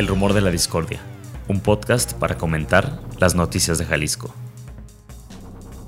El 0.00 0.06
Rumor 0.06 0.32
de 0.32 0.40
la 0.40 0.50
Discordia, 0.50 0.98
un 1.46 1.60
podcast 1.60 2.14
para 2.14 2.38
comentar 2.38 3.02
las 3.18 3.34
noticias 3.34 3.76
de 3.76 3.84
Jalisco. 3.84 4.34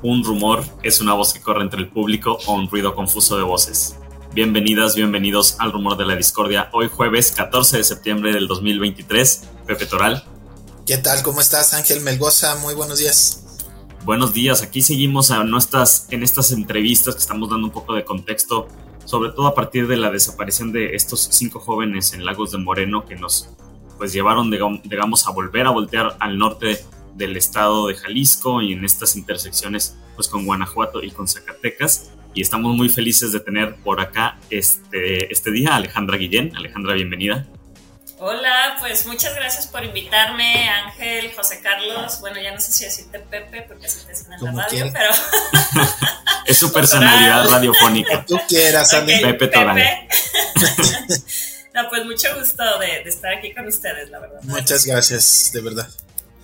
Un 0.02 0.22
rumor 0.22 0.66
es 0.82 1.00
una 1.00 1.14
voz 1.14 1.32
que 1.32 1.40
corre 1.40 1.62
entre 1.62 1.80
el 1.80 1.88
público 1.88 2.36
o 2.44 2.52
un 2.52 2.68
ruido 2.68 2.94
confuso 2.94 3.38
de 3.38 3.42
voces. 3.42 3.96
Bienvenidas, 4.34 4.96
bienvenidos 4.96 5.56
al 5.60 5.72
Rumor 5.72 5.96
de 5.96 6.04
la 6.04 6.14
Discordia. 6.14 6.68
Hoy 6.74 6.90
jueves 6.94 7.32
14 7.32 7.78
de 7.78 7.84
septiembre 7.84 8.34
del 8.34 8.48
2023. 8.48 9.44
Pepe 9.66 9.86
Toral. 9.86 10.22
¿Qué 10.84 10.98
tal? 10.98 11.22
¿Cómo 11.22 11.40
estás, 11.40 11.72
Ángel 11.72 12.02
Melgoza? 12.02 12.56
Muy 12.56 12.74
buenos 12.74 12.98
días. 12.98 13.64
Buenos 14.04 14.34
días. 14.34 14.60
Aquí 14.60 14.82
seguimos 14.82 15.30
a 15.30 15.42
nuestras, 15.42 16.08
en 16.10 16.22
estas 16.22 16.52
entrevistas 16.52 17.14
que 17.14 17.20
estamos 17.22 17.48
dando 17.48 17.66
un 17.66 17.72
poco 17.72 17.94
de 17.94 18.04
contexto, 18.04 18.68
sobre 19.06 19.30
todo 19.30 19.46
a 19.46 19.54
partir 19.54 19.88
de 19.88 19.96
la 19.96 20.10
desaparición 20.10 20.70
de 20.70 20.96
estos 20.96 21.28
cinco 21.32 21.60
jóvenes 21.60 22.12
en 22.12 22.26
Lagos 22.26 22.52
de 22.52 22.58
Moreno 22.58 23.06
que 23.06 23.16
nos 23.16 23.48
pues 24.02 24.12
llevaron, 24.12 24.50
digamos, 24.82 25.28
a 25.28 25.30
volver 25.30 25.64
a 25.64 25.70
voltear 25.70 26.16
al 26.18 26.36
norte 26.36 26.84
del 27.14 27.36
estado 27.36 27.86
de 27.86 27.94
Jalisco 27.94 28.60
y 28.60 28.72
en 28.72 28.84
estas 28.84 29.14
intersecciones 29.14 29.96
pues 30.16 30.26
con 30.26 30.44
Guanajuato 30.44 31.04
y 31.04 31.12
con 31.12 31.28
Zacatecas 31.28 32.10
y 32.34 32.42
estamos 32.42 32.74
muy 32.74 32.88
felices 32.88 33.30
de 33.30 33.38
tener 33.38 33.76
por 33.76 34.00
acá 34.00 34.40
este, 34.50 35.32
este 35.32 35.52
día 35.52 35.74
a 35.74 35.76
Alejandra 35.76 36.16
Guillén. 36.16 36.52
Alejandra, 36.56 36.94
bienvenida. 36.94 37.46
Hola, 38.18 38.76
pues 38.80 39.06
muchas 39.06 39.36
gracias 39.36 39.68
por 39.68 39.84
invitarme, 39.84 40.68
Ángel, 40.68 41.32
José 41.36 41.60
Carlos. 41.62 42.18
Bueno, 42.20 42.42
ya 42.42 42.52
no 42.52 42.60
sé 42.60 42.72
si 42.72 42.84
decirte 42.84 43.20
Pepe 43.20 43.62
porque 43.68 43.88
se 43.88 44.04
te 44.04 44.16
suena 44.16 44.34
en 44.36 44.56
la 44.56 44.64
radio, 44.64 44.90
pero. 44.92 45.10
es 46.46 46.58
su 46.58 46.72
personalidad 46.72 47.48
radiofónica. 47.48 48.26
Tú 48.26 48.36
quieras, 48.48 48.92
okay, 48.94 49.22
Pepe, 49.22 49.46
Pepe. 49.46 50.08
no, 51.74 51.88
pues 51.88 52.04
mucho 52.04 52.28
gusto 52.38 52.62
de, 52.78 53.08
estar 53.08 53.34
aquí 53.34 53.52
con 53.52 53.66
ustedes, 53.66 54.10
la 54.10 54.20
verdad. 54.20 54.40
Muchas 54.42 54.84
gracias, 54.84 55.50
de 55.52 55.60
verdad. 55.60 55.88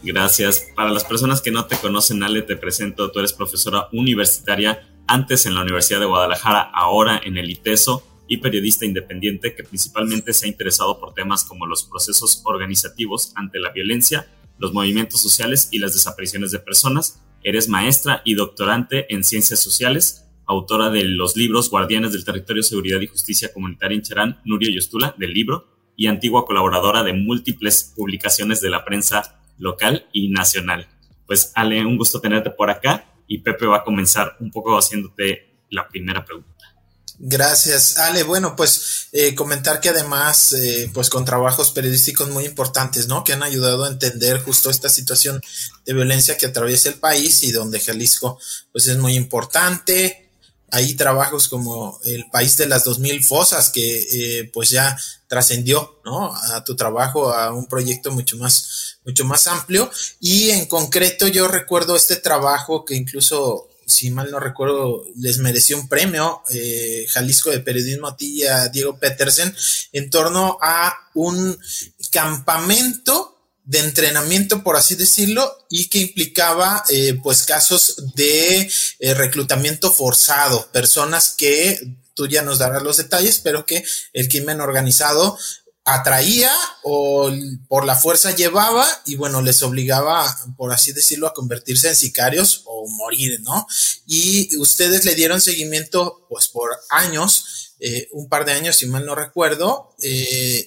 Gracias. 0.02 0.66
Para 0.74 0.90
las 0.90 1.04
personas 1.04 1.40
que 1.40 1.50
no 1.50 1.66
te 1.66 1.76
conocen, 1.76 2.22
Ale, 2.22 2.42
te 2.42 2.56
presento. 2.56 3.10
Tú 3.10 3.18
eres 3.18 3.32
profesora 3.32 3.88
universitaria, 3.92 4.88
antes 5.06 5.46
en 5.46 5.54
la 5.54 5.62
Universidad 5.62 6.00
de 6.00 6.06
Guadalajara, 6.06 6.70
ahora 6.72 7.20
en 7.24 7.36
el 7.36 7.50
ITESO 7.50 8.04
y 8.28 8.36
periodista 8.36 8.84
independiente 8.84 9.54
que 9.54 9.64
principalmente 9.64 10.34
se 10.34 10.44
ha 10.44 10.48
interesado 10.48 11.00
por 11.00 11.14
temas 11.14 11.44
como 11.44 11.66
los 11.66 11.82
procesos 11.82 12.42
organizativos 12.44 13.32
ante 13.34 13.58
la 13.58 13.70
violencia, 13.70 14.28
los 14.58 14.72
movimientos 14.72 15.20
sociales 15.20 15.68
y 15.72 15.78
las 15.78 15.94
desapariciones 15.94 16.52
de 16.52 16.58
personas. 16.58 17.20
Eres 17.42 17.68
maestra 17.68 18.20
y 18.24 18.34
doctorante 18.34 19.12
en 19.12 19.24
ciencias 19.24 19.60
sociales, 19.60 20.26
autora 20.48 20.90
de 20.90 21.04
los 21.04 21.36
libros 21.36 21.70
Guardianes 21.70 22.12
del 22.12 22.24
Territorio, 22.24 22.62
Seguridad 22.62 23.00
y 23.00 23.06
Justicia 23.06 23.52
Comunitaria 23.52 23.96
en 23.96 24.02
Cherán, 24.02 24.40
Nurio 24.44 24.70
Yostula, 24.70 25.14
del 25.18 25.32
libro, 25.32 25.68
y 25.94 26.06
antigua 26.06 26.46
colaboradora 26.46 27.02
de 27.02 27.12
múltiples 27.12 27.92
publicaciones 27.94 28.60
de 28.60 28.70
la 28.70 28.84
prensa 28.84 29.40
local 29.58 30.08
y 30.12 30.30
nacional. 30.30 30.88
Pues 31.26 31.52
Ale, 31.54 31.84
un 31.84 31.98
gusto 31.98 32.20
tenerte 32.20 32.50
por 32.50 32.70
acá 32.70 33.12
y 33.26 33.38
Pepe 33.38 33.66
va 33.66 33.78
a 33.78 33.84
comenzar 33.84 34.36
un 34.40 34.50
poco 34.50 34.76
haciéndote 34.78 35.66
la 35.70 35.86
primera 35.86 36.24
pregunta. 36.24 36.54
Gracias, 37.20 37.98
Ale. 37.98 38.22
Bueno, 38.22 38.54
pues 38.54 39.08
eh, 39.10 39.34
comentar 39.34 39.80
que 39.80 39.88
además, 39.88 40.52
eh, 40.52 40.88
pues 40.94 41.10
con 41.10 41.24
trabajos 41.24 41.72
periodísticos 41.72 42.30
muy 42.30 42.44
importantes, 42.44 43.08
¿no? 43.08 43.24
Que 43.24 43.32
han 43.32 43.42
ayudado 43.42 43.84
a 43.84 43.88
entender 43.88 44.40
justo 44.40 44.70
esta 44.70 44.88
situación 44.88 45.42
de 45.84 45.94
violencia 45.94 46.36
que 46.36 46.46
atraviesa 46.46 46.90
el 46.90 46.94
país 46.94 47.42
y 47.42 47.50
donde 47.50 47.80
Jalisco, 47.80 48.38
pues 48.70 48.86
es 48.86 48.98
muy 48.98 49.16
importante. 49.16 50.27
Hay 50.70 50.94
trabajos 50.94 51.48
como 51.48 51.98
el 52.04 52.26
país 52.30 52.56
de 52.56 52.66
las 52.66 52.84
dos 52.84 52.98
mil 52.98 53.24
fosas 53.24 53.70
que, 53.70 54.40
eh, 54.40 54.50
pues 54.52 54.70
ya 54.70 54.96
trascendió, 55.26 56.00
¿no? 56.04 56.34
A 56.34 56.64
tu 56.64 56.76
trabajo, 56.76 57.32
a 57.32 57.52
un 57.52 57.66
proyecto 57.66 58.10
mucho 58.10 58.36
más, 58.36 58.98
mucho 59.04 59.24
más 59.24 59.46
amplio. 59.46 59.90
Y 60.20 60.50
en 60.50 60.66
concreto 60.66 61.28
yo 61.28 61.48
recuerdo 61.48 61.96
este 61.96 62.16
trabajo 62.16 62.84
que 62.84 62.94
incluso 62.94 63.68
si 63.88 64.10
mal 64.10 64.30
no 64.30 64.38
recuerdo, 64.38 65.02
les 65.16 65.38
mereció 65.38 65.78
un 65.78 65.88
premio 65.88 66.42
eh, 66.50 67.06
Jalisco 67.08 67.50
de 67.50 67.60
Periodismo 67.60 68.06
a 68.06 68.16
ti 68.16 68.42
y 68.42 68.44
a 68.44 68.68
Diego 68.68 68.98
Petersen 68.98 69.54
en 69.92 70.10
torno 70.10 70.58
a 70.60 70.94
un 71.14 71.58
campamento 72.12 73.27
de 73.68 73.80
entrenamiento, 73.80 74.62
por 74.62 74.76
así 74.76 74.94
decirlo, 74.94 75.66
y 75.68 75.90
que 75.90 75.98
implicaba 75.98 76.84
eh, 76.88 77.20
pues 77.22 77.42
casos 77.44 77.96
de 78.14 78.70
eh, 78.98 79.12
reclutamiento 79.12 79.92
forzado, 79.92 80.70
personas 80.72 81.34
que 81.36 81.96
tú 82.14 82.26
ya 82.26 82.40
nos 82.40 82.58
darás 82.58 82.82
los 82.82 82.96
detalles, 82.96 83.40
pero 83.40 83.66
que 83.66 83.84
el 84.14 84.26
crimen 84.26 84.62
organizado 84.62 85.36
atraía 85.84 86.50
o 86.82 87.30
por 87.68 87.84
la 87.84 87.94
fuerza 87.94 88.34
llevaba 88.34 88.86
y 89.04 89.16
bueno, 89.16 89.42
les 89.42 89.62
obligaba, 89.62 90.34
por 90.56 90.72
así 90.72 90.92
decirlo, 90.92 91.26
a 91.26 91.34
convertirse 91.34 91.88
en 91.88 91.96
sicarios 91.96 92.62
o 92.64 92.88
morir, 92.88 93.38
¿no? 93.42 93.66
Y 94.06 94.56
ustedes 94.56 95.04
le 95.04 95.14
dieron 95.14 95.42
seguimiento 95.42 96.26
pues 96.30 96.48
por 96.48 96.70
años, 96.88 97.74
eh, 97.80 98.08
un 98.12 98.30
par 98.30 98.46
de 98.46 98.52
años, 98.52 98.76
si 98.76 98.86
mal 98.86 99.04
no 99.04 99.14
recuerdo, 99.14 99.94
eh, 100.02 100.66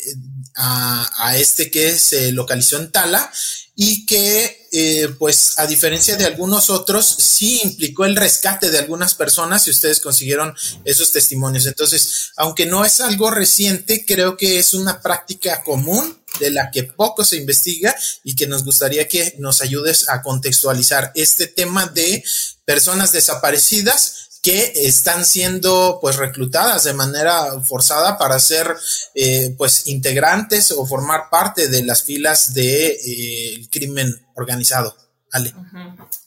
a, 0.55 1.35
este 1.37 1.71
que 1.71 1.97
se 1.97 2.31
localizó 2.31 2.77
en 2.77 2.91
Tala 2.91 3.31
y 3.75 4.05
que, 4.05 4.67
eh, 4.71 5.09
pues, 5.17 5.57
a 5.57 5.65
diferencia 5.65 6.15
de 6.17 6.25
algunos 6.25 6.69
otros, 6.69 7.05
sí 7.05 7.61
implicó 7.63 8.05
el 8.05 8.15
rescate 8.15 8.69
de 8.69 8.77
algunas 8.77 9.15
personas 9.15 9.65
y 9.65 9.71
ustedes 9.71 9.99
consiguieron 9.99 10.53
esos 10.85 11.11
testimonios. 11.11 11.65
Entonces, 11.65 12.31
aunque 12.37 12.65
no 12.65 12.85
es 12.85 13.01
algo 13.01 13.31
reciente, 13.31 14.05
creo 14.05 14.37
que 14.37 14.59
es 14.59 14.73
una 14.73 15.01
práctica 15.01 15.63
común 15.63 16.21
de 16.39 16.51
la 16.51 16.69
que 16.69 16.83
poco 16.83 17.23
se 17.23 17.37
investiga 17.37 17.95
y 18.23 18.35
que 18.35 18.47
nos 18.47 18.63
gustaría 18.63 19.07
que 19.07 19.35
nos 19.39 19.61
ayudes 19.61 20.09
a 20.09 20.21
contextualizar 20.21 21.11
este 21.15 21.47
tema 21.47 21.87
de 21.87 22.23
personas 22.65 23.11
desaparecidas 23.11 24.30
que 24.41 24.73
están 24.75 25.23
siendo 25.23 25.99
pues 26.01 26.15
reclutadas 26.15 26.83
de 26.83 26.93
manera 26.93 27.61
forzada 27.61 28.17
para 28.17 28.39
ser 28.39 28.75
eh, 29.13 29.53
pues 29.57 29.87
integrantes 29.87 30.71
o 30.71 30.85
formar 30.85 31.29
parte 31.29 31.67
de 31.67 31.83
las 31.83 32.03
filas 32.03 32.53
del 32.53 32.65
de, 32.65 32.87
eh, 33.05 33.67
crimen 33.71 34.13
organizado. 34.35 34.95
Ale. 35.31 35.53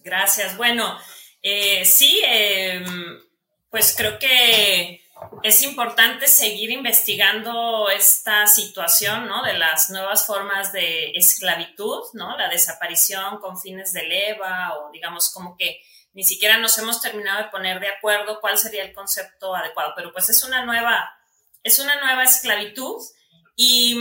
Gracias. 0.02 0.56
Bueno, 0.56 0.96
eh, 1.42 1.84
sí, 1.84 2.22
em, 2.26 3.20
pues 3.68 3.94
creo 3.96 4.18
que 4.18 5.02
es 5.42 5.62
importante 5.62 6.28
seguir 6.28 6.70
investigando 6.70 7.88
esta 7.90 8.46
situación, 8.46 9.26
¿no? 9.26 9.42
De 9.42 9.54
las 9.54 9.90
nuevas 9.90 10.26
formas 10.26 10.72
de 10.72 11.10
esclavitud, 11.10 12.02
¿no? 12.14 12.36
La 12.36 12.48
desaparición 12.48 13.38
con 13.40 13.58
fines 13.58 13.92
de 13.92 14.04
leva 14.04 14.74
o 14.78 14.90
digamos 14.92 15.30
como 15.32 15.56
que 15.56 15.80
ni 16.14 16.22
siquiera 16.22 16.58
nos 16.58 16.78
hemos 16.78 17.02
terminado 17.02 17.42
de 17.42 17.50
poner 17.50 17.80
de 17.80 17.88
acuerdo 17.88 18.40
cuál 18.40 18.56
sería 18.56 18.84
el 18.84 18.94
concepto 18.94 19.54
adecuado, 19.54 19.92
pero 19.96 20.12
pues 20.12 20.28
es 20.30 20.42
una 20.44 20.64
nueva, 20.64 21.12
es 21.62 21.78
una 21.80 22.00
nueva 22.00 22.22
esclavitud 22.22 23.02
y 23.56 23.98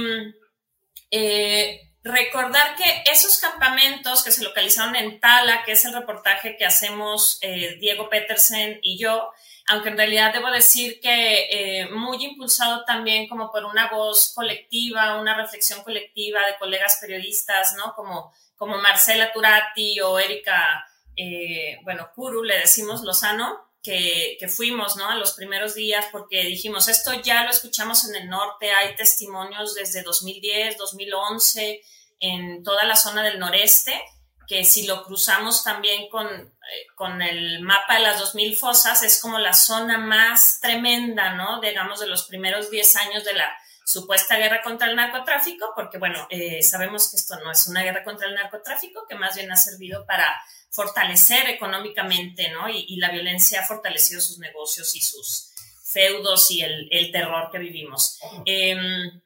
eh, 1.09 1.91
recordar 2.03 2.75
que 2.75 3.03
esos 3.11 3.39
campamentos 3.39 4.23
que 4.23 4.31
se 4.31 4.43
localizaron 4.43 4.95
en 4.95 5.19
Tala, 5.19 5.63
que 5.63 5.71
es 5.71 5.85
el 5.85 5.93
reportaje 5.93 6.55
que 6.55 6.65
hacemos 6.65 7.39
eh, 7.41 7.77
Diego 7.79 8.09
Petersen 8.09 8.79
y 8.83 8.97
yo, 8.99 9.31
aunque 9.67 9.89
en 9.89 9.97
realidad 9.97 10.33
debo 10.33 10.51
decir 10.51 10.99
que 10.99 11.47
eh, 11.49 11.89
muy 11.89 12.23
impulsado 12.23 12.83
también 12.85 13.27
como 13.27 13.51
por 13.51 13.65
una 13.65 13.89
voz 13.89 14.33
colectiva, 14.35 15.19
una 15.19 15.35
reflexión 15.35 15.81
colectiva 15.83 16.45
de 16.45 16.57
colegas 16.57 16.99
periodistas, 17.01 17.73
¿no? 17.77 17.95
Como, 17.95 18.33
como 18.55 18.77
Marcela 18.77 19.31
Turati 19.31 19.99
o 20.01 20.19
Erika 20.19 20.85
eh, 21.15 21.77
bueno, 21.83 22.09
Kuru, 22.15 22.43
le 22.43 22.59
decimos 22.59 23.03
Lozano, 23.03 23.71
que, 23.81 24.37
que, 24.39 24.47
fuimos, 24.47 24.95
¿no? 24.95 25.09
A 25.09 25.15
los 25.15 25.33
primeros 25.33 25.75
días, 25.75 26.05
porque 26.11 26.43
dijimos, 26.43 26.87
esto 26.87 27.13
ya 27.21 27.43
lo 27.43 27.49
escuchamos 27.49 28.07
en 28.07 28.15
el 28.15 28.29
norte, 28.29 28.71
hay 28.71 28.95
testimonios 28.95 29.75
desde 29.75 30.03
2010, 30.03 30.77
2011, 30.77 31.81
en 32.19 32.63
toda 32.63 32.85
la 32.85 32.95
zona 32.95 33.23
del 33.23 33.39
noreste, 33.39 34.01
que 34.47 34.63
si 34.63 34.87
lo 34.87 35.03
cruzamos 35.03 35.63
también 35.63 36.09
con, 36.09 36.27
eh, 36.27 36.51
con 36.95 37.21
el 37.21 37.61
mapa 37.61 37.95
de 37.95 38.01
las 38.01 38.19
2000 38.19 38.55
fosas, 38.55 39.03
es 39.03 39.21
como 39.21 39.37
la 39.39 39.53
zona 39.53 39.97
más 39.97 40.59
tremenda, 40.61 41.33
¿no? 41.33 41.59
Digamos, 41.59 41.99
de 41.99 42.07
los 42.07 42.23
primeros 42.23 42.71
10 42.71 42.95
años 42.95 43.23
de 43.25 43.33
la 43.33 43.53
supuesta 43.85 44.37
guerra 44.37 44.61
contra 44.61 44.87
el 44.89 44.95
narcotráfico, 44.95 45.73
porque 45.75 45.97
bueno, 45.97 46.27
eh, 46.29 46.61
sabemos 46.63 47.09
que 47.09 47.17
esto 47.17 47.37
no 47.39 47.51
es 47.51 47.67
una 47.67 47.83
guerra 47.83 48.03
contra 48.03 48.27
el 48.27 48.35
narcotráfico, 48.35 49.05
que 49.07 49.15
más 49.15 49.35
bien 49.35 49.51
ha 49.51 49.57
servido 49.57 50.05
para 50.05 50.41
fortalecer 50.69 51.49
económicamente, 51.49 52.49
¿no? 52.49 52.67
Y, 52.67 52.95
la 52.97 53.11
violencia 53.11 53.61
ha 53.61 53.67
fortalecido 53.67 54.19
sus 54.21 54.39
negocios 54.39 54.95
y 54.95 55.01
sus 55.01 55.51
feudos 55.83 56.49
y 56.49 56.61
el, 56.61 57.11
terror 57.11 57.49
que 57.51 57.59
vivimos. 57.59 58.17
Em, 58.45 59.21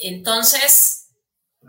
entonces, 0.00 1.08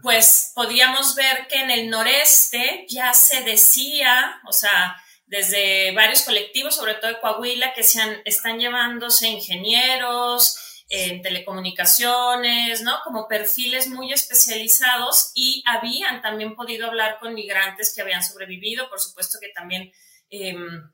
pues 0.02 0.52
podíamos 0.54 1.16
ver 1.16 1.48
que 1.48 1.62
en 1.62 1.72
el 1.72 1.90
noreste 1.90 2.86
ya 2.90 3.14
se 3.14 3.44
decía, 3.44 4.42
o 4.46 4.52
sea, 4.52 4.98
desde 5.26 5.94
varios 5.94 6.24
colectivos, 6.24 6.76
sobre 6.76 6.96
todo 6.96 7.12
de 7.12 7.20
Coahuila, 7.20 7.74
que 7.74 7.84
se 7.84 8.22
están 8.26 8.60
llevándose 8.60 9.28
ingenieros, 9.30 10.58
en 10.90 11.22
telecomunicaciones, 11.22 12.82
¿no? 12.82 13.00
Como 13.04 13.28
perfiles 13.28 13.88
muy 13.88 14.14
especializados 14.14 15.32
y 15.34 15.64
habían 15.66 16.22
también 16.22 16.56
podido 16.56 16.88
hablar 16.88 17.20
con 17.20 17.34
migrantes 17.34 17.94
que 17.94 18.02
habían 18.02 18.24
sobrevivido, 18.24 18.90
por 18.90 19.00
supuesto 19.00 19.40
que 19.42 19.50
también 19.50 19.92
em, 20.30 20.92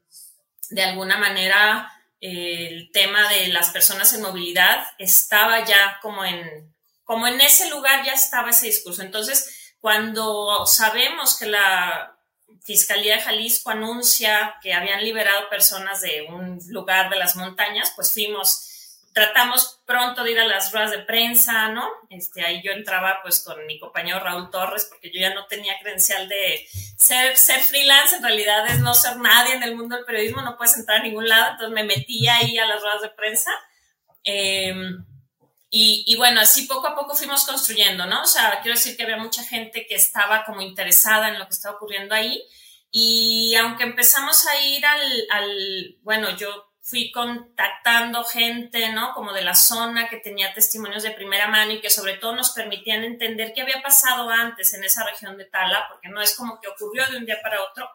de 0.70 0.84
alguna 0.84 1.18
manera 1.18 1.92
el 2.22 2.92
tema 2.92 3.30
de 3.30 3.48
las 3.48 3.70
personas 3.70 4.14
en 4.14 4.22
movilidad 4.22 4.86
estaba 4.98 5.66
ya 5.66 6.00
como 6.02 6.26
en, 6.26 6.74
como 7.04 7.28
en 7.28 7.40
ese 7.42 7.70
lugar 7.70 8.06
ya 8.06 8.14
estaba 8.14 8.50
ese 8.50 8.68
discurso. 8.68 9.02
Entonces, 9.02 9.74
cuando 9.80 10.66
sabemos 10.66 11.38
que 11.38 11.46
la 11.46 12.16
Fiscalía 12.64 13.16
de 13.16 13.22
Jalisco 13.22 13.70
anuncia 13.70 14.56
que 14.62 14.74
habían 14.74 15.04
liberado 15.04 15.50
personas 15.50 16.02
de 16.02 16.28
un 16.30 16.60
lugar 16.68 17.10
de 17.10 17.18
las 17.18 17.36
montañas, 17.36 17.94
pues 17.96 18.12
fuimos 18.12 18.69
tratamos 19.20 19.82
pronto 19.86 20.24
de 20.24 20.32
ir 20.32 20.40
a 20.40 20.46
las 20.46 20.72
ruedas 20.72 20.92
de 20.92 21.00
prensa, 21.00 21.68
¿no? 21.68 21.86
Este, 22.10 22.42
ahí 22.46 22.62
yo 22.64 22.72
entraba 22.72 23.20
pues 23.22 23.44
con 23.44 23.66
mi 23.66 23.78
compañero 23.78 24.22
Raúl 24.22 24.50
Torres 24.50 24.86
porque 24.90 25.12
yo 25.12 25.20
ya 25.20 25.34
no 25.34 25.46
tenía 25.46 25.78
credencial 25.82 26.30
de 26.30 26.66
ser, 26.98 27.36
ser 27.36 27.60
freelance, 27.60 28.16
en 28.16 28.24
realidad 28.24 28.66
es 28.70 28.80
no 28.80 28.94
ser 28.94 29.18
nadie 29.18 29.56
en 29.56 29.64
el 29.64 29.76
mundo 29.76 29.98
del 29.98 30.06
periodismo, 30.06 30.42
no 30.42 30.56
puedes 30.56 30.78
entrar 30.78 31.02
a 31.02 31.04
ningún 31.04 31.28
lado, 31.28 31.52
entonces 31.52 31.74
me 31.74 31.84
metí 31.84 32.30
ahí 32.30 32.58
a 32.58 32.66
las 32.66 32.82
ruedas 32.82 33.02
de 33.02 33.10
prensa. 33.10 33.52
Em, 34.24 35.04
y, 35.70 36.06
y, 36.08 36.16
bueno, 36.16 36.40
así 36.40 36.66
poco 36.66 36.88
a 36.88 36.96
poco 36.96 37.14
fuimos 37.14 37.46
construyendo, 37.46 38.06
¿no? 38.06 38.22
O 38.22 38.28
sea, 38.28 38.60
quiero 38.62 38.78
decir 38.78 38.96
que 38.96 39.04
había 39.04 39.18
mucha 39.18 39.44
gente 39.44 39.86
que 39.86 39.96
estaba 39.96 40.46
como 40.46 40.62
interesada 40.62 41.28
en 41.28 41.40
lo 41.40 41.46
que 41.46 41.54
estaba 41.54 41.76
ocurriendo 41.76 42.16
ahí. 42.16 42.42
Y 42.90 43.54
aunque 43.56 43.84
empezamos 43.84 44.48
a 44.48 44.62
ir 44.62 44.86
al, 44.86 45.28
al 45.30 45.98
bueno, 46.04 46.36
yo 46.38 46.69
fui 46.90 47.12
contactando 47.12 48.24
gente, 48.24 48.90
¿no? 48.90 49.14
Como 49.14 49.32
de 49.32 49.44
la 49.44 49.54
zona 49.54 50.10
que 50.10 50.18
tenía 50.18 50.54
testimonios 50.54 51.04
de 51.04 51.12
primera 51.12 51.48
mano 51.48 51.72
y 51.72 51.82
que 51.82 51.92
sobre 51.92 52.18
todo 52.18 52.36
nos 52.36 52.50
permitían 52.50 53.04
entender 53.04 53.54
qué 53.54 53.62
había 53.62 53.82
pasado 53.82 54.28
antes 54.30 54.74
en 54.74 54.84
esa 54.84 55.06
región 55.06 55.38
de 55.38 55.46
Tala, 55.46 55.88
porque 55.90 56.10
no 56.10 56.20
es 56.20 56.36
como 56.36 56.60
que 56.60 56.68
ocurrió 56.68 57.06
de 57.12 57.18
un 57.18 57.26
día 57.26 57.38
para 57.44 57.62
otro, 57.62 57.88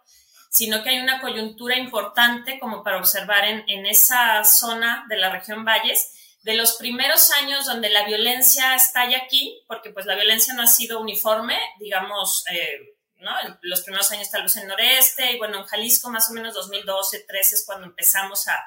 sino 0.49 0.83
que 0.85 0.91
hay 0.91 0.99
una 1.01 1.21
coyuntura 1.21 1.77
importante 1.77 2.61
como 2.61 2.85
para 2.85 2.99
observar 2.99 3.45
en, 3.45 3.65
en 3.67 3.85
esa 3.87 4.45
zona 4.45 5.05
de 5.09 5.17
la 5.17 5.31
región 5.31 5.65
Valles, 5.65 6.13
de 6.43 6.55
los 6.55 6.75
primeros 6.75 7.33
años 7.33 7.67
donde 7.67 7.89
la 7.89 8.05
violencia 8.05 8.77
estalla 8.77 9.19
aquí, 9.25 9.65
porque 9.67 9.91
pues 9.91 10.07
la 10.07 10.15
violencia 10.15 10.55
no 10.55 10.63
ha 10.63 10.69
sido 10.69 11.01
uniforme, 11.01 11.59
digamos, 11.81 12.45
eh, 12.53 12.95
¿no? 13.17 13.33
Los 13.63 13.83
primeros 13.83 14.11
años 14.13 14.31
tal 14.31 14.43
vez 14.43 14.57
en 14.57 14.69
Noreste, 14.69 15.33
y 15.33 15.39
bueno, 15.39 15.59
en 15.59 15.65
Jalisco 15.65 16.11
más 16.11 16.31
o 16.31 16.35
menos 16.35 16.55
2012, 16.55 17.25
13 17.27 17.55
es 17.57 17.65
cuando 17.65 17.87
empezamos 17.87 18.47
a, 18.47 18.65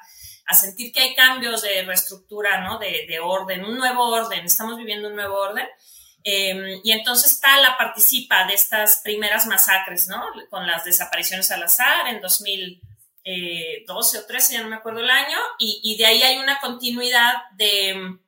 a 0.48 0.54
sentir 0.54 0.92
que 0.92 1.00
hay 1.00 1.14
cambios 1.14 1.60
de 1.60 1.82
reestructura, 1.82 2.62
¿no? 2.62 2.78
De, 2.78 3.04
de, 3.06 3.20
orden, 3.20 3.66
un 3.66 3.76
nuevo 3.76 4.08
orden, 4.08 4.46
estamos 4.46 4.78
viviendo 4.78 5.08
un 5.08 5.14
nuevo 5.14 5.36
orden. 5.36 5.66
Eh, 6.24 6.80
y 6.82 6.90
entonces 6.90 7.38
Tala 7.38 7.76
participa 7.76 8.46
de 8.46 8.54
estas 8.54 9.02
primeras 9.04 9.44
masacres, 9.46 10.08
¿no? 10.08 10.24
Con 10.48 10.66
las 10.66 10.84
desapariciones 10.84 11.50
al 11.50 11.64
azar 11.64 12.08
en 12.08 12.22
2012 12.22 14.18
o 14.18 14.26
13, 14.26 14.54
ya 14.54 14.62
no 14.62 14.70
me 14.70 14.76
acuerdo 14.76 15.00
el 15.00 15.10
año, 15.10 15.36
y, 15.58 15.82
y 15.84 15.98
de 15.98 16.06
ahí 16.06 16.22
hay 16.22 16.38
una 16.38 16.58
continuidad 16.60 17.34
de, 17.52 18.18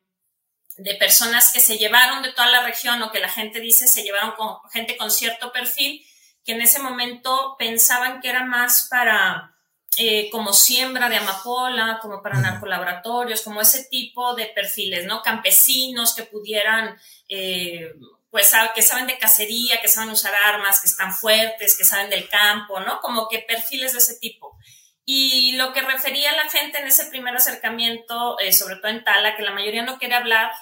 de, 0.77 0.95
personas 0.97 1.53
que 1.55 1.61
se 1.61 1.79
llevaron 1.79 2.23
de 2.23 2.33
toda 2.33 2.51
la 2.51 2.63
región 2.63 3.03
o 3.03 3.11
que 3.11 3.21
la 3.21 3.31
gente 3.31 3.61
dice 3.61 3.87
se 3.87 4.03
llevaron 4.03 4.33
con 4.33 4.59
gente 4.71 4.99
con 4.99 5.11
cierto 5.11 5.53
perfil 5.53 6.05
que 6.45 6.53
en 6.53 6.61
ese 6.61 6.81
momento 6.81 7.57
pensaban 7.59 8.21
que 8.21 8.29
era 8.29 8.45
más 8.45 8.89
para 8.91 9.50
eh, 9.97 10.31
como 10.31 10.53
siembra 10.53 11.09
de 11.09 11.17
amapola, 11.17 11.99
como 12.01 12.23
para 12.23 12.39
narcolaboratorios, 12.39 13.43
como 13.43 13.61
ese 13.61 13.85
tipo 13.85 14.35
de 14.35 14.47
perfiles, 14.47 15.05
¿no? 15.05 15.21
Campesinos 15.21 16.15
que 16.15 16.23
pudieran, 16.23 16.97
eh, 17.29 17.93
pues, 18.31 18.53
que 18.75 18.83
saben 18.83 19.09
de 19.09 19.19
cacería, 19.19 19.81
que 19.81 19.89
saben 19.89 20.11
usar 20.11 20.33
armas, 20.35 20.81
que 20.81 20.87
están 20.87 21.13
fuertes, 21.13 21.77
que 21.77 21.85
saben 21.85 22.09
del 22.09 22.29
campo, 22.29 22.79
¿no? 22.81 23.01
Como 23.01 23.29
que 23.29 23.41
perfiles 23.41 23.93
de 23.93 23.99
ese 23.99 24.19
tipo. 24.21 24.57
Y 25.05 25.57
lo 25.57 25.73
que 25.73 25.83
refería 25.83 26.33
la 26.37 26.49
gente 26.49 26.79
en 26.79 26.87
ese 26.87 27.07
primer 27.07 27.35
acercamiento, 27.35 28.39
eh, 28.39 28.53
sobre 28.53 28.77
todo 28.77 28.89
en 28.89 29.03
Tala, 29.03 29.37
que 29.37 29.43
la 29.43 29.53
mayoría 29.53 29.83
no 29.83 29.99
quiere 29.99 30.15
hablar 30.15 30.53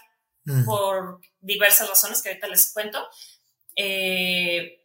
por 0.65 1.21
diversas 1.41 1.91
razones 1.91 2.23
que 2.23 2.31
ahorita 2.31 2.49
les 2.49 2.73
cuento. 2.73 3.07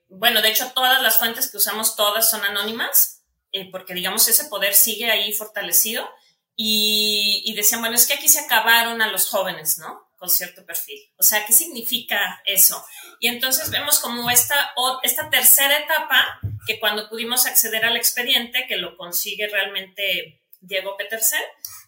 bueno, 0.09 0.41
de 0.41 0.49
hecho, 0.49 0.71
todas 0.75 1.01
las 1.01 1.17
fuentes 1.17 1.49
que 1.49 1.57
usamos, 1.57 1.95
todas 1.95 2.29
son 2.29 2.43
anónimas, 2.43 3.22
eh, 3.53 3.69
porque 3.71 3.93
digamos 3.93 4.27
ese 4.27 4.45
poder 4.45 4.73
sigue 4.73 5.09
ahí 5.09 5.31
fortalecido. 5.31 6.09
Y, 6.55 7.53
decían, 7.55 7.81
bueno, 7.81 7.95
es 7.95 8.05
que 8.05 8.13
aquí 8.13 8.27
se 8.27 8.39
acabaron 8.39 9.01
a 9.01 9.11
los 9.11 9.27
jóvenes, 9.27 9.79
¿no? 9.79 10.07
Con 10.17 10.29
cierto 10.29 10.65
perfil. 10.65 10.99
O 11.17 11.23
sea, 11.23 11.45
¿qué 11.45 11.53
significa 11.53 12.41
eso? 12.45 12.83
Y 13.19 13.27
entonces 13.27 13.71
vemos 13.71 13.99
como 13.99 14.29
esta, 14.29 14.73
esta 15.01 15.29
tercera 15.29 15.77
etapa, 15.79 16.39
que 16.67 16.79
cuando 16.79 17.09
pudimos 17.09 17.45
acceder 17.47 17.85
al 17.85 17.97
expediente, 17.97 18.67
que 18.67 18.77
lo 18.77 18.97
consigue 18.97 19.47
realmente 19.47 20.43
Diego 20.61 20.95
Petersen, 20.95 21.41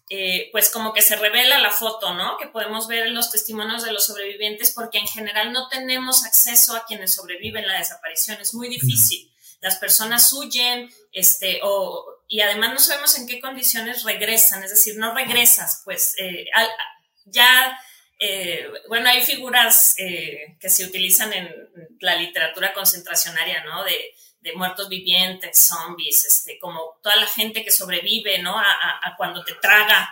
eh, 0.09 0.49
pues 0.51 0.69
como 0.69 0.93
que 0.93 1.01
se 1.01 1.15
revela 1.15 1.59
la 1.59 1.71
foto, 1.71 2.13
¿no? 2.15 2.37
Que 2.37 2.47
podemos 2.47 2.87
ver 2.87 3.07
en 3.07 3.15
los 3.15 3.31
testimonios 3.31 3.83
de 3.83 3.91
los 3.91 4.05
sobrevivientes, 4.05 4.71
porque 4.71 4.97
en 4.97 5.07
general 5.07 5.51
no 5.51 5.67
tenemos 5.69 6.25
acceso 6.25 6.75
a 6.75 6.85
quienes 6.85 7.13
sobreviven 7.13 7.67
la 7.67 7.77
desaparición, 7.77 8.39
es 8.41 8.53
muy 8.53 8.67
difícil 8.67 9.34
las 9.61 9.77
personas 9.77 10.31
huyen, 10.33 10.89
este, 11.11 11.59
o, 11.63 12.05
y 12.27 12.41
además 12.41 12.73
no 12.73 12.79
sabemos 12.79 13.17
en 13.17 13.27
qué 13.27 13.39
condiciones 13.39 14.03
regresan, 14.03 14.63
es 14.63 14.71
decir, 14.71 14.97
no 14.97 15.13
regresas, 15.13 15.81
pues 15.83 16.15
eh, 16.17 16.45
ya, 17.25 17.79
eh, 18.19 18.67
bueno, 18.87 19.09
hay 19.09 19.23
figuras 19.23 19.95
eh, 19.97 20.57
que 20.59 20.69
se 20.69 20.85
utilizan 20.85 21.33
en 21.33 21.53
la 21.99 22.15
literatura 22.15 22.73
concentracionaria, 22.73 23.63
¿no? 23.63 23.83
De, 23.83 24.13
de, 24.39 24.53
muertos 24.53 24.89
vivientes, 24.89 25.59
zombies, 25.59 26.23
este, 26.25 26.59
como 26.59 26.99
toda 27.01 27.15
la 27.15 27.27
gente 27.27 27.63
que 27.63 27.71
sobrevive, 27.71 28.39
¿no? 28.39 28.57
A, 28.57 28.99
a 29.01 29.15
cuando 29.17 29.43
te 29.43 29.53
traga 29.55 30.09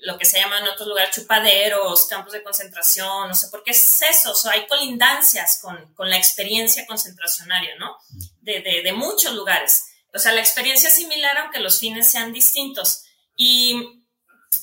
lo 0.00 0.18
que 0.18 0.24
se 0.24 0.38
llama 0.38 0.58
en 0.58 0.68
otros 0.68 0.88
lugares 0.88 1.14
chupaderos, 1.14 2.06
campos 2.06 2.32
de 2.32 2.42
concentración, 2.42 3.28
no 3.28 3.34
sé 3.34 3.48
por 3.48 3.62
qué 3.62 3.72
es 3.72 4.02
eso, 4.02 4.32
o 4.32 4.34
sea, 4.34 4.52
hay 4.52 4.66
colindancias 4.66 5.60
con, 5.60 5.94
con, 5.94 6.08
la 6.08 6.16
experiencia 6.16 6.86
concentracionaria, 6.86 7.76
¿no? 7.78 7.96
De, 8.40 8.60
de, 8.60 8.82
de, 8.82 8.92
muchos 8.92 9.34
lugares. 9.34 9.86
O 10.14 10.18
sea, 10.18 10.32
la 10.32 10.40
experiencia 10.40 10.88
es 10.88 10.94
similar 10.94 11.36
aunque 11.38 11.58
los 11.58 11.80
fines 11.80 12.10
sean 12.10 12.32
distintos. 12.32 13.04
Y, 13.34 14.04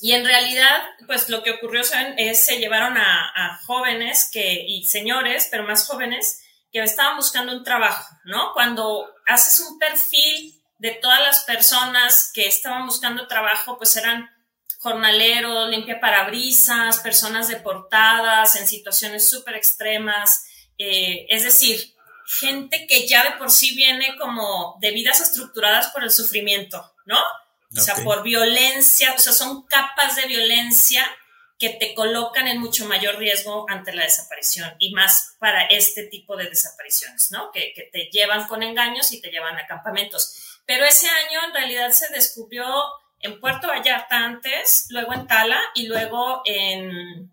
y 0.00 0.12
en 0.12 0.24
realidad, 0.24 0.82
pues 1.06 1.28
lo 1.28 1.42
que 1.42 1.52
ocurrió 1.52 1.84
¿saben? 1.84 2.14
es 2.18 2.44
se 2.44 2.58
llevaron 2.58 2.96
a, 2.96 3.32
a, 3.34 3.58
jóvenes 3.64 4.30
que, 4.32 4.64
y 4.66 4.84
señores, 4.86 5.48
pero 5.50 5.64
más 5.64 5.86
jóvenes, 5.86 6.40
que 6.72 6.82
estaban 6.82 7.16
buscando 7.16 7.52
un 7.52 7.62
trabajo, 7.62 8.04
¿no? 8.24 8.52
Cuando 8.52 9.08
haces 9.26 9.60
un 9.60 9.78
perfil 9.78 10.60
de 10.78 10.90
todas 10.90 11.20
las 11.20 11.44
personas 11.44 12.32
que 12.34 12.48
estaban 12.48 12.84
buscando 12.86 13.28
trabajo, 13.28 13.78
pues 13.78 13.96
eran 13.96 14.28
jornaleros, 14.84 15.70
limpia 15.70 15.98
parabrisas, 15.98 16.98
personas 16.98 17.48
deportadas 17.48 18.54
en 18.56 18.66
situaciones 18.66 19.26
súper 19.26 19.54
extremas, 19.54 20.44
eh, 20.76 21.24
es 21.30 21.42
decir, 21.42 21.94
gente 22.26 22.86
que 22.86 23.08
ya 23.08 23.24
de 23.24 23.38
por 23.38 23.50
sí 23.50 23.74
viene 23.74 24.14
como 24.18 24.76
de 24.82 24.90
vidas 24.90 25.22
estructuradas 25.22 25.88
por 25.88 26.04
el 26.04 26.10
sufrimiento, 26.10 26.92
¿no? 27.06 27.16
O 27.74 27.80
sea, 27.80 27.94
por 28.04 28.22
violencia, 28.22 29.14
o 29.14 29.18
sea, 29.18 29.32
son 29.32 29.62
capas 29.62 30.16
de 30.16 30.26
violencia 30.26 31.04
que 31.58 31.70
te 31.70 31.94
colocan 31.94 32.46
en 32.46 32.60
mucho 32.60 32.84
mayor 32.84 33.16
riesgo 33.16 33.64
ante 33.70 33.94
la 33.94 34.04
desaparición 34.04 34.76
y 34.78 34.92
más 34.92 35.34
para 35.38 35.64
este 35.64 36.04
tipo 36.08 36.36
de 36.36 36.50
desapariciones, 36.50 37.32
¿no? 37.32 37.50
Que, 37.52 37.72
que 37.74 37.88
te 37.90 38.10
llevan 38.12 38.46
con 38.48 38.62
engaños 38.62 39.10
y 39.12 39.20
te 39.22 39.30
llevan 39.30 39.56
a 39.56 39.66
campamentos. 39.66 40.60
Pero 40.66 40.84
ese 40.84 41.08
año 41.08 41.40
en 41.46 41.54
realidad 41.54 41.90
se 41.90 42.12
descubrió 42.12 42.66
en 43.20 43.40
Puerto 43.40 43.68
Vallarta 43.68 44.16
antes, 44.16 44.86
luego 44.90 45.12
en 45.12 45.26
Tala 45.26 45.60
y 45.74 45.86
luego 45.86 46.42
en, 46.44 47.32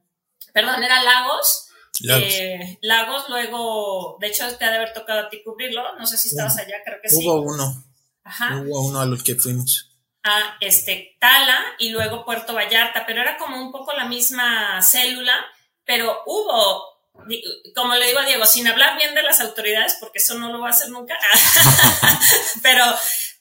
perdón, 0.53 0.83
era 0.83 1.03
Lagos. 1.03 1.69
Lagos. 2.01 2.29
Eh, 2.29 2.79
Lagos, 2.81 3.29
luego, 3.29 4.17
de 4.19 4.27
hecho, 4.27 4.57
te 4.57 4.65
ha 4.65 4.71
de 4.71 4.77
haber 4.77 4.93
tocado 4.93 5.21
a 5.21 5.29
ti 5.29 5.43
cubrirlo, 5.43 5.97
no 5.97 6.05
sé 6.05 6.17
si 6.17 6.29
estabas 6.29 6.57
allá, 6.57 6.77
creo 6.85 6.99
que 7.01 7.09
sí. 7.09 7.27
Hubo 7.27 7.41
uno. 7.41 7.83
Ajá. 8.23 8.61
Hubo 8.61 8.87
uno 8.87 9.01
a 9.01 9.05
los 9.05 9.23
que 9.23 9.35
fuimos. 9.35 9.89
A 10.23 10.57
este, 10.59 11.17
Tala 11.19 11.59
y 11.79 11.89
luego 11.89 12.25
Puerto 12.25 12.53
Vallarta, 12.53 13.05
pero 13.05 13.21
era 13.21 13.37
como 13.37 13.61
un 13.61 13.71
poco 13.71 13.93
la 13.93 14.05
misma 14.05 14.81
célula, 14.81 15.45
pero 15.83 16.23
hubo 16.25 16.91
como 17.75 17.95
le 17.95 18.07
digo 18.07 18.19
a 18.19 18.25
Diego, 18.25 18.45
sin 18.45 18.67
hablar 18.67 18.97
bien 18.97 19.13
de 19.13 19.23
las 19.23 19.41
autoridades, 19.41 19.97
porque 19.99 20.19
eso 20.19 20.35
no 20.35 20.51
lo 20.51 20.59
va 20.59 20.67
a 20.67 20.71
hacer 20.71 20.89
nunca, 20.89 21.17
pero 22.63 22.83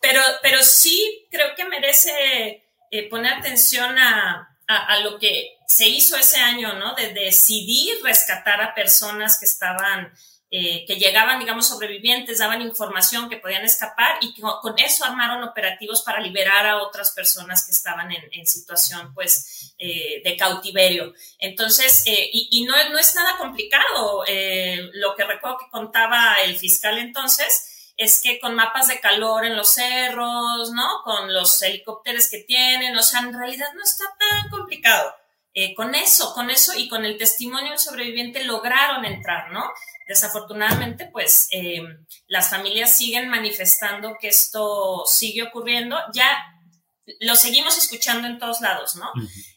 pero, 0.01 0.23
pero 0.43 0.63
sí 0.63 1.27
creo 1.31 1.55
que 1.55 1.65
merece 1.65 2.65
eh, 2.91 3.09
poner 3.09 3.35
atención 3.35 3.99
a, 3.99 4.57
a, 4.67 5.01
lo 5.01 5.19
que 5.19 5.59
se 5.67 5.89
hizo 5.89 6.17
ese 6.17 6.39
año, 6.39 6.75
¿no? 6.75 6.95
De 6.95 7.13
decidir 7.13 8.03
rescatar 8.05 8.61
a 8.63 8.75
personas 8.75 9.39
que 9.39 9.47
estaban 9.47 10.13
eh, 10.53 10.85
que 10.85 10.97
llegaban, 10.97 11.39
digamos, 11.39 11.69
sobrevivientes, 11.69 12.39
daban 12.41 12.61
información 12.61 13.29
que 13.29 13.37
podían 13.37 13.65
escapar 13.65 14.17
y 14.21 14.35
con 14.35 14.77
eso 14.81 15.05
armaron 15.05 15.45
operativos 15.45 16.03
para 16.03 16.19
liberar 16.19 16.67
a 16.67 16.83
otras 16.83 17.13
personas 17.13 17.65
que 17.65 17.71
estaban 17.71 18.11
en, 18.11 18.47
situación, 18.49 19.15
pues, 19.15 19.77
eh, 19.79 20.21
de 20.25 20.37
cautiverio. 20.37 21.15
Entonces, 21.39 22.03
eh, 22.07 22.31
y, 22.33 22.65
no, 22.65 22.75
no, 22.91 22.99
es 22.99 23.15
nada 23.15 23.37
complicado. 23.39 24.25
lo 24.95 25.15
que 25.15 25.25
recuerdo 25.25 25.59
que 25.59 25.71
contaba 25.71 26.35
el 26.45 26.57
fiscal 26.57 26.99
entonces 26.99 27.70
es 28.01 28.23
que 28.23 28.41
con 28.41 28.55
mapas 28.55 28.89
de 28.89 28.99
calor 28.99 29.45
en 29.45 29.55
los 29.59 29.75
cerros, 29.75 30.71
¿no? 30.73 31.03
Con 31.05 31.35
los 31.35 31.61
helicópteros 31.61 32.31
que 32.31 32.39
tienen, 32.39 32.97
o 32.97 33.03
sea, 33.03 33.21
en 33.21 33.35
realidad 33.35 33.67
no 33.77 33.85
está 33.85 34.07
tan 34.19 34.49
complicado. 34.49 35.15
con 35.77 35.95
eso, 35.95 36.33
con 36.33 36.49
eso 36.49 36.73
y 36.79 36.89
con 36.89 37.05
el 37.05 37.19
testimonio 37.19 37.73
del 37.73 37.79
sobreviviente 37.79 38.45
lograron 38.45 39.05
entrar, 39.05 39.53
¿no? 39.53 39.71
Desafortunadamente, 40.09 41.11
pues 41.13 41.49
eh, 41.51 41.83
las 42.27 42.49
familias 42.49 42.97
siguen 42.97 43.29
manifestando 43.29 44.17
que 44.19 44.29
esto 44.29 45.05
sigue 45.07 45.43
ocurriendo. 45.43 45.99
Ya 46.15 46.39
lo 47.21 47.37
seguimos 47.37 47.77
escuchando 47.77 48.27
en 48.29 48.39
todos 48.39 48.63
lados, 48.63 48.97
¿no? 48.97 49.13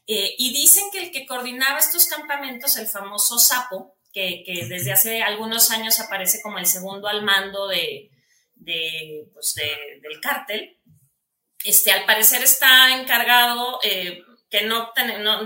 Eh, 0.05 0.35
y 0.37 0.51
dicen 0.51 0.83
que 0.91 1.05
el 1.05 1.11
que 1.11 1.25
coordinaba 1.25 1.79
estos 1.79 2.07
campamentos, 2.07 2.75
el 2.75 2.87
famoso 2.87 3.39
Sapo, 3.39 3.95
que, 4.11 4.43
desde 4.67 4.91
hace 4.91 5.23
algunos 5.23 5.71
años 5.71 6.01
aparece 6.01 6.41
como 6.41 6.57
el 6.57 6.65
segundo 6.65 7.07
al 7.07 7.23
mando 7.23 7.67
de, 7.67 8.09
pues 9.33 9.55
del 9.55 10.19
cártel, 10.21 10.79
este, 11.63 11.91
al 11.91 12.05
parecer 12.05 12.43
está 12.43 12.99
encargado 12.99 13.79
eh, 13.83 14.23
que 14.49 14.65
no, 14.65 14.91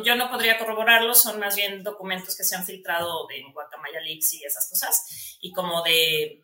yo 0.03 0.15
no 0.15 0.29
podría 0.29 0.57
corroborarlo, 0.57 1.13
son 1.15 1.39
más 1.39 1.55
bien 1.55 1.83
documentos 1.83 2.36
que 2.36 2.43
se 2.43 2.55
han 2.55 2.65
filtrado 2.65 3.25
de 3.27 3.41
Guacamaya 3.53 4.01
Leaks 4.01 4.33
y 4.33 4.43
esas 4.43 4.69
cosas, 4.69 5.38
y 5.39 5.53
como 5.53 5.81
de 5.83 6.41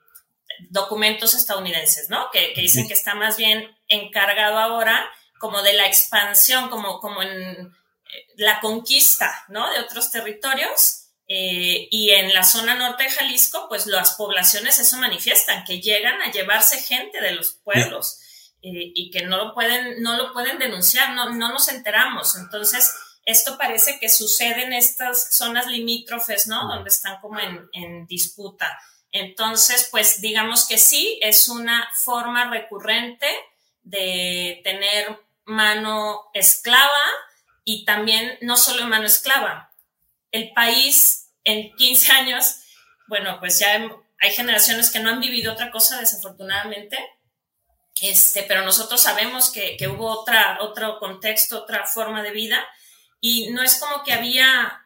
documentos 0.69 1.33
estadounidenses, 1.33 2.09
¿no? 2.09 2.29
Que, 2.31 2.53
dicen 2.55 2.87
que 2.87 2.93
está 2.93 3.15
más 3.15 3.35
bien 3.35 3.75
encargado 3.89 4.59
ahora 4.59 5.11
como 5.39 5.61
de 5.61 5.73
la 5.73 5.87
expansión, 5.87 6.69
como, 6.69 6.99
como 6.99 7.21
en 7.21 7.31
eh, 7.31 8.27
la 8.37 8.61
conquista, 8.61 9.43
¿no? 9.49 9.69
De 9.73 9.79
otros 9.79 10.09
territorios. 10.09 11.02
Eh, 11.35 11.87
y 11.89 12.11
en 12.11 12.31
la 12.31 12.43
zona 12.43 12.75
norte 12.75 13.05
de 13.05 13.09
Jalisco, 13.09 13.65
pues 13.67 13.87
las 13.87 14.13
poblaciones 14.13 14.77
eso 14.77 14.97
manifiestan, 14.97 15.63
que 15.63 15.81
llegan 15.81 16.21
a 16.21 16.31
llevarse 16.31 16.79
gente 16.79 17.19
de 17.19 17.31
los 17.31 17.53
pueblos. 17.53 18.19
Eh, 18.61 18.91
y 18.93 19.09
que 19.09 19.25
no 19.25 19.37
lo 19.37 19.53
pueden, 19.55 20.03
no 20.03 20.15
lo 20.15 20.31
pueden 20.31 20.59
denunciar, 20.59 21.15
no, 21.15 21.31
no 21.31 21.49
nos 21.49 21.69
enteramos. 21.69 22.35
Entonces, 22.35 22.93
esto 23.25 23.57
parece 23.57 23.97
que 23.99 24.09
sucede 24.09 24.63
en 24.63 24.73
estas 24.73 25.35
zonas 25.35 25.65
limítrofes, 25.65 26.45
¿no? 26.45 26.67
Donde 26.67 26.89
están 26.89 27.19
como 27.19 27.39
en, 27.39 27.67
en 27.73 28.05
disputa. 28.05 28.79
Entonces, 29.11 29.87
pues 29.89 30.21
digamos 30.21 30.67
que 30.67 30.77
sí, 30.77 31.17
es 31.19 31.49
una 31.49 31.89
forma 31.95 32.51
recurrente 32.51 33.27
de 33.81 34.61
tener 34.63 35.19
mano 35.45 36.29
esclava 36.35 37.03
y 37.63 37.85
también 37.85 38.37
no 38.41 38.55
solo 38.55 38.85
mano 38.85 39.07
esclava. 39.07 39.71
El 40.31 40.53
país 40.53 41.22
en 41.43 41.75
15 41.75 42.11
años, 42.11 42.57
bueno, 43.07 43.39
pues 43.39 43.59
ya 43.59 43.89
hay 44.19 44.31
generaciones 44.31 44.91
que 44.91 44.99
no 44.99 45.09
han 45.09 45.19
vivido 45.19 45.53
otra 45.53 45.71
cosa 45.71 45.99
desafortunadamente 45.99 46.97
este, 48.01 48.43
pero 48.43 48.63
nosotros 48.63 49.01
sabemos 49.01 49.51
que, 49.51 49.77
hubo 49.87 50.07
otra, 50.07 50.57
otro 50.61 50.99
contexto, 50.99 51.59
otra 51.59 51.85
forma 51.85 52.23
de 52.23 52.31
vida, 52.31 52.65
y 53.21 53.49
no 53.51 53.63
es 53.63 53.75
como 53.75 54.03
que 54.03 54.13
había 54.13 54.85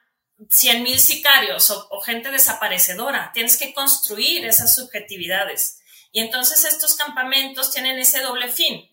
100 0.52 0.84
mil 0.84 1.00
sicarios 1.00 1.72
o, 1.72 2.00
gente 2.02 2.30
desaparecedora, 2.30 3.32
tienes 3.34 3.58
que 3.58 3.74
construir 3.74 4.46
esas 4.46 4.76
subjetividades. 4.76 5.80
Y 6.12 6.20
entonces 6.20 6.64
estos 6.66 6.96
campamentos 6.96 7.72
tienen 7.72 7.98
ese 7.98 8.22
doble 8.22 8.50
fin, 8.50 8.88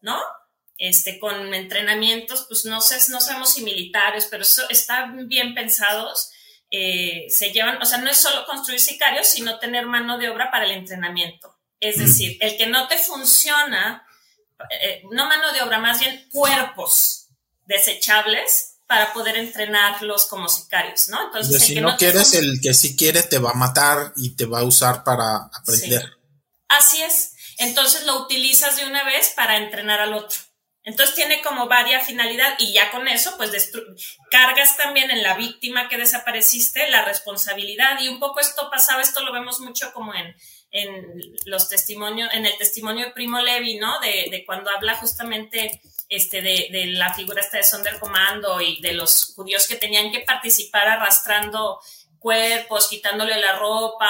¿no? 0.00 0.20
Este, 0.78 1.18
con 1.18 1.52
entrenamientos, 1.54 2.44
pues 2.48 2.66
no 2.66 2.80
sé, 2.80 2.98
no 3.10 3.20
sabemos 3.20 3.54
si 3.54 3.62
militares, 3.62 4.28
pero 4.30 4.44
están 4.68 5.26
bien 5.26 5.54
pensados. 5.54 6.30
Eh, 6.70 7.26
se 7.30 7.52
llevan, 7.52 7.80
o 7.80 7.86
sea, 7.86 7.98
no 7.98 8.10
es 8.10 8.16
solo 8.16 8.44
construir 8.46 8.80
sicarios, 8.80 9.28
sino 9.28 9.58
tener 9.58 9.86
mano 9.86 10.18
de 10.18 10.28
obra 10.28 10.50
para 10.50 10.64
el 10.64 10.72
entrenamiento. 10.72 11.56
Es 11.78 11.98
decir, 11.98 12.38
el 12.40 12.56
que 12.56 12.66
no 12.66 12.88
te 12.88 12.98
funciona, 12.98 14.06
eh, 14.80 15.02
no 15.10 15.26
mano 15.28 15.52
de 15.52 15.62
obra, 15.62 15.78
más 15.78 16.00
bien 16.00 16.26
cuerpos 16.32 17.28
desechables 17.64 18.78
para 18.86 19.12
poder 19.12 19.36
entrenarlos 19.36 20.26
como 20.26 20.48
sicarios, 20.48 21.08
¿no? 21.08 21.26
Entonces, 21.26 21.62
si 21.62 21.80
no, 21.80 21.96
quieres, 21.96 22.34
el 22.34 22.60
que 22.60 22.72
sí 22.72 22.96
quiere 22.96 23.22
te 23.22 23.38
va 23.38 23.50
a 23.50 23.54
matar 23.54 24.12
y 24.16 24.30
te 24.36 24.46
va 24.46 24.60
a 24.60 24.64
usar 24.64 25.04
para 25.04 25.50
aprender. 25.52 26.16
Así 26.68 27.02
es. 27.02 27.32
Entonces 27.58 28.04
lo 28.04 28.22
utilizas 28.22 28.76
de 28.76 28.86
una 28.86 29.04
vez 29.04 29.32
para 29.34 29.56
entrenar 29.56 30.00
al 30.00 30.14
otro. 30.14 30.38
Entonces 30.86 31.16
tiene 31.16 31.42
como 31.42 31.66
varias 31.66 32.06
finalidad 32.06 32.54
y 32.58 32.72
ya 32.72 32.92
con 32.92 33.08
eso 33.08 33.36
pues 33.36 33.72
cargas 34.30 34.76
también 34.76 35.10
en 35.10 35.24
la 35.24 35.34
víctima 35.34 35.88
que 35.88 35.98
desapareciste 35.98 36.88
la 36.90 37.04
responsabilidad 37.04 38.00
y 38.00 38.08
un 38.08 38.20
poco 38.20 38.38
esto 38.38 38.70
pasaba, 38.70 39.02
esto 39.02 39.24
lo 39.24 39.32
vemos 39.32 39.58
mucho 39.58 39.92
como 39.92 40.14
en, 40.14 40.36
en 40.70 41.34
los 41.46 41.68
testimonios, 41.68 42.32
en 42.32 42.46
el 42.46 42.56
testimonio 42.56 43.06
de 43.06 43.10
Primo 43.12 43.40
Levi, 43.40 43.78
¿no? 43.78 43.98
De, 43.98 44.44
cuando 44.46 44.70
habla 44.70 44.94
justamente 44.94 45.80
este, 46.08 46.40
de, 46.40 46.86
la 46.92 47.12
figura 47.14 47.40
esta 47.40 47.56
de 47.56 47.64
Sonderkommando 47.64 48.60
y 48.60 48.80
de 48.80 48.92
los 48.92 49.32
judíos 49.34 49.66
que 49.66 49.74
tenían 49.74 50.12
que 50.12 50.20
participar 50.20 50.86
arrastrando 50.86 51.80
cuerpos, 52.20 52.88
quitándole 52.88 53.40
la 53.40 53.56
ropa, 53.56 54.08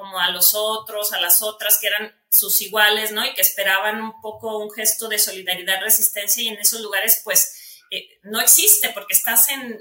como 0.00 0.18
a 0.18 0.30
los 0.30 0.54
otros, 0.54 1.12
a 1.12 1.20
las 1.20 1.42
otras 1.42 1.78
que 1.78 1.88
eran 1.88 2.10
sus 2.30 2.62
iguales, 2.62 3.12
¿no? 3.12 3.24
Y 3.24 3.34
que 3.34 3.42
esperaban 3.42 4.00
un 4.00 4.20
poco 4.22 4.58
un 4.58 4.70
gesto 4.70 5.08
de 5.08 5.18
solidaridad, 5.18 5.82
resistencia, 5.82 6.42
y 6.42 6.48
en 6.48 6.58
esos 6.58 6.80
lugares, 6.80 7.20
pues, 7.22 7.82
eh, 7.90 8.08
no 8.22 8.40
existe 8.40 8.88
porque 8.94 9.12
estás 9.12 9.50
en, 9.50 9.78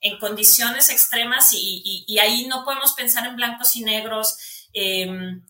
en, 0.00 0.18
condiciones 0.18 0.90
extremas 0.90 1.52
y, 1.52 2.04
y, 2.06 2.18
ahí 2.18 2.46
no 2.46 2.64
podemos 2.64 2.94
pensar 2.94 3.26
en 3.26 3.36
blancos 3.36 3.76
y 3.76 3.84
negros. 3.84 4.36
Em, 4.72 5.42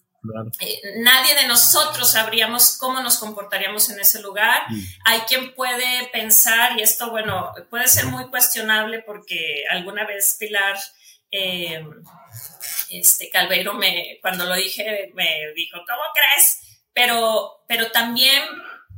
eh, 0.60 0.80
nadie 0.96 1.34
de 1.34 1.46
nosotros 1.46 2.12
sabríamos 2.12 2.76
cómo 2.76 3.00
nos 3.00 3.16
comportaríamos 3.16 3.88
en 3.88 4.00
ese 4.00 4.20
lugar. 4.20 4.64
Mm. 4.68 4.80
Hay 5.06 5.20
quien 5.20 5.54
puede 5.54 6.08
pensar, 6.12 6.78
y 6.78 6.82
esto, 6.82 7.10
bueno, 7.10 7.52
puede 7.70 7.88
ser 7.88 8.06
muy 8.06 8.28
cuestionable 8.28 9.02
porque 9.02 9.64
alguna 9.70 10.04
vez 10.06 10.36
Pilar 10.38 10.76
eh, 11.30 11.82
este, 12.98 13.28
Calveiro, 13.30 13.74
me, 13.74 14.18
cuando 14.20 14.44
lo 14.44 14.54
dije, 14.54 15.10
me 15.14 15.52
dijo, 15.54 15.78
¿cómo 15.86 16.02
crees? 16.14 16.82
Pero, 16.92 17.64
pero 17.66 17.90
también 17.90 18.42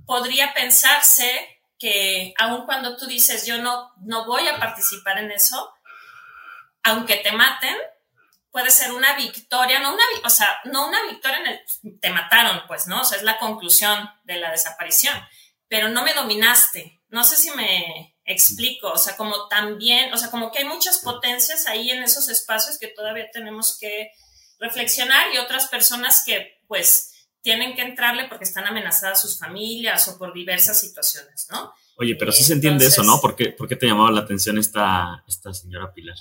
podría 0.07 0.55
pensarse 0.55 1.61
que 1.79 2.33
aun 2.39 2.65
cuando 2.65 2.97
tú 2.97 3.07
dices, 3.07 3.47
yo 3.47 3.59
no, 3.59 3.93
no 3.99 4.25
voy 4.25 4.49
a 4.49 4.59
participar 4.59 5.19
en 5.19 5.31
eso, 5.31 5.73
aunque 6.83 7.17
te 7.17 7.33
maten, 7.33 7.77
puede 8.51 8.71
ser 8.71 8.93
una 8.93 9.15
victoria, 9.17 9.81
no 9.81 9.93
una, 9.93 10.05
o 10.25 10.31
sea, 10.31 10.61
no 10.65 10.89
una 10.89 11.03
victoria 11.03 11.39
en 11.39 11.47
el, 11.47 12.01
te 12.01 12.11
mataron, 12.11 12.63
pues, 12.67 12.87
¿no? 12.87 13.03
O 13.03 13.05
sea, 13.05 13.19
es 13.19 13.25
la 13.25 13.39
conclusión 13.39 14.11
de 14.25 14.37
la 14.37 14.51
desaparición, 14.51 15.15
pero 15.69 15.89
no 15.89 16.03
me 16.03 16.15
dominaste. 16.15 17.03
No 17.09 17.23
sé 17.23 17.37
si 17.37 17.51
me 17.51 18.16
explico, 18.27 18.91
o 18.91 18.99
sea, 18.99 19.17
como 19.17 19.49
también, 19.49 20.13
o 20.13 20.19
sea, 20.19 20.31
como 20.31 20.51
que 20.51 20.59
hay 20.59 20.65
muchas 20.65 20.99
potencias 20.99 21.67
ahí 21.67 21.91
en 21.91 22.03
esos 22.03 22.29
espacios 22.29 22.79
que 22.79 22.89
todavía 22.89 23.31
tenemos 23.33 23.79
que 23.79 24.11
reflexionar 24.59 25.33
y 25.33 25.39
otras 25.39 25.69
personas 25.69 26.25
que, 26.27 26.61
pues, 26.67 27.13
tienen 27.41 27.77
que 27.77 27.83
entrarle 27.83 28.25
porque 28.25 28.45
están 28.45 28.67
amenazadas 28.67 29.23
sus 29.23 29.39
familias 29.39 30.09
o 30.09 30.19
por 30.19 30.35
diversas 30.35 30.81
situaciones, 30.81 31.47
¿no? 31.51 31.73
Oye, 31.97 32.17
pero 32.17 32.33
sí 32.33 32.43
se 32.43 32.55
entiende 32.55 32.87
eso, 32.87 33.05
¿no? 33.05 33.21
¿Por 33.21 33.37
qué, 33.37 33.51
¿Por 33.51 33.69
qué 33.69 33.77
te 33.77 33.87
llamaba 33.87 34.11
la 34.11 34.23
atención 34.23 34.59
esta, 34.59 35.23
esta 35.29 35.55
señora 35.55 35.93
Pilar? 35.93 36.17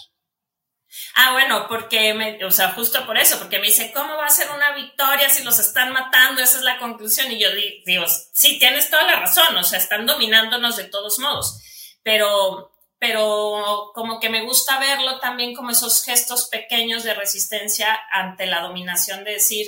Ah, 1.15 1.33
bueno, 1.33 1.65
porque, 1.67 2.13
me, 2.13 2.43
o 2.45 2.51
sea, 2.51 2.71
justo 2.74 3.05
por 3.05 3.17
eso, 3.17 3.39
porque 3.39 3.59
me 3.59 3.67
dice, 3.67 3.91
¿cómo 3.93 4.15
va 4.15 4.27
a 4.27 4.29
ser 4.29 4.47
una 4.51 4.74
victoria 4.75 5.29
si 5.29 5.43
los 5.43 5.59
están 5.59 5.91
matando? 5.91 6.41
Esa 6.41 6.57
es 6.57 6.63
la 6.63 6.77
conclusión. 6.77 7.31
Y 7.31 7.39
yo 7.39 7.50
digo, 7.85 8.05
sí, 8.33 8.59
tienes 8.59 8.89
toda 8.89 9.03
la 9.03 9.19
razón, 9.19 9.55
o 9.57 9.63
sea, 9.63 9.79
están 9.79 10.05
dominándonos 10.05 10.77
de 10.77 10.85
todos 10.85 11.19
modos. 11.19 11.59
Pero, 12.05 12.71
pero 13.00 13.91
como 13.93 14.21
que 14.21 14.29
me 14.29 14.45
gusta 14.45 14.79
verlo 14.79 15.19
también 15.19 15.53
como 15.53 15.71
esos 15.71 16.05
gestos 16.05 16.47
pequeños 16.47 17.03
de 17.03 17.15
resistencia 17.15 18.00
ante 18.12 18.45
la 18.45 18.62
dominación, 18.62 19.25
de 19.25 19.31
decir, 19.31 19.67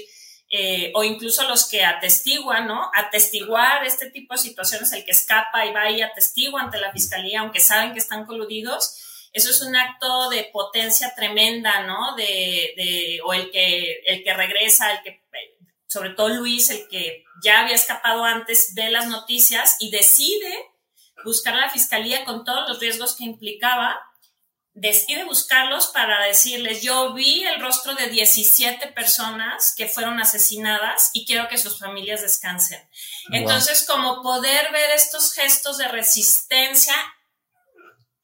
eh, 0.50 0.94
o 0.96 1.04
incluso 1.04 1.46
los 1.50 1.68
que 1.68 1.84
atestiguan, 1.84 2.68
¿no? 2.68 2.90
Atestiguar 2.94 3.86
este 3.86 4.10
tipo 4.10 4.36
de 4.36 4.40
situaciones, 4.40 4.94
el 4.94 5.04
que 5.04 5.12
escapa 5.12 5.66
y 5.66 5.74
va 5.74 5.92
y 5.92 6.02
atestigua 6.02 6.62
ante 6.62 6.80
la 6.80 6.94
fiscalía, 6.94 7.42
aunque 7.42 7.60
saben 7.60 7.92
que 7.92 8.00
están 8.00 8.26
coludidos 8.26 9.04
eso 9.38 9.52
es 9.52 9.62
un 9.62 9.76
acto 9.76 10.30
de 10.30 10.50
potencia 10.52 11.14
tremenda, 11.16 11.84
¿no? 11.84 12.16
De, 12.16 13.20
o 13.24 13.34
el 13.34 13.52
que, 13.52 14.02
el 14.06 14.24
que 14.24 14.34
regresa, 14.34 14.92
el 14.92 15.04
que, 15.04 15.22
sobre 15.86 16.12
todo 16.12 16.30
Luis, 16.30 16.72
el 16.72 16.88
que 16.88 17.24
ya 17.44 17.62
había 17.62 17.76
escapado 17.76 18.24
antes, 18.24 18.74
ve 18.74 18.90
las 18.90 19.08
noticias 19.08 19.78
y 19.80 19.92
decide 19.92 20.52
buscar 21.28 21.54
a 21.54 21.62
la 21.62 21.70
fiscalía 21.70 22.26
con 22.26 22.44
todos 22.44 22.68
los 22.68 22.80
riesgos 22.80 23.16
que 23.16 23.26
implicaba, 23.26 24.00
decide 24.74 25.26
buscarlos 25.26 25.88
para 25.88 26.26
decirles, 26.26 26.82
yo 26.82 27.14
vi 27.14 27.44
el 27.44 27.60
rostro 27.60 27.96
de 27.96 28.08
17 28.08 28.88
personas 28.94 29.74
que 29.76 29.88
fueron 29.88 30.20
asesinadas 30.22 31.10
y 31.14 31.26
quiero 31.26 31.48
que 31.48 31.58
sus 31.58 31.80
familias 31.80 32.22
descansen. 32.22 32.80
Entonces, 33.32 33.86
como 33.88 34.22
poder 34.22 34.72
ver 34.72 34.92
estos 34.92 35.34
gestos 35.34 35.78
de 35.78 35.88
resistencia 35.88 36.96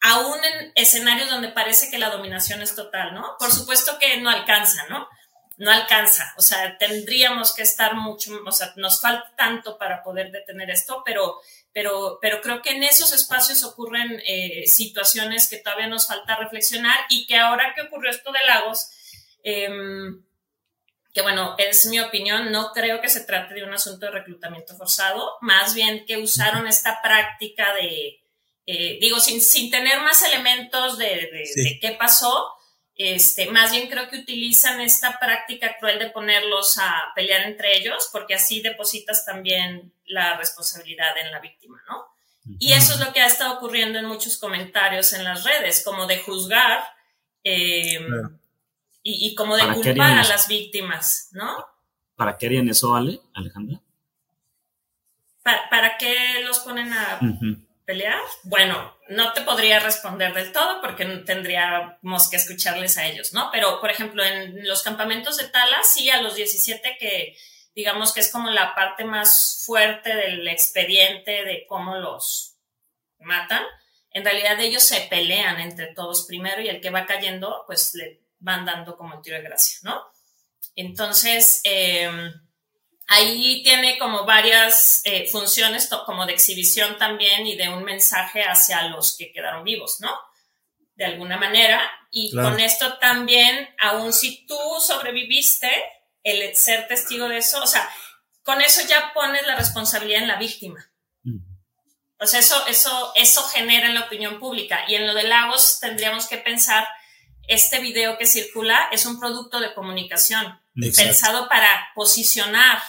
aún 0.03 0.38
en 0.43 0.72
escenarios 0.75 1.29
donde 1.29 1.50
parece 1.50 1.89
que 1.89 1.98
la 1.98 2.10
dominación 2.10 2.62
es 2.62 2.75
total, 2.75 3.13
¿no? 3.13 3.36
Por 3.39 3.51
supuesto 3.51 3.98
que 4.00 4.17
no 4.22 4.29
alcanza, 4.29 4.86
¿no? 4.89 5.07
No 5.57 5.72
alcanza, 5.72 6.33
o 6.38 6.41
sea, 6.41 6.77
tendríamos 6.77 7.53
que 7.55 7.62
estar 7.62 7.95
mucho, 7.95 8.31
o 8.45 8.51
sea, 8.51 8.74
nos 8.75 9.00
falta 9.00 9.33
tanto 9.38 9.77
para 9.77 10.03
poder 10.03 10.31
detener 10.31 10.69
esto, 10.69 11.03
pero, 11.05 11.39
pero, 11.74 12.20
pero 12.22 12.39
creo 12.42 12.62
que 12.62 12.72
en 12.72 12.84
esos 12.84 13.12
espacios 13.13 13.63
ocurren 13.63 14.22
eh, 14.25 14.63
situaciones 14.68 15.50
que 15.50 15.58
todavía 15.58 15.88
nos 15.88 16.08
falta 16.08 16.36
reflexionar 16.36 16.98
y 17.10 17.25
que 17.25 17.38
ahora 17.38 17.74
que 17.75 17.82
ocurrió 17.82 18.12
esto 18.12 18.32
de 18.32 18.39
Lagos, 18.48 18.89
em, 19.44 20.24
que 21.13 21.22
bueno, 21.22 21.56
es 21.58 21.86
mi 21.88 22.00
opinión, 22.00 22.51
no 22.51 22.72
creo 22.74 23.01
que 23.01 23.10
se 23.10 23.25
trate 23.25 23.56
de 23.56 23.63
un 23.63 23.74
asunto 23.74 24.06
de 24.06 24.12
reclutamiento 24.12 24.75
forzado, 24.75 25.34
más 25.42 25.74
bien 25.74 26.06
que 26.06 26.18
usaron 26.18 26.68
esta 26.68 27.01
práctica 27.01 27.74
de, 27.74 28.20
eh, 28.65 28.98
digo, 29.01 29.20
sin, 29.20 29.42
sin, 29.42 29.70
tener 29.70 30.00
más 30.01 30.24
elementos 30.24 30.98
de, 30.98 31.06
de, 31.56 31.80
qué 31.82 31.92
pasó, 31.92 32.53
este, 32.95 33.50
más 33.50 33.71
bien 33.71 33.89
creo 33.89 34.07
que 34.09 34.19
utilizan 34.19 34.79
esta 34.79 35.19
práctica 35.19 35.77
cruel 35.79 35.97
de 35.97 36.12
ponerlos 36.12 36.77
a 36.77 37.12
pelear 37.15 37.41
entre 37.47 37.77
ellos, 37.77 38.09
porque 38.12 38.35
así 38.35 38.62
depositas 38.62 39.25
también 39.25 39.93
la 40.05 40.38
responsabilidad 40.38 41.17
en 41.17 41.31
la 41.31 41.39
víctima, 41.39 41.81
¿no? 41.88 42.05
Y 42.59 42.73
eso 42.73 42.93
es 42.93 43.00
lo 43.00 43.13
que 43.13 43.21
ha 43.21 43.27
estado 43.27 43.55
ocurriendo 43.55 43.97
en 44.00 44.05
muchos 44.05 44.38
comentarios 44.38 45.13
en 45.13 45.23
las 45.23 45.45
redes, 45.45 45.81
como 45.83 46.05
de 46.05 46.19
juzgar 46.19 46.83
em, 47.41 48.38
y, 49.01 49.27
y, 49.27 49.35
como 49.35 49.55
de 49.55 49.73
culpar 49.73 50.19
a 50.19 50.23
las 50.25 50.47
víctimas, 50.47 51.29
¿no? 51.31 51.65
¿Para 52.15 52.38
qué 52.38 52.47
harían 52.47 52.67
eso, 52.67 52.95
Ale, 52.95 53.21
Alejandra? 53.33 53.79
¿Para, 55.41 55.69
para 55.69 55.97
qué 55.97 56.41
los 56.43 56.59
ponen 56.59 56.91
a 56.91 57.19
pelear? 57.86 58.22
Bueno, 58.44 58.98
no 59.10 59.34
te 59.34 59.42
podría 59.42 59.80
responder 59.80 60.34
del 60.34 60.52
todo 60.52 60.82
porque 60.82 61.06
tendríamos 61.25 62.30
que 62.30 62.38
escucharles 62.38 62.98
a 62.98 63.06
ellos, 63.06 63.34
¿no? 63.34 63.50
Pero, 63.52 63.80
por 63.80 63.92
ejemplo, 63.92 64.24
en 64.24 64.68
los 64.68 64.84
campamentos 64.84 65.38
de 65.38 65.50
Tala, 65.50 65.84
sí, 65.84 66.10
a 66.10 66.22
los 66.22 66.36
17 66.36 66.98
que 67.00 67.38
digamos 67.75 68.13
que 68.13 68.20
es 68.20 68.32
como 68.32 68.50
la 68.50 68.75
parte 68.75 69.04
más 69.04 69.63
fuerte 69.66 70.13
del 70.16 70.48
expediente 70.48 71.44
de 71.44 71.66
cómo 71.68 71.96
los 71.96 72.56
matan, 73.20 73.63
en 74.12 74.24
realidad 74.24 74.60
ellos 74.60 74.84
se 74.84 75.02
pelean 75.02 75.60
entre 75.60 75.88
todos 75.88 76.25
primero 76.28 76.62
y 76.62 76.70
el 76.70 76.82
que 76.82 76.92
va 76.92 77.06
cayendo, 77.06 77.63
pues 77.66 77.96
le 77.96 78.22
van 78.40 78.66
dando 78.66 78.96
como 78.96 79.16
el 79.16 79.22
tiro 79.22 79.38
de 79.38 79.44
gracia, 79.44 79.80
¿no? 79.84 80.04
Entonces, 80.75 81.62
eh, 81.63 82.10
ahí 83.13 83.62
tiene 83.63 83.98
como 83.98 84.25
varias 84.25 85.01
eh, 85.05 85.27
funciones 85.32 85.89
como 86.05 86.25
de 86.25 86.34
exhibición 86.34 86.98
también 86.98 87.46
y 87.46 87.55
de 87.55 87.70
un 87.70 87.84
mensaje 87.84 88.43
hacia 88.43 88.88
los 88.89 89.17
que 89.17 89.32
quedaron 89.32 89.63
vivos, 89.63 89.98
¿no? 90.00 90.12
De 90.96 91.05
alguna 91.05 91.38
manera. 91.38 91.82
Y 92.12 92.32
con 92.32 92.60
esto 92.60 92.98
también, 92.98 93.70
aun 93.79 94.13
si 94.13 94.46
tú 94.46 94.58
sobreviviste, 94.79 95.72
el 96.24 96.55
ser 96.55 96.88
testigo 96.88 97.27
de 97.27 97.38
eso, 97.38 97.62
o 97.62 97.67
sea, 97.67 97.89
con 98.43 98.62
eso 98.62 98.82
ya 98.88 99.12
pones 99.13 99.46
la 99.46 99.55
responsabilidad 99.55 100.22
en 100.22 100.27
la 100.27 100.38
víctima. 100.38 100.89
O 102.20 102.25
sea, 102.25 102.39
eso, 102.39 102.65
eso, 102.67 103.12
eso 103.15 103.43
genera 103.50 103.88
en 103.88 103.96
la 103.96 104.05
opinión 104.05 104.39
pública. 104.39 104.86
Y 104.88 104.96
en 104.96 105.05
lo 105.05 105.13
de 105.13 105.24
Lagos 105.24 105.79
tendríamos 105.82 106.27
que 106.27 106.38
pensar, 106.38 106.88
este 107.48 107.79
video 107.79 108.17
que 108.17 108.25
circula 108.25 108.88
es 108.91 109.05
un 109.05 109.20
producto 109.20 109.60
de 109.60 109.74
comunicación 109.74 110.62
pensado 110.96 111.50
para 111.50 111.89
posicionar 111.93 112.82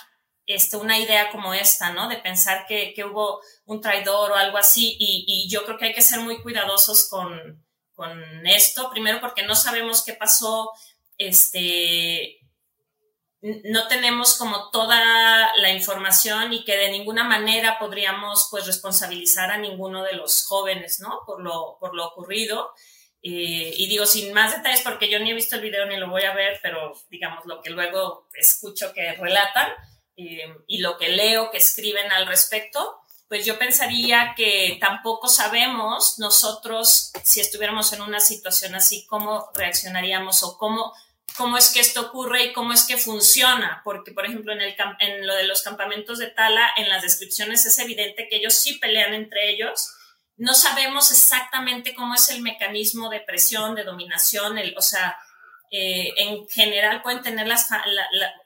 este, 0.46 0.76
una 0.76 0.98
idea 0.98 1.30
como 1.30 1.54
esta, 1.54 1.92
¿no? 1.92 2.08
De 2.08 2.16
pensar 2.16 2.66
que, 2.66 2.94
hubo 3.04 3.40
un 3.66 3.80
traidor 3.80 4.32
o 4.32 4.36
algo 4.36 4.58
así. 4.58 4.96
Y, 4.98 5.48
yo 5.48 5.64
creo 5.64 5.78
que 5.78 5.86
hay 5.86 5.94
que 5.94 6.02
ser 6.02 6.20
muy 6.20 6.40
cuidadosos 6.42 7.08
con, 7.08 7.64
con 7.94 8.46
esto. 8.46 8.90
Primero 8.90 9.20
porque 9.20 9.44
no 9.44 9.54
sabemos 9.54 10.04
qué 10.04 10.14
pasó, 10.14 10.70
este, 11.16 12.40
no 13.64 13.88
tenemos 13.88 14.36
como 14.36 14.70
toda 14.70 15.54
la 15.56 15.70
información 15.70 16.52
y 16.52 16.64
que 16.64 16.76
de 16.76 16.90
ninguna 16.90 17.24
manera 17.24 17.78
podríamos 17.78 18.48
pues 18.50 18.66
responsabilizar 18.66 19.50
a 19.50 19.58
ninguno 19.58 20.02
de 20.02 20.14
los 20.14 20.44
jóvenes, 20.46 21.00
¿no? 21.00 21.20
Por 21.26 21.42
lo, 21.42 21.76
por 21.80 21.94
lo 21.94 22.06
ocurrido. 22.06 22.72
Eh, 23.22 23.72
y 23.78 23.86
digo, 23.86 24.04
sin 24.04 24.34
más 24.34 24.54
detalles, 24.54 24.82
porque 24.82 25.08
yo 25.08 25.18
ni 25.18 25.30
he 25.30 25.34
visto 25.34 25.56
el 25.56 25.62
video 25.62 25.86
ni 25.86 25.96
lo 25.96 26.10
voy 26.10 26.24
a 26.24 26.34
ver, 26.34 26.60
pero 26.62 26.94
digamos 27.08 27.46
lo 27.46 27.62
que 27.62 27.70
luego 27.70 28.28
escucho 28.34 28.92
que 28.92 29.12
relatan 29.12 29.72
eh, 30.16 30.54
y 30.66 30.78
lo 30.78 30.96
que 30.98 31.08
leo 31.08 31.50
que 31.50 31.58
escriben 31.58 32.10
al 32.12 32.26
respecto, 32.26 33.00
pues 33.28 33.44
yo 33.44 33.58
pensaría 33.58 34.34
que 34.36 34.78
tampoco 34.80 35.28
sabemos 35.28 36.18
nosotros, 36.18 37.12
si 37.22 37.40
estuviéramos 37.40 37.92
en 37.92 38.02
una 38.02 38.20
situación 38.20 38.74
así, 38.74 39.06
cómo 39.06 39.50
reaccionaríamos 39.54 40.42
o 40.42 40.56
cómo, 40.58 40.92
cómo 41.36 41.56
es 41.56 41.72
que 41.72 41.80
esto 41.80 42.02
ocurre 42.02 42.44
y 42.44 42.52
cómo 42.52 42.72
es 42.72 42.84
que 42.84 42.96
funciona. 42.96 43.80
Porque, 43.84 44.12
por 44.12 44.26
ejemplo, 44.26 44.52
en, 44.52 44.60
el, 44.60 44.76
en 45.00 45.26
lo 45.26 45.34
de 45.34 45.44
los 45.44 45.62
campamentos 45.62 46.18
de 46.18 46.28
Tala, 46.28 46.70
en 46.76 46.88
las 46.88 47.02
descripciones 47.02 47.66
es 47.66 47.78
evidente 47.78 48.28
que 48.28 48.36
ellos 48.36 48.54
sí 48.54 48.74
pelean 48.74 49.14
entre 49.14 49.50
ellos 49.50 49.94
no 50.36 50.54
sabemos 50.54 51.10
exactamente 51.10 51.94
cómo 51.94 52.14
es 52.14 52.28
el 52.30 52.42
mecanismo 52.42 53.08
de 53.08 53.20
presión, 53.20 53.74
de 53.74 53.84
dominación, 53.84 54.58
el, 54.58 54.74
o 54.76 54.82
sea, 54.82 55.16
eh, 55.70 56.12
en 56.16 56.48
general 56.48 57.02
pueden 57.02 57.22
tener, 57.22 57.46
las, 57.46 57.68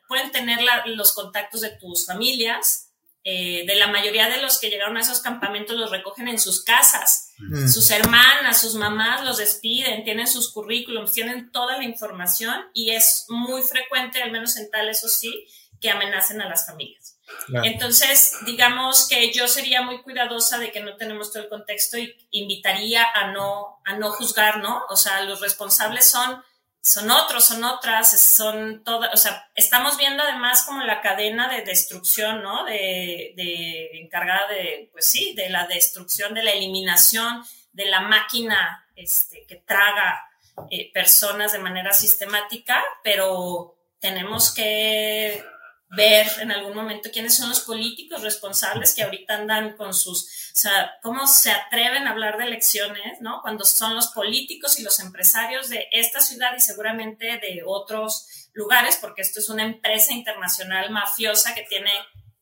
pueden 0.08 0.32
tener 0.32 0.58
los 0.86 1.12
contactos 1.12 1.60
de 1.60 1.70
tus 1.70 2.06
familias, 2.06 2.88
eh, 3.24 3.64
de 3.66 3.74
la 3.74 3.88
mayoría 3.88 4.28
de 4.30 4.40
los 4.40 4.58
que 4.58 4.70
llegaron 4.70 4.96
a 4.96 5.00
esos 5.00 5.20
campamentos 5.20 5.76
los 5.76 5.90
recogen 5.90 6.28
en 6.28 6.38
sus 6.38 6.64
casas, 6.64 7.34
mm. 7.38 7.68
sus 7.68 7.90
hermanas, 7.90 8.60
sus 8.60 8.74
mamás 8.74 9.22
los 9.24 9.36
despiden, 9.36 10.02
tienen 10.02 10.26
sus 10.26 10.52
currículums, 10.52 11.12
tienen 11.12 11.52
toda 11.52 11.76
la 11.76 11.84
información 11.84 12.56
y 12.72 12.90
es 12.90 13.26
muy 13.28 13.62
frecuente, 13.62 14.22
al 14.22 14.32
menos 14.32 14.56
en 14.56 14.70
tal, 14.70 14.88
eso 14.88 15.08
sí, 15.08 15.46
que 15.80 15.90
amenacen 15.90 16.40
a 16.40 16.48
las 16.48 16.66
familias. 16.66 17.18
Entonces, 17.62 18.32
digamos 18.46 19.06
que 19.06 19.32
yo 19.32 19.46
sería 19.48 19.82
muy 19.82 20.02
cuidadosa 20.02 20.58
de 20.58 20.72
que 20.72 20.80
no 20.80 20.96
tenemos 20.96 21.30
todo 21.30 21.42
el 21.42 21.48
contexto 21.48 21.98
y 21.98 22.16
invitaría 22.30 23.04
a 23.14 23.32
no, 23.32 23.80
a 23.84 23.96
no 23.96 24.10
juzgar, 24.12 24.58
¿no? 24.60 24.84
O 24.88 24.96
sea, 24.96 25.22
los 25.24 25.40
responsables 25.40 26.08
son, 26.08 26.42
son 26.88 27.10
otros, 27.10 27.44
son 27.44 27.64
otras, 27.64 28.20
son 28.20 28.82
todas, 28.84 29.12
o 29.12 29.16
sea, 29.16 29.50
estamos 29.54 29.96
viendo 29.96 30.22
además 30.22 30.62
como 30.64 30.82
la 30.82 31.00
cadena 31.00 31.48
de 31.48 31.62
destrucción, 31.62 32.42
¿no? 32.42 32.64
De, 32.64 33.32
de 33.36 34.00
encargada 34.00 34.48
de, 34.48 34.88
pues 34.92 35.06
sí, 35.06 35.34
de 35.34 35.50
la 35.50 35.66
destrucción, 35.66 36.34
de 36.34 36.42
la 36.42 36.52
eliminación 36.52 37.44
de 37.72 37.86
la 37.86 38.00
máquina 38.00 38.86
este, 38.96 39.44
que 39.46 39.56
traga 39.56 40.24
eh, 40.70 40.90
personas 40.92 41.52
de 41.52 41.60
manera 41.60 41.92
sistemática, 41.92 42.82
pero 43.04 43.76
tenemos 44.00 44.52
que 44.52 45.44
ver 45.90 46.26
en 46.40 46.52
algún 46.52 46.74
momento 46.74 47.10
quiénes 47.10 47.36
son 47.36 47.48
los 47.48 47.60
políticos 47.60 48.22
responsables 48.22 48.94
que 48.94 49.02
ahorita 49.02 49.34
andan 49.34 49.76
con 49.76 49.94
sus, 49.94 50.24
o 50.24 50.60
sea, 50.60 50.98
cómo 51.02 51.26
se 51.26 51.50
atreven 51.50 52.06
a 52.06 52.10
hablar 52.10 52.36
de 52.36 52.44
elecciones, 52.44 53.20
¿no? 53.20 53.40
Cuando 53.40 53.64
son 53.64 53.94
los 53.94 54.08
políticos 54.08 54.78
y 54.78 54.82
los 54.82 55.00
empresarios 55.00 55.68
de 55.70 55.88
esta 55.90 56.20
ciudad 56.20 56.52
y 56.56 56.60
seguramente 56.60 57.26
de 57.26 57.62
otros 57.64 58.48
lugares, 58.52 58.98
porque 59.00 59.22
esto 59.22 59.40
es 59.40 59.48
una 59.48 59.64
empresa 59.64 60.12
internacional 60.12 60.90
mafiosa 60.90 61.54
que 61.54 61.62
tiene 61.62 61.92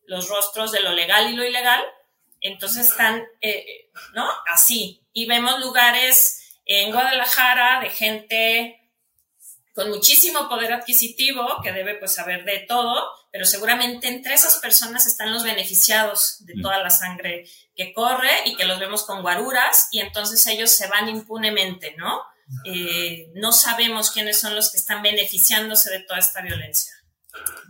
los 0.06 0.28
rostros 0.28 0.72
de 0.72 0.80
lo 0.80 0.92
legal 0.92 1.30
y 1.30 1.37
lo 1.37 1.44
ilegal, 1.44 1.85
entonces 2.40 2.88
están, 2.88 3.24
eh, 3.40 3.90
¿no? 4.14 4.28
Así. 4.52 5.02
Y 5.12 5.26
vemos 5.26 5.61
lugares 5.61 6.61
en 6.64 6.90
Guadalajara 6.90 7.80
de 7.80 7.90
gente 7.90 8.86
con 9.77 9.91
muchísimo 9.91 10.49
poder 10.49 10.73
adquisitivo, 10.73 11.47
que 11.62 11.71
debe 11.71 11.97
pues 11.97 12.15
saber 12.15 12.47
de 12.47 12.65
todo, 12.67 12.95
pero 13.31 13.45
seguramente 13.45 14.09
entre 14.09 14.33
esas 14.33 14.57
personas 14.57 15.07
están 15.07 15.31
los 15.31 15.45
beneficiados 15.45 16.39
de 16.47 16.55
mm. 16.57 16.62
toda 16.62 16.83
la 16.83 16.89
sangre 16.89 17.45
que 17.75 17.93
corre 17.93 18.31
y 18.47 18.57
que 18.57 18.65
los 18.65 18.81
vemos 18.81 19.05
con 19.05 19.21
guaruras 19.21 19.89
y 19.93 20.01
entonces 20.01 20.47
ellos 20.47 20.71
se 20.71 20.89
van 20.89 21.11
impunemente, 21.11 21.95
¿no? 21.99 22.23
Eh, 22.65 23.31
no 23.35 23.53
sabemos 23.53 24.11
quiénes 24.12 24.41
son 24.41 24.55
los 24.55 24.71
que 24.71 24.79
están 24.79 25.03
beneficiándose 25.03 25.91
de 25.91 26.01
toda 26.01 26.21
esta 26.21 26.41
violencia. 26.41 26.95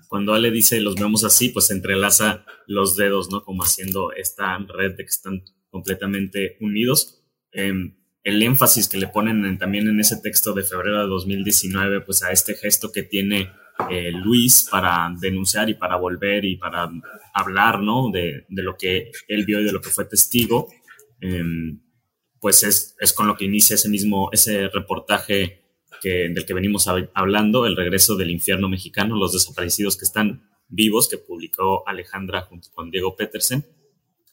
Cuando 0.06 0.32
Ale 0.32 0.52
dice 0.52 0.78
los 0.78 0.94
vemos 0.94 1.24
así, 1.24 1.48
pues 1.48 1.70
entrelaza 1.70 2.44
los 2.68 2.94
dedos, 2.94 3.30
¿no? 3.30 3.42
Como 3.42 3.64
haciendo 3.64 4.12
esta 4.12 4.56
red 4.58 4.92
de 4.92 5.02
que 5.02 5.10
están 5.10 5.42
completamente 5.70 6.56
unidos. 6.60 7.20
Em, 7.50 7.96
el 8.26 8.42
énfasis 8.42 8.88
que 8.88 8.98
le 8.98 9.06
ponen 9.06 9.56
también 9.56 9.86
en 9.86 10.00
ese 10.00 10.16
texto 10.16 10.52
de 10.52 10.64
febrero 10.64 11.00
de 11.00 11.06
2019, 11.06 12.00
pues 12.00 12.24
a 12.24 12.32
este 12.32 12.54
gesto 12.54 12.90
que 12.90 13.04
tiene 13.04 13.52
eh, 13.88 14.10
Luis 14.10 14.66
para 14.68 15.14
denunciar 15.20 15.70
y 15.70 15.74
para 15.74 15.94
volver 15.94 16.44
y 16.44 16.56
para 16.56 16.90
hablar, 17.32 17.80
¿no? 17.80 18.10
De, 18.10 18.44
lo 18.48 18.76
que 18.76 19.12
él 19.28 19.44
vio 19.44 19.60
y 19.60 19.64
de 19.64 19.70
lo 19.70 19.80
que 19.80 19.90
fue 19.90 20.06
testigo, 20.06 20.66
em, 21.20 21.80
pues 22.40 22.64
es, 22.64 23.12
con 23.12 23.28
lo 23.28 23.36
que 23.36 23.44
inicia 23.44 23.74
ese 23.74 23.88
mismo, 23.88 24.28
ese 24.32 24.70
reportaje 24.70 25.62
que, 26.02 26.28
del 26.28 26.44
que 26.44 26.54
venimos 26.54 26.88
hablando, 27.14 27.64
El 27.64 27.76
regreso 27.76 28.16
del 28.16 28.32
infierno 28.32 28.68
mexicano, 28.68 29.14
los 29.14 29.34
desaparecidos 29.34 29.96
que 29.96 30.04
están 30.04 30.50
vivos, 30.66 31.08
que 31.08 31.18
publicó 31.18 31.88
Alejandra 31.88 32.42
junto 32.42 32.70
con 32.74 32.90
Diego 32.90 33.14
Petersen. 33.14 33.64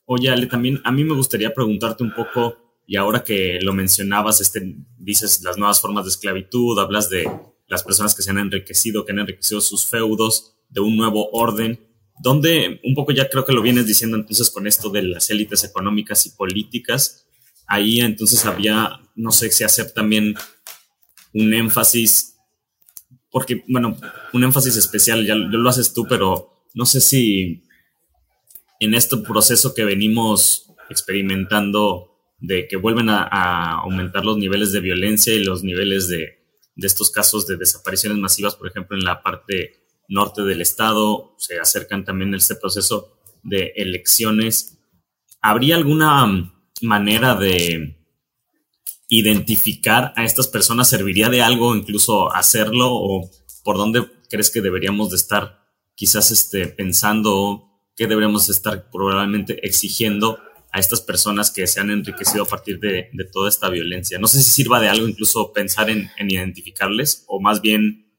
Oye, 0.06 0.32
Ale, 0.32 0.48
también 0.48 0.82
a 0.84 0.92
mí 0.92 1.04
me 1.04 1.14
gustaría 1.14 1.54
preguntarte 1.54 2.04
un 2.04 2.14
poco, 2.16 2.63
y 2.86 2.98
ahora 2.98 3.24
que 3.24 3.60
lo 3.62 3.74
mencionabas, 3.74 4.42
este, 4.42 4.76
dices 4.98 5.42
las 5.44 5.58
nuevas 5.58 5.80
formas 5.80 6.06
de 6.06 6.10
esclavitud, 6.10 6.78
hablas 6.80 7.10
de 7.10 7.30
las 7.68 7.84
personas 7.84 8.14
que 8.14 8.22
se 8.22 8.32
han 8.32 8.38
enriquecido, 8.38 9.06
que 9.06 9.12
han 9.14 9.20
enriquecido 9.20 9.62
sus 9.62 9.86
feudos, 9.86 10.56
de 10.70 10.82
un 10.82 10.98
nuevo 10.98 11.30
orden, 11.32 11.80
donde 12.20 12.82
un 12.84 12.96
poco 12.96 13.12
ya 13.12 13.30
creo 13.30 13.46
que 13.46 13.54
lo 13.54 13.62
vienes 13.62 13.86
diciendo 13.86 14.18
entonces 14.18 14.50
con 14.50 14.68
esto 14.68 14.90
de 14.90 15.04
las 15.04 15.30
élites 15.30 15.64
económicas 15.64 16.26
y 16.26 16.32
políticas, 16.32 17.28
ahí 17.68 18.02
entonces 18.02 18.46
había, 18.46 19.00
no 19.16 19.32
sé 19.32 19.52
si 19.52 19.64
hacer 19.64 19.92
también 19.92 20.36
un 21.34 21.54
énfasis, 21.54 22.36
porque, 23.32 23.64
bueno, 23.68 23.98
un 24.34 24.44
énfasis 24.44 24.78
especial, 24.78 25.26
ya, 25.26 25.36
lo 25.36 25.70
haces 25.70 25.94
tú, 25.94 26.06
pero 26.08 26.66
no 26.74 26.86
sé 26.86 27.02
si 27.02 27.64
en 28.80 28.94
este 28.94 29.18
proceso 29.18 29.74
que 29.74 29.86
venimos 29.86 30.72
experimentando 30.90 32.13
de 32.44 32.68
que 32.68 32.76
vuelven 32.76 33.10
a, 33.10 33.80
aumentar 33.80 34.26
los 34.26 34.38
niveles 34.38 34.74
de 34.74 34.82
violencia 34.82 35.34
y 35.34 35.46
los 35.46 35.64
niveles 35.64 36.10
de, 36.10 36.44
de, 36.76 36.88
estos 36.88 37.10
casos 37.10 37.48
de 37.48 37.56
desapariciones 37.56 38.20
masivas, 38.20 38.56
por 38.58 38.68
ejemplo, 38.68 38.98
en 38.98 39.06
la 39.06 39.24
parte 39.24 39.86
norte 40.10 40.42
del 40.42 40.60
estado, 40.60 41.36
se 41.38 41.58
acercan 41.58 42.04
también 42.04 42.34
este 42.34 42.56
proceso 42.56 43.18
de 43.44 43.72
elecciones. 43.78 44.78
¿Habría 45.42 45.78
alguna 45.78 46.54
manera 46.82 47.36
de 47.36 47.98
identificar 49.08 50.12
a 50.18 50.26
estas 50.26 50.50
personas? 50.50 50.90
¿Serviría 50.90 51.30
de 51.30 51.42
algo 51.42 51.74
incluso 51.78 52.36
hacerlo? 52.36 52.90
¿O 52.92 53.32
por 53.64 53.78
dónde 53.78 54.06
crees 54.30 54.52
que 54.52 54.60
deberíamos 54.60 55.12
de 55.12 55.16
estar 55.16 55.66
quizás 55.96 56.30
este, 56.30 56.68
pensando? 56.68 57.70
¿Qué 57.96 58.06
deberíamos 58.06 58.50
estar 58.50 58.90
probablemente 58.92 59.66
exigiendo 59.66 60.40
a 60.74 60.80
estas 60.80 61.02
personas 61.02 61.52
que 61.52 61.68
se 61.68 61.80
han 61.80 61.92
enriquecido 61.92 62.44
a 62.44 62.48
partir 62.48 62.80
de, 62.80 63.10
toda 63.32 63.48
esta 63.48 63.70
violencia? 63.70 64.20
No 64.20 64.28
sé 64.28 64.42
si 64.42 64.50
sirva 64.50 64.82
de 64.82 64.90
algo 64.90 65.08
incluso 65.08 65.54
pensar 65.54 65.90
en, 65.90 66.12
en 66.18 66.30
identificarles 66.30 67.24
o 67.28 67.40
más 67.40 67.62
bien 67.62 68.12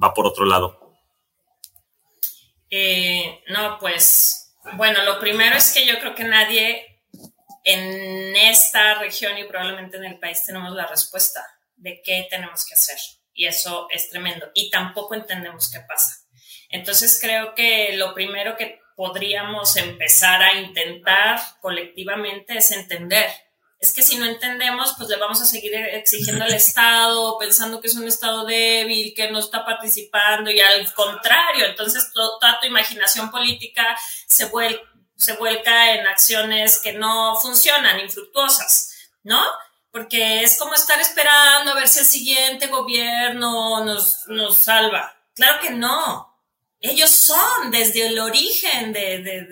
va 0.00 0.14
por 0.14 0.26
otro 0.26 0.44
lado. 0.44 0.94
Eh, 2.70 3.42
no, 3.48 3.78
pues, 3.78 4.54
bueno, 4.74 5.02
lo 5.04 5.18
primero 5.18 5.56
es 5.56 5.72
que 5.72 5.86
yo 5.86 5.98
creo 5.98 6.14
que 6.14 6.24
nadie 6.24 7.02
en 7.64 8.36
esta 8.36 8.98
región 8.98 9.36
y 9.38 9.44
probablemente 9.44 9.96
en 9.96 10.04
el 10.04 10.18
país 10.18 10.44
tenemos 10.44 10.74
la 10.74 10.86
respuesta 10.86 11.42
de 11.76 12.00
qué 12.02 12.26
tenemos 12.30 12.66
que 12.66 12.74
hacer. 12.74 12.98
Y 13.34 13.46
eso 13.46 13.88
es 13.90 14.10
tremendo. 14.10 14.50
Y 14.54 14.70
tampoco 14.70 15.14
entendemos 15.14 15.70
qué 15.70 15.80
pasa. 15.80 16.16
Entonces 16.68 17.18
creo 17.20 17.54
que 17.54 17.96
lo 17.96 18.14
primero 18.14 18.56
que 18.56 18.80
podríamos 18.96 19.76
empezar 19.76 20.42
a 20.42 20.54
intentar 20.54 21.40
colectivamente 21.60 22.56
es 22.56 22.70
entender. 22.72 23.30
Es 23.78 23.92
que 23.92 24.02
si 24.02 24.16
no 24.16 24.26
entendemos, 24.26 24.94
pues 24.96 25.08
le 25.08 25.16
vamos 25.16 25.40
a 25.42 25.44
seguir 25.44 25.74
exigiendo 25.74 26.44
al 26.44 26.52
Estado, 26.54 27.36
pensando 27.38 27.80
que 27.80 27.88
es 27.88 27.96
un 27.96 28.06
Estado 28.06 28.44
débil, 28.44 29.12
que 29.14 29.30
no 29.30 29.40
está 29.40 29.64
participando 29.64 30.50
y 30.50 30.60
al 30.60 30.92
contrario, 30.94 31.66
entonces 31.66 32.10
toda 32.12 32.60
tu 32.60 32.66
imaginación 32.66 33.30
política 33.30 33.96
se 34.26 34.46
vuelve 34.46 34.80
se 35.22 35.36
vuelca 35.36 35.94
en 35.94 36.06
acciones 36.06 36.80
que 36.80 36.94
no 36.94 37.36
funcionan, 37.36 38.00
infructuosas, 38.00 38.92
¿no? 39.22 39.40
Porque 39.92 40.42
es 40.42 40.58
como 40.58 40.74
estar 40.74 41.00
esperando 41.00 41.70
a 41.70 41.74
ver 41.74 41.86
si 41.86 42.00
el 42.00 42.06
siguiente 42.06 42.66
gobierno 42.66 43.84
nos, 43.84 44.26
nos 44.26 44.56
salva. 44.56 45.14
Claro 45.34 45.60
que 45.60 45.70
no. 45.70 46.31
Ellos 46.84 47.10
son 47.10 47.70
desde 47.70 48.08
el 48.08 48.18
origen 48.18 48.92
de, 48.92 49.46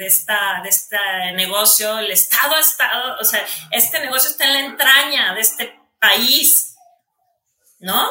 este 0.64 0.96
negocio, 1.36 2.00
el 2.00 2.10
Estado 2.10 2.56
ha 2.56 2.60
estado, 2.60 3.20
o 3.20 3.24
sea, 3.24 3.46
este 3.70 4.00
negocio 4.00 4.30
está 4.30 4.46
en 4.46 4.52
la 4.52 4.60
entraña 4.60 5.34
de 5.34 5.40
este 5.40 5.80
país, 6.00 6.74
¿no? 7.78 8.04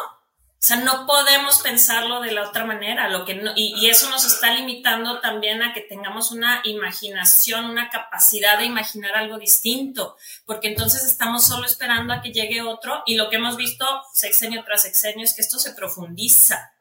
O 0.62 0.62
sea, 0.62 0.78
no 0.78 1.06
podemos 1.06 1.60
pensarlo 1.60 2.22
de 2.22 2.32
la 2.32 2.48
otra 2.48 2.64
manera, 2.64 3.10
lo 3.10 3.26
que 3.26 3.42
y, 3.58 3.90
eso 3.90 4.10
nos 4.10 4.26
está 4.26 4.54
limitando 4.54 5.20
también 5.20 5.62
a 5.64 5.74
que 5.74 5.82
tengamos 5.82 6.32
una 6.32 6.62
imaginación, 6.64 7.66
una 7.66 7.90
capacidad 7.90 8.58
de 8.58 8.66
imaginar 8.66 9.16
algo 9.16 9.38
distinto, 9.38 10.16
porque 10.46 10.70
entonces 10.70 11.04
estamos 11.04 11.46
solo 11.46 11.66
esperando 11.66 12.14
a 12.14 12.22
que 12.22 12.32
llegue 12.32 12.62
otro 12.62 13.04
y 13.06 13.16
lo 13.16 13.30
que 13.30 13.36
hemos 13.36 13.58
visto 13.58 13.86
sexenio 14.14 14.64
tras 14.64 14.84
sexenio 14.84 15.26
es 15.26 15.34
que 15.34 15.42
esto 15.42 15.60
se 15.60 15.74
profundiza, 15.74 16.72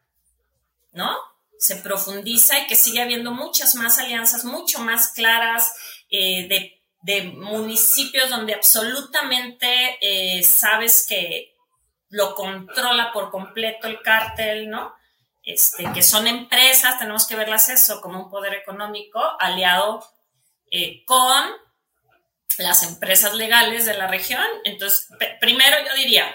¿no? 0.92 1.16
Se 1.58 1.76
profundiza 1.76 2.58
y 2.58 2.66
que 2.66 2.76
sigue 2.76 3.02
habiendo 3.02 3.32
muchas 3.32 3.74
más 3.74 3.98
alianzas, 3.98 4.44
mucho 4.44 4.78
más 4.80 5.12
claras 5.12 5.72
eh, 6.10 6.48
de, 6.48 6.74
municipios 7.22 8.28
donde 8.28 8.54
absolutamente 8.54 9.98
eh, 10.00 10.42
sabes 10.42 11.06
que 11.08 11.54
lo 12.10 12.34
controla 12.34 13.12
por 13.12 13.30
completo 13.30 13.86
el 13.86 14.02
cártel, 14.02 14.68
¿no? 14.68 14.94
Este, 15.42 15.90
que 15.94 16.02
son 16.02 16.26
empresas, 16.26 16.98
tenemos 16.98 17.26
que 17.26 17.36
verlas 17.36 17.70
eso 17.70 18.00
como 18.02 18.24
un 18.24 18.30
poder 18.30 18.54
económico 18.54 19.20
aliado 19.40 20.06
eh, 20.70 21.02
con 21.06 21.44
las 22.58 22.82
empresas 22.82 23.34
legales 23.34 23.86
de 23.86 23.94
la 23.94 24.06
región. 24.08 24.44
Entonces, 24.64 25.08
primero 25.40 25.76
yo 25.86 25.94
diría, 25.94 26.34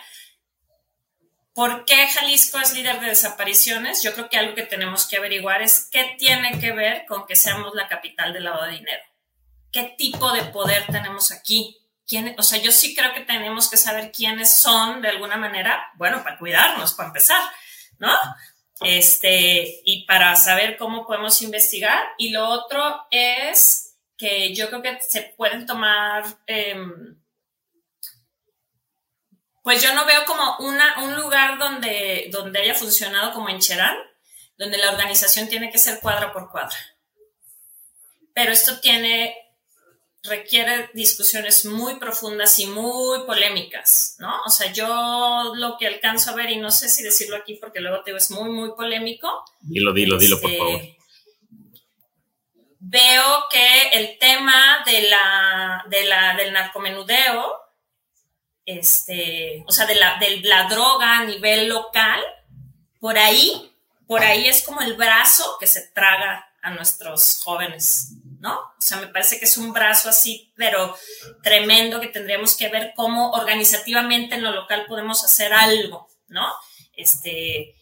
¿por 1.53 1.85
qué 1.85 2.07
Jalisco 2.07 2.59
es 2.59 2.73
líder 2.73 2.99
de 2.99 3.07
desapariciones? 3.07 4.01
Yo 4.03 4.13
creo 4.13 4.29
que 4.29 4.37
algo 4.37 4.55
que 4.55 4.63
tenemos 4.63 5.07
que 5.07 5.17
averiguar 5.17 5.61
es 5.61 5.87
qué 5.91 6.15
tiene 6.17 6.59
que 6.59 6.71
ver 6.71 7.05
con 7.05 7.25
que 7.25 7.35
seamos 7.35 7.73
la 7.75 7.87
capital 7.87 8.33
del 8.33 8.45
lavado 8.45 8.65
de 8.65 8.77
dinero. 8.77 9.03
¿Qué 9.71 9.95
tipo 9.97 10.31
de 10.31 10.43
poder 10.43 10.85
tenemos 10.87 11.31
aquí? 11.31 11.79
o 12.37 12.43
sea, 12.43 12.59
yo 12.61 12.71
sí 12.71 12.95
creo 12.95 13.13
que 13.13 13.21
tenemos 13.21 13.69
que 13.69 13.77
saber 13.77 14.11
quiénes 14.11 14.53
son 14.53 15.01
de 15.01 15.09
alguna 15.09 15.37
manera, 15.37 15.91
bueno, 15.95 16.23
para 16.23 16.37
cuidarnos, 16.37 16.93
para 16.93 17.07
empezar, 17.07 17.41
¿no? 17.97 18.11
Este, 18.81 19.81
y 19.85 20.05
para 20.05 20.35
saber 20.35 20.77
cómo 20.77 21.05
podemos 21.05 21.41
investigar. 21.41 22.03
Y 22.17 22.29
lo 22.29 22.47
otro 22.47 23.07
es 23.09 23.95
que 24.17 24.53
yo 24.53 24.69
creo 24.69 24.81
que 24.81 25.01
se 25.01 25.33
pueden 25.37 25.65
tomar, 25.65 26.23
em, 26.45 27.17
pues 29.63 29.81
yo 29.81 29.93
no 29.93 30.05
veo 30.05 30.25
como 30.25 30.57
una, 30.59 31.03
un 31.03 31.15
lugar 31.15 31.57
donde, 31.57 32.27
donde 32.31 32.59
haya 32.59 32.75
funcionado 32.75 33.33
como 33.33 33.49
en 33.49 33.59
Cherán, 33.59 33.95
donde 34.57 34.77
la 34.77 34.91
organización 34.91 35.47
tiene 35.47 35.71
que 35.71 35.79
ser 35.79 35.99
cuadra 35.99 36.31
por 36.31 36.51
cuadra. 36.51 36.77
Pero 38.33 38.51
esto 38.51 38.79
tiene 38.79 39.35
requiere 40.23 40.89
discusiones 40.93 41.65
muy 41.65 41.95
profundas 41.95 42.57
y 42.59 42.65
muy 42.65 43.23
polémicas, 43.25 44.15
¿no? 44.19 44.41
O 44.45 44.49
sea, 44.49 44.71
yo 44.71 45.53
lo 45.55 45.77
que 45.77 45.87
alcanzo 45.87 46.31
a 46.31 46.35
ver, 46.35 46.49
y 46.49 46.57
no 46.57 46.71
sé 46.71 46.87
si 46.87 47.03
decirlo 47.03 47.35
aquí 47.35 47.55
porque 47.55 47.81
luego 47.81 48.03
te 48.03 48.11
digo, 48.11 48.17
es 48.17 48.31
muy, 48.31 48.49
muy 48.49 48.71
polémico. 48.71 49.43
Dilo, 49.59 49.91
dilo, 49.91 50.17
dilo, 50.17 50.39
por 50.39 50.55
favor. 50.55 50.81
Este, 50.81 50.97
veo 52.79 53.45
que 53.51 53.89
el 53.93 54.17
tema 54.17 54.83
de 54.85 55.09
la, 55.09 55.83
de 55.89 56.05
la, 56.05 56.35
del 56.35 56.53
narcomenudeo, 56.53 57.62
este, 58.65 59.63
o 59.67 59.71
sea, 59.71 59.85
de 59.85 59.95
la, 59.95 60.17
de 60.19 60.41
la 60.41 60.67
droga 60.67 61.19
a 61.19 61.25
nivel 61.25 61.69
local, 61.69 62.21
por 62.99 63.17
ahí, 63.17 63.71
por 64.07 64.21
ahí 64.21 64.47
es 64.47 64.63
como 64.63 64.81
el 64.81 64.93
brazo 64.95 65.57
que 65.59 65.67
se 65.67 65.87
traga 65.89 66.47
a 66.61 66.71
nuestros 66.71 67.41
jóvenes 67.43 68.13
¿no? 68.43 68.59
O 68.59 68.81
sea, 68.81 68.97
me 68.97 69.07
parece 69.07 69.39
que 69.39 69.45
es 69.45 69.57
un 69.57 69.71
brazo 69.71 70.09
así, 70.09 70.51
pero 70.57 70.97
tremendo 71.41 72.01
que 72.01 72.09
tendríamos 72.09 72.57
que 72.57 72.67
ver 72.67 72.91
cómo 72.93 73.31
organizativamente 73.31 74.35
en 74.35 74.43
lo 74.43 74.51
local 74.51 74.85
podemos 74.85 75.23
hacer 75.23 75.53
algo, 75.53 76.09
¿no? 76.27 76.53
Este, 76.93 77.73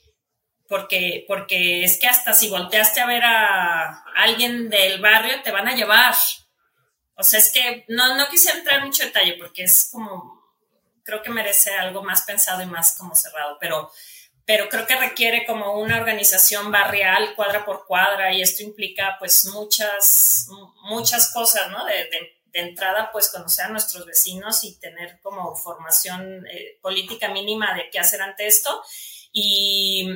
porque, 0.67 1.25
porque 1.27 1.83
es 1.83 1.97
que 1.97 2.05
hasta 2.05 2.33
si 2.33 2.47
volteaste 2.47 3.01
a 3.01 3.07
ver 3.07 3.23
a 3.23 4.03
alguien 4.15 4.69
del 4.69 5.01
barrio, 5.01 5.41
te 5.41 5.49
van 5.49 5.67
a 5.67 5.75
llevar. 5.75 6.13
O 7.15 7.23
sea, 7.23 7.39
es 7.39 7.51
que 7.51 7.83
no, 7.87 8.15
no 8.15 8.29
quisiera 8.29 8.59
entrar 8.59 8.81
en 8.81 8.85
mucho 8.85 9.03
detalle 9.03 9.37
porque 9.39 9.63
es 9.63 9.89
como, 9.91 10.40
creo 11.03 11.21
que 11.21 11.29
merece 11.29 11.73
algo 11.73 12.03
más 12.03 12.23
pensado 12.23 12.61
y 12.61 12.65
más 12.65 12.95
como 12.97 13.15
cerrado, 13.15 13.57
pero 13.59 13.91
pero 14.45 14.67
creo 14.67 14.85
que 14.85 14.95
requiere 14.95 15.45
como 15.45 15.79
una 15.79 15.97
organización 15.97 16.71
barrial 16.71 17.35
cuadra 17.35 17.63
por 17.63 17.85
cuadra 17.85 18.33
y 18.33 18.41
esto 18.41 18.63
implica 18.63 19.15
pues 19.19 19.45
muchas, 19.45 20.47
muchas 20.83 21.31
cosas, 21.31 21.69
¿no? 21.71 21.85
De, 21.85 22.09
entrada 22.53 23.13
pues 23.13 23.29
conocer 23.29 23.63
a 23.63 23.69
nuestros 23.69 24.05
vecinos 24.05 24.65
y 24.65 24.77
tener 24.77 25.21
como 25.21 25.55
formación 25.55 26.45
eh, 26.47 26.77
política 26.81 27.29
mínima 27.29 27.73
de 27.73 27.89
qué 27.89 27.97
hacer 27.97 28.21
ante 28.21 28.45
esto 28.45 28.83
y, 29.31 30.11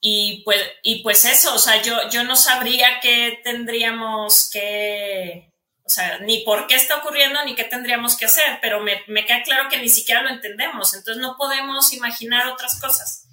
y, 0.00 0.42
pues, 0.44 0.60
y 0.82 1.04
pues 1.04 1.24
eso, 1.24 1.54
o 1.54 1.58
sea, 1.60 1.80
yo, 1.80 2.10
yo 2.10 2.24
no 2.24 2.34
sabría 2.34 2.98
qué 3.00 3.38
tendríamos 3.44 4.50
que, 4.50 5.51
O 5.84 5.90
sea, 5.90 6.18
ni 6.20 6.40
por 6.44 6.66
qué 6.66 6.76
está 6.76 6.96
ocurriendo 6.96 7.44
ni 7.44 7.54
qué 7.54 7.64
tendríamos 7.64 8.16
que 8.16 8.26
hacer, 8.26 8.58
pero 8.62 8.80
me, 8.80 9.04
queda 9.26 9.42
claro 9.42 9.68
que 9.68 9.78
ni 9.78 9.88
siquiera 9.88 10.22
lo 10.22 10.30
entendemos, 10.30 10.94
entonces 10.94 11.20
no 11.20 11.36
podemos 11.36 11.92
imaginar 11.92 12.46
otras 12.46 12.80
cosas. 12.80 13.28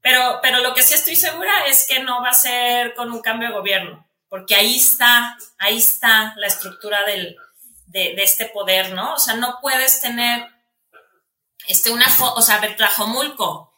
Pero, 0.00 0.40
pero 0.42 0.58
lo 0.58 0.74
que 0.74 0.82
sí 0.82 0.94
estoy 0.94 1.14
segura 1.14 1.52
es 1.66 1.86
que 1.86 2.00
no 2.00 2.20
va 2.20 2.30
a 2.30 2.34
ser 2.34 2.94
con 2.94 3.12
un 3.12 3.22
cambio 3.22 3.48
de 3.48 3.54
gobierno, 3.54 4.08
porque 4.28 4.56
ahí 4.56 4.76
está, 4.76 5.38
ahí 5.58 5.78
está 5.78 6.34
la 6.36 6.48
estructura 6.48 7.04
del, 7.04 7.36
de, 7.86 8.14
este 8.22 8.46
poder, 8.46 8.92
¿no? 8.94 9.14
O 9.14 9.18
sea, 9.18 9.34
no 9.34 9.58
puedes 9.62 10.00
tener 10.00 10.48
este, 11.68 11.90
una, 11.90 12.06
o 12.18 12.42
sea, 12.42 12.58
ver, 12.58 12.76
Tlajomulco, 12.76 13.71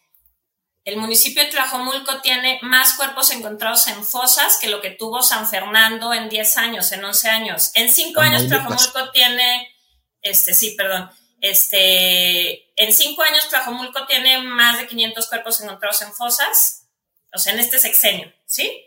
el 0.85 0.99
municipio 0.99 1.43
de 1.43 1.51
Tlajomulco 1.51 2.21
tiene 2.21 2.59
más 2.63 2.95
cuerpos 2.95 3.31
encontrados 3.31 3.89
en 3.89 4.05
fosas 4.05 4.59
que 4.59 4.69
lo 4.69 4.83
que 4.83 4.91
tuvo 4.91 5.23
San 5.23 5.49
Fernando 5.49 6.13
en 6.13 6.29
10 6.29 6.59
años, 6.59 6.93
en 6.93 7.03
11 7.03 7.31
años. 7.31 7.71
En 7.75 7.91
5 7.91 8.21
años 8.21 8.49
Tlajomulco 8.49 9.11
tiene, 9.11 9.75
este, 10.21 10.53
sí, 10.53 10.75
perdón, 10.77 11.11
este, 11.41 12.71
en 12.77 12.93
5 12.93 13.23
años 13.23 13.49
Tlajomulco 13.49 14.07
tiene 14.07 14.43
más 14.43 14.79
de 14.79 14.87
500 14.87 15.27
cuerpos 15.27 15.61
encontrados 15.63 16.03
en 16.03 16.13
fosas, 16.13 16.87
o 17.33 17.39
sea, 17.39 17.55
en 17.55 17.61
este 17.61 17.79
sexenio, 17.79 18.31
¿sí? 18.45 18.85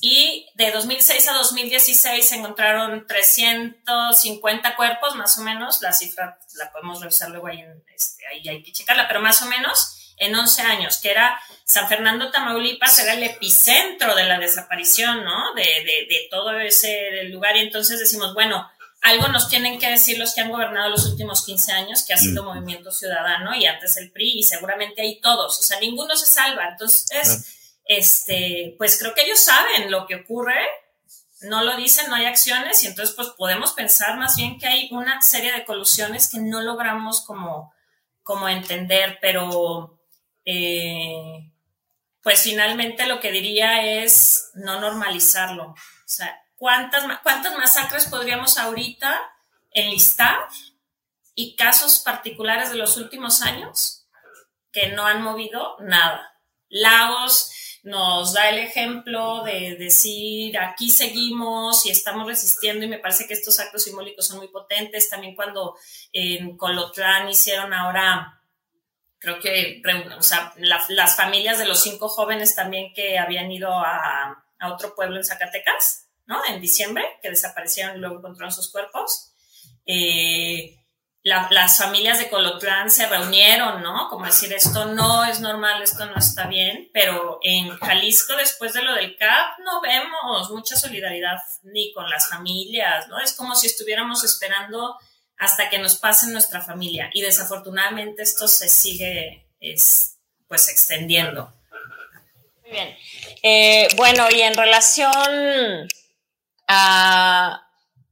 Y 0.00 0.48
de 0.56 0.72
2006 0.72 1.28
a 1.28 1.34
2016 1.34 2.28
se 2.28 2.34
encontraron 2.34 3.06
350 3.06 4.74
cuerpos, 4.74 5.14
más 5.14 5.38
o 5.38 5.42
menos, 5.42 5.80
la 5.80 5.92
cifra 5.92 6.38
la 6.54 6.72
podemos 6.72 7.00
revisar 7.00 7.30
luego 7.30 7.46
ahí, 7.46 7.60
en, 7.60 7.84
este, 7.94 8.26
ahí 8.26 8.48
hay 8.48 8.62
que 8.64 8.72
checarla, 8.72 9.06
pero 9.06 9.20
más 9.20 9.40
o 9.42 9.46
menos 9.46 9.95
en 10.16 10.34
11 10.34 10.62
años, 10.62 10.98
que 10.98 11.10
era 11.10 11.38
San 11.64 11.88
Fernando, 11.88 12.30
Tamaulipas, 12.30 12.98
era 12.98 13.14
el 13.14 13.22
epicentro 13.22 14.14
de 14.14 14.24
la 14.24 14.38
desaparición, 14.38 15.24
¿no? 15.24 15.54
De, 15.54 15.62
de, 15.62 16.06
de 16.08 16.28
todo 16.30 16.58
ese 16.58 17.24
lugar. 17.24 17.56
Y 17.56 17.60
entonces 17.60 17.98
decimos, 17.98 18.34
bueno, 18.34 18.68
algo 19.02 19.28
nos 19.28 19.48
tienen 19.48 19.78
que 19.78 19.88
decir 19.88 20.18
los 20.18 20.34
que 20.34 20.40
han 20.40 20.50
gobernado 20.50 20.90
los 20.90 21.06
últimos 21.06 21.44
15 21.44 21.72
años, 21.72 22.04
que 22.04 22.14
ha 22.14 22.18
sido 22.18 22.42
mm. 22.42 22.46
Movimiento 22.46 22.90
Ciudadano 22.90 23.54
y 23.54 23.66
antes 23.66 23.96
el 23.96 24.10
PRI, 24.10 24.38
y 24.38 24.42
seguramente 24.42 25.02
hay 25.02 25.20
todos, 25.20 25.58
o 25.58 25.62
sea, 25.62 25.78
ninguno 25.80 26.16
se 26.16 26.26
salva. 26.26 26.68
Entonces, 26.70 27.80
este, 27.84 28.74
pues 28.78 28.98
creo 28.98 29.14
que 29.14 29.22
ellos 29.22 29.40
saben 29.40 29.90
lo 29.90 30.06
que 30.06 30.16
ocurre, 30.16 30.58
no 31.42 31.62
lo 31.62 31.76
dicen, 31.76 32.08
no 32.08 32.16
hay 32.16 32.26
acciones, 32.26 32.82
y 32.82 32.88
entonces 32.88 33.14
pues 33.14 33.28
podemos 33.36 33.72
pensar 33.72 34.16
más 34.16 34.36
bien 34.36 34.58
que 34.58 34.66
hay 34.66 34.88
una 34.90 35.22
serie 35.22 35.52
de 35.52 35.64
colusiones 35.64 36.28
que 36.28 36.38
no 36.38 36.62
logramos 36.62 37.20
como, 37.20 37.72
como 38.22 38.48
entender, 38.48 39.18
pero 39.20 39.95
eh, 40.46 41.50
pues 42.22 42.42
finalmente 42.42 43.06
lo 43.06 43.20
que 43.20 43.32
diría 43.32 44.02
es 44.02 44.50
no 44.54 44.80
normalizarlo. 44.80 45.70
O 45.70 45.76
sea, 46.06 46.42
¿cuántas, 46.56 47.04
cuántas 47.22 47.56
masacres 47.58 48.06
podríamos 48.06 48.56
ahorita 48.56 49.20
enlistar 49.70 50.38
y 51.34 51.54
casos 51.56 51.98
particulares 51.98 52.70
de 52.70 52.76
los 52.76 52.96
últimos 52.96 53.42
años 53.42 54.06
que 54.72 54.88
no 54.88 55.04
han 55.04 55.22
movido 55.22 55.76
nada? 55.80 56.40
Lagos 56.68 57.50
nos 57.82 58.32
da 58.32 58.48
el 58.48 58.58
ejemplo 58.58 59.44
de 59.44 59.76
decir 59.76 60.58
aquí 60.58 60.90
seguimos 60.90 61.86
y 61.86 61.90
estamos 61.90 62.26
resistiendo 62.26 62.84
y 62.84 62.88
me 62.88 62.98
parece 62.98 63.28
que 63.28 63.34
estos 63.34 63.60
actos 63.60 63.84
simbólicos 63.84 64.26
son 64.26 64.38
muy 64.38 64.48
potentes. 64.48 65.08
También 65.08 65.36
cuando 65.36 65.76
en 66.12 66.56
Colotlán 66.56 67.28
hicieron 67.28 67.72
ahora 67.72 68.35
creo 69.18 69.40
que 69.40 69.82
o 70.16 70.22
sea, 70.22 70.52
las 70.58 71.16
familias 71.16 71.58
de 71.58 71.66
los 71.66 71.82
cinco 71.82 72.08
jóvenes 72.08 72.54
también 72.54 72.92
que 72.94 73.18
habían 73.18 73.50
ido 73.50 73.72
a, 73.72 74.44
a, 74.58 74.72
otro 74.72 74.94
pueblo 74.94 75.16
en 75.16 75.24
Zacatecas, 75.24 76.08
¿no? 76.26 76.44
En 76.46 76.60
diciembre, 76.60 77.04
que 77.22 77.30
desaparecieron 77.30 77.96
y 77.96 78.00
luego 78.00 78.18
encontraron 78.18 78.52
sus 78.52 78.70
cuerpos. 78.70 79.32
Eh, 79.86 80.76
las 81.28 81.78
familias 81.78 82.20
de 82.20 82.30
Colotlán 82.30 82.88
se 82.88 83.08
reunieron, 83.08 83.82
¿no? 83.82 84.08
Como 84.08 84.26
decir, 84.26 84.52
esto 84.52 84.84
no 84.84 85.24
es 85.24 85.40
normal, 85.40 85.82
esto 85.82 86.06
no 86.06 86.14
está 86.16 86.46
bien, 86.46 86.88
pero 86.92 87.40
en 87.42 87.76
Jalisco, 87.78 88.36
después 88.36 88.74
de 88.74 88.82
lo 88.82 88.94
del 88.94 89.16
CAP, 89.16 89.58
no 89.64 89.80
vemos 89.80 90.50
mucha 90.50 90.76
solidaridad 90.76 91.38
ni 91.64 91.92
con 91.92 92.08
las 92.08 92.30
familias, 92.30 93.08
¿no? 93.08 93.18
Es 93.18 93.32
como 93.32 93.56
si 93.56 93.66
estuviéramos 93.66 94.22
esperando 94.22 94.96
hasta 95.38 95.68
que 95.68 95.78
nos 95.78 95.96
pase 95.96 96.26
en 96.26 96.32
nuestra 96.32 96.62
familia. 96.62 97.10
Y 97.12 97.22
desafortunadamente 97.22 98.22
esto 98.22 98.48
se 98.48 98.68
sigue 98.68 99.46
es, 99.60 100.18
pues 100.48 100.68
extendiendo. 100.68 101.52
Muy 102.62 102.70
bien. 102.70 102.96
Eh, 103.42 103.88
bueno, 103.96 104.26
y 104.30 104.40
en 104.40 104.54
relación 104.54 105.88
a 106.68 107.62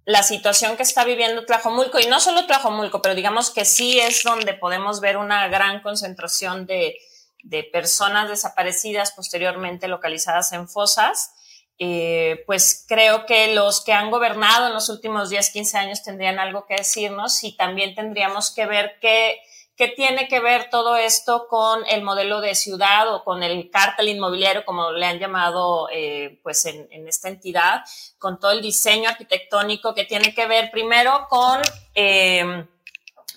la 0.05 0.23
situación 0.23 0.77
que 0.77 0.83
está 0.83 1.05
viviendo 1.05 1.47
Tlajomulco, 1.47 1.99
y 1.99 2.07
no 2.07 2.21
solo 2.21 2.47
Tlajomulco, 2.47 3.01
pero 3.01 3.15
digamos 3.15 3.51
que 3.51 3.65
sí 3.65 3.99
es 3.99 4.23
donde 4.23 4.55
podemos 4.55 5.01
ver 5.01 5.17
una 5.17 5.49
gran 5.49 5.81
concentración 5.81 6.67
de, 6.67 6.99
de 7.43 7.65
personas 7.65 8.29
desaparecidas 8.29 9.13
posteriormente 9.13 9.89
localizadas 9.89 10.53
en 10.53 10.69
fosas. 10.69 11.33
Eh, 11.79 12.45
pues 12.47 12.85
creo 12.89 13.27
que 13.27 13.53
los 13.53 13.83
que 13.85 13.93
han 13.93 14.11
gobernado 14.11 14.69
en 14.69 14.75
los 14.75 14.89
últimos 14.89 15.29
10, 15.29 15.51
15 15.51 15.77
años 15.79 16.03
tendrían 16.05 16.39
algo 16.39 16.67
que 16.67 16.77
decirnos 16.77 17.43
y 17.43 17.57
también 17.57 17.97
tendríamos 17.97 18.53
que 18.55 18.65
ver 18.67 18.97
qué, 19.01 19.41
qué 19.77 19.89
tiene 19.89 20.29
que 20.29 20.39
ver 20.39 20.71
todo 20.71 20.97
esto 20.97 21.49
con 21.49 21.85
el 21.89 22.03
modelo 22.03 22.41
de 22.41 22.55
ciudad 22.55 23.13
o 23.13 23.25
con 23.25 23.43
el 23.43 23.71
cártel 23.71 24.09
inmobiliario, 24.09 24.65
como 24.65 24.93
le 24.93 25.05
han 25.05 25.19
llamado 25.19 25.89
eh, 25.93 26.39
pues 26.45 26.65
en, 26.67 26.89
esta 27.09 27.29
entidad, 27.29 27.83
con 28.19 28.39
todo 28.39 28.53
el 28.53 28.63
diseño 28.63 29.09
arquitectónico 29.09 29.95
que 29.95 30.05
tiene 30.05 30.33
que 30.33 30.47
ver 30.47 30.71
primero 30.71 31.27
con 31.29 31.61
eh, 31.95 32.67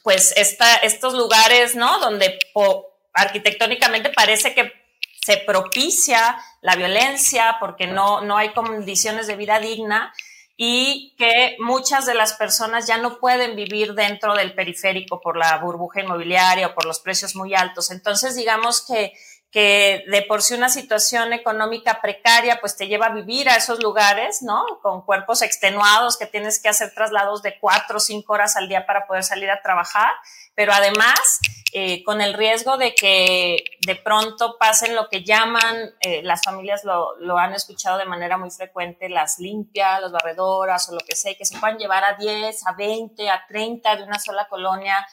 pues 0.04 0.32
esta, 0.38 0.76
estos 0.78 1.16
lugares, 1.16 1.76
¿no? 1.76 2.00
Donde 2.00 2.38
arquitectónicamente 3.14 4.10
parece 4.10 4.54
que 4.54 4.72
se 5.28 5.36
propicia 5.40 6.38
la 6.62 6.78
violencia 6.78 7.58
porque 7.60 7.86
no, 7.86 8.22
no 8.22 8.38
hay 8.38 8.54
condiciones 8.54 9.28
de 9.28 9.36
vida 9.36 9.60
digna 9.60 10.14
y 10.56 11.16
que 11.18 11.58
muchas 11.60 12.06
de 12.06 12.14
las 12.14 12.36
personas 12.36 12.88
ya 12.88 12.98
no 12.98 13.20
pueden 13.20 13.58
vivir 13.58 13.94
dentro 13.94 14.36
del 14.36 14.56
periférico 14.56 15.20
por 15.20 15.36
la 15.36 15.58
burbuja 15.58 16.00
inmobiliaria 16.00 16.68
o 16.68 16.74
por 16.74 16.86
los 16.86 17.02
precios 17.02 17.36
muy 17.36 17.54
altos. 17.54 17.92
Entonces, 17.92 18.38
digamos 18.38 18.86
que 18.88 19.12
que 19.52 20.04
de 20.08 20.24
por 20.24 20.42
sí 20.42 20.54
una 20.54 20.70
situación 20.70 21.32
económica 21.32 22.00
precaria 22.02 22.60
pues 22.60 22.76
te 22.76 22.88
lleva 22.88 23.08
a 23.08 23.14
vivir 23.14 23.50
a 23.50 23.56
esos 23.56 23.82
lugares, 23.82 24.42
¿no? 24.42 24.66
Con 24.82 25.04
cuerpos 25.04 25.42
extenuados 25.42 26.18
que 26.18 26.26
tienes 26.26 26.62
que 26.62 26.70
hacer 26.70 26.94
traslados 26.94 27.42
de 27.42 27.58
cuatro 27.60 27.98
o 27.98 28.00
cinco 28.02 28.34
horas 28.34 28.58
al 28.58 28.68
día 28.68 28.86
para 28.86 29.08
poder 29.08 29.24
salir 29.24 29.50
a 29.50 29.62
trabajar, 29.62 30.12
pero 30.54 30.74
además 30.74 31.40
eh, 31.74 32.04
con 32.04 32.22
el 32.22 32.34
riesgo 32.34 32.78
de 32.78 32.94
que 32.94 33.58
de 33.86 33.96
pronto 33.96 34.58
pasen 34.60 34.96
lo 34.96 35.08
que 35.08 35.24
llaman, 35.24 35.92
eh, 36.02 36.22
las 36.24 36.42
familias 36.44 36.84
lo, 36.84 37.18
lo, 37.20 37.38
han 37.38 37.54
escuchado 37.54 37.98
de 37.98 38.06
manera 38.06 38.38
muy 38.38 38.52
frecuente, 38.52 39.10
las 39.10 39.40
limpias, 39.40 40.02
las 40.02 40.12
barredoras 40.12 40.90
o 40.90 40.94
lo 40.94 41.00
que 41.00 41.16
sea, 41.16 41.36
que 41.36 41.46
se 41.46 41.58
puedan 41.58 41.78
llevar 41.78 42.04
a 42.04 42.14
10, 42.16 42.68
a 42.68 42.74
20, 42.74 43.30
a 43.30 43.46
30 43.48 43.96
de 43.96 44.04
una 44.04 44.20
sola 44.20 44.48
colonia 44.50 45.06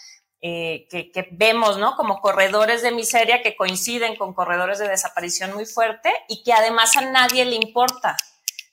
eh, 0.46 0.86
que, 0.90 1.26
vemos, 1.32 1.78
¿no? 1.78 1.96
Como 1.96 2.20
corredores 2.20 2.82
de 2.82 2.92
miseria 2.92 3.40
que 3.40 3.56
coinciden 3.56 4.14
con 4.14 4.34
corredores 4.34 4.78
de 4.78 4.86
desaparición 4.86 5.54
muy 5.54 5.64
fuerte 5.64 6.12
y 6.28 6.42
que 6.42 6.52
además 6.52 6.98
a 6.98 7.00
nadie 7.00 7.46
le 7.46 7.56
importa, 7.56 8.14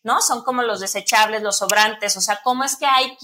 ¿no? 0.04 0.22
Son 0.22 0.44
como 0.44 0.64
los 0.64 0.82
desechables, 0.82 1.42
los 1.42 1.60
sobrantes, 1.60 2.18
o 2.18 2.20
sea, 2.20 2.42
¿cómo 2.44 2.66
es 2.66 2.76
que 2.76 2.86
hay 2.86 3.16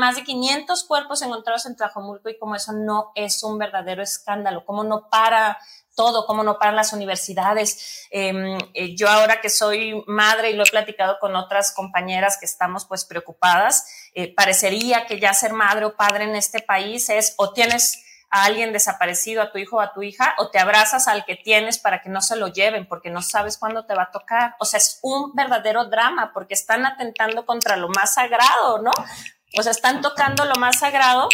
más 0.00 0.16
de 0.16 0.24
500 0.24 0.82
cuerpos 0.82 1.22
encontrados 1.22 1.64
en 1.66 1.76
Tlajomulco 1.76 2.28
y 2.28 2.36
cómo 2.40 2.56
eso 2.56 2.72
no 2.72 3.12
es 3.14 3.40
un 3.44 3.56
verdadero 3.56 4.02
escándalo? 4.02 4.64
¿Cómo 4.64 4.82
no 4.82 5.08
para 5.08 5.56
todo, 5.94 6.26
cómo 6.26 6.42
no 6.42 6.58
paran 6.58 6.76
las 6.76 6.92
universidades. 6.92 8.06
Em, 8.10 8.58
eh, 8.74 8.96
yo 8.96 9.08
ahora 9.08 9.40
que 9.40 9.50
soy 9.50 10.02
madre 10.06 10.50
y 10.50 10.54
lo 10.54 10.64
he 10.64 10.70
platicado 10.70 11.18
con 11.20 11.36
otras 11.36 11.72
compañeras 11.72 12.38
que 12.38 12.46
estamos 12.46 12.86
pues 12.86 13.04
preocupadas, 13.04 14.10
eh, 14.14 14.34
parecería 14.34 15.06
que 15.06 15.20
ya 15.20 15.34
ser 15.34 15.52
madre 15.52 15.84
o 15.86 15.96
padre 15.96 16.24
en 16.24 16.36
este 16.36 16.60
país 16.60 17.08
es 17.10 17.34
o 17.36 17.52
tienes 17.52 18.02
a 18.30 18.44
alguien 18.44 18.72
desaparecido, 18.72 19.42
a 19.42 19.52
tu 19.52 19.58
hijo 19.58 19.76
o 19.76 19.80
a 19.80 19.92
tu 19.92 20.02
hija, 20.02 20.34
o 20.38 20.48
te 20.50 20.58
abrazas 20.58 21.06
al 21.06 21.26
que 21.26 21.36
tienes 21.36 21.78
para 21.78 22.00
que 22.00 22.08
no 22.08 22.22
se 22.22 22.34
lo 22.36 22.48
lleven, 22.48 22.88
porque 22.88 23.10
no 23.10 23.20
sabes 23.20 23.58
cuándo 23.58 23.84
te 23.84 23.94
va 23.94 24.04
a 24.04 24.10
tocar. 24.10 24.54
O 24.58 24.64
sea, 24.64 24.78
es 24.78 24.98
un 25.02 25.34
verdadero 25.34 25.84
drama, 25.84 26.32
porque 26.32 26.54
están 26.54 26.86
atentando 26.86 27.44
contra 27.44 27.76
lo 27.76 27.90
más 27.90 28.14
sagrado, 28.14 28.80
¿no? 28.80 28.90
O 29.58 29.62
sea, 29.62 29.70
están 29.70 30.00
tocando 30.00 30.46
lo 30.46 30.54
más 30.54 30.78
sagrado 30.78 31.28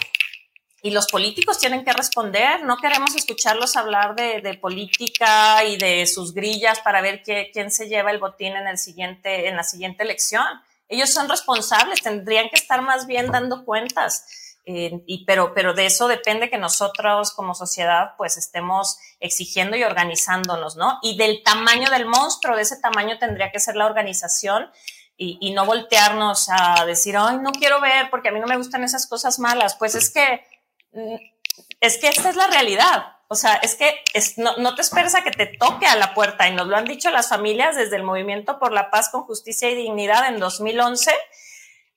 y 0.83 0.91
los 0.91 1.07
políticos 1.09 1.59
tienen 1.59 1.85
que 1.85 1.93
responder. 1.93 2.63
No 2.65 2.77
queremos 2.77 3.15
escucharlos 3.17 3.77
hablar 3.77 4.15
de, 4.15 4.59
política 4.61 5.65
y 5.65 5.77
de 5.77 6.07
sus 6.07 6.33
grillas 6.33 6.81
para 6.81 7.01
ver 7.01 7.23
quién 7.23 7.71
se 7.71 7.89
lleva 7.89 8.11
el 8.11 8.19
botín 8.19 8.57
en, 8.57 8.69
el 8.69 8.79
siguiente, 8.79 9.49
en 9.49 9.57
la 9.57 9.65
siguiente 9.65 10.05
elección. 10.05 10.47
Ellos 10.89 11.11
son 11.11 11.29
responsables, 11.29 12.03
tendrían 12.03 12.49
que 12.49 12.57
estar 12.57 12.81
más 12.83 13.07
bien 13.07 13.31
dando 13.31 13.65
cuentas. 13.65 14.25
Eh, 14.71 15.03
y, 15.07 15.25
pero, 15.25 15.55
pero 15.55 15.73
de 15.73 15.87
eso 15.87 16.09
depende 16.09 16.51
que 16.51 16.59
nosotros 16.59 17.33
como 17.33 17.55
sociedad 17.55 18.13
pues 18.19 18.37
estemos 18.37 18.99
exigiendo 19.19 19.77
y 19.79 19.83
organizándonos, 19.83 20.77
¿no? 20.77 20.99
Y 21.03 21.17
del 21.17 21.43
tamaño 21.43 21.91
del 21.91 22.05
monstruo, 22.05 22.55
de 22.55 22.63
ese 22.63 22.77
tamaño 22.79 23.19
tendría 23.19 23.51
que 23.51 23.61
ser 23.61 23.77
la 23.77 23.87
organización 23.87 24.71
y, 25.21 25.53
no 25.53 25.67
voltearnos 25.67 26.49
a 26.49 26.85
decir, 26.87 27.17
ay, 27.17 27.39
no 27.39 27.51
quiero 27.51 27.81
ver 27.81 28.09
porque 28.09 28.29
a 28.29 28.33
mí 28.33 28.39
no 28.39 28.47
me 28.47 28.57
gustan 28.57 28.85
esas 28.85 29.09
cosas 29.09 29.41
malas. 29.41 29.75
Pues 29.75 29.97
es 29.97 30.11
que, 30.11 30.45
es 31.81 31.99
que 31.99 32.09
esta 32.09 32.31
es 32.31 32.37
la 32.37 32.47
realidad. 32.47 33.19
O 33.31 33.35
sea, 33.35 33.57
es 33.57 33.75
que 33.75 33.95
no, 34.39 34.75
te 34.75 34.81
esperes 34.81 35.15
a 35.15 35.23
que 35.23 35.31
te 35.31 35.47
toque 35.47 35.87
a 35.87 35.97
la 35.97 36.15
puerta 36.15 36.49
y 36.49 36.55
nos 36.55 36.67
lo 36.67 36.77
han 36.77 36.87
dicho 36.87 37.11
las 37.11 37.29
familias 37.29 37.77
desde 37.77 37.97
el 37.97 38.03
Movimiento 38.03 38.59
por 38.59 38.73
la 38.73 38.91
Paz 38.91 39.11
con 39.11 39.25
Justicia 39.25 39.71
y 39.71 39.75
Dignidad 39.75 40.29
en 40.29 40.41
2011. 40.41 41.13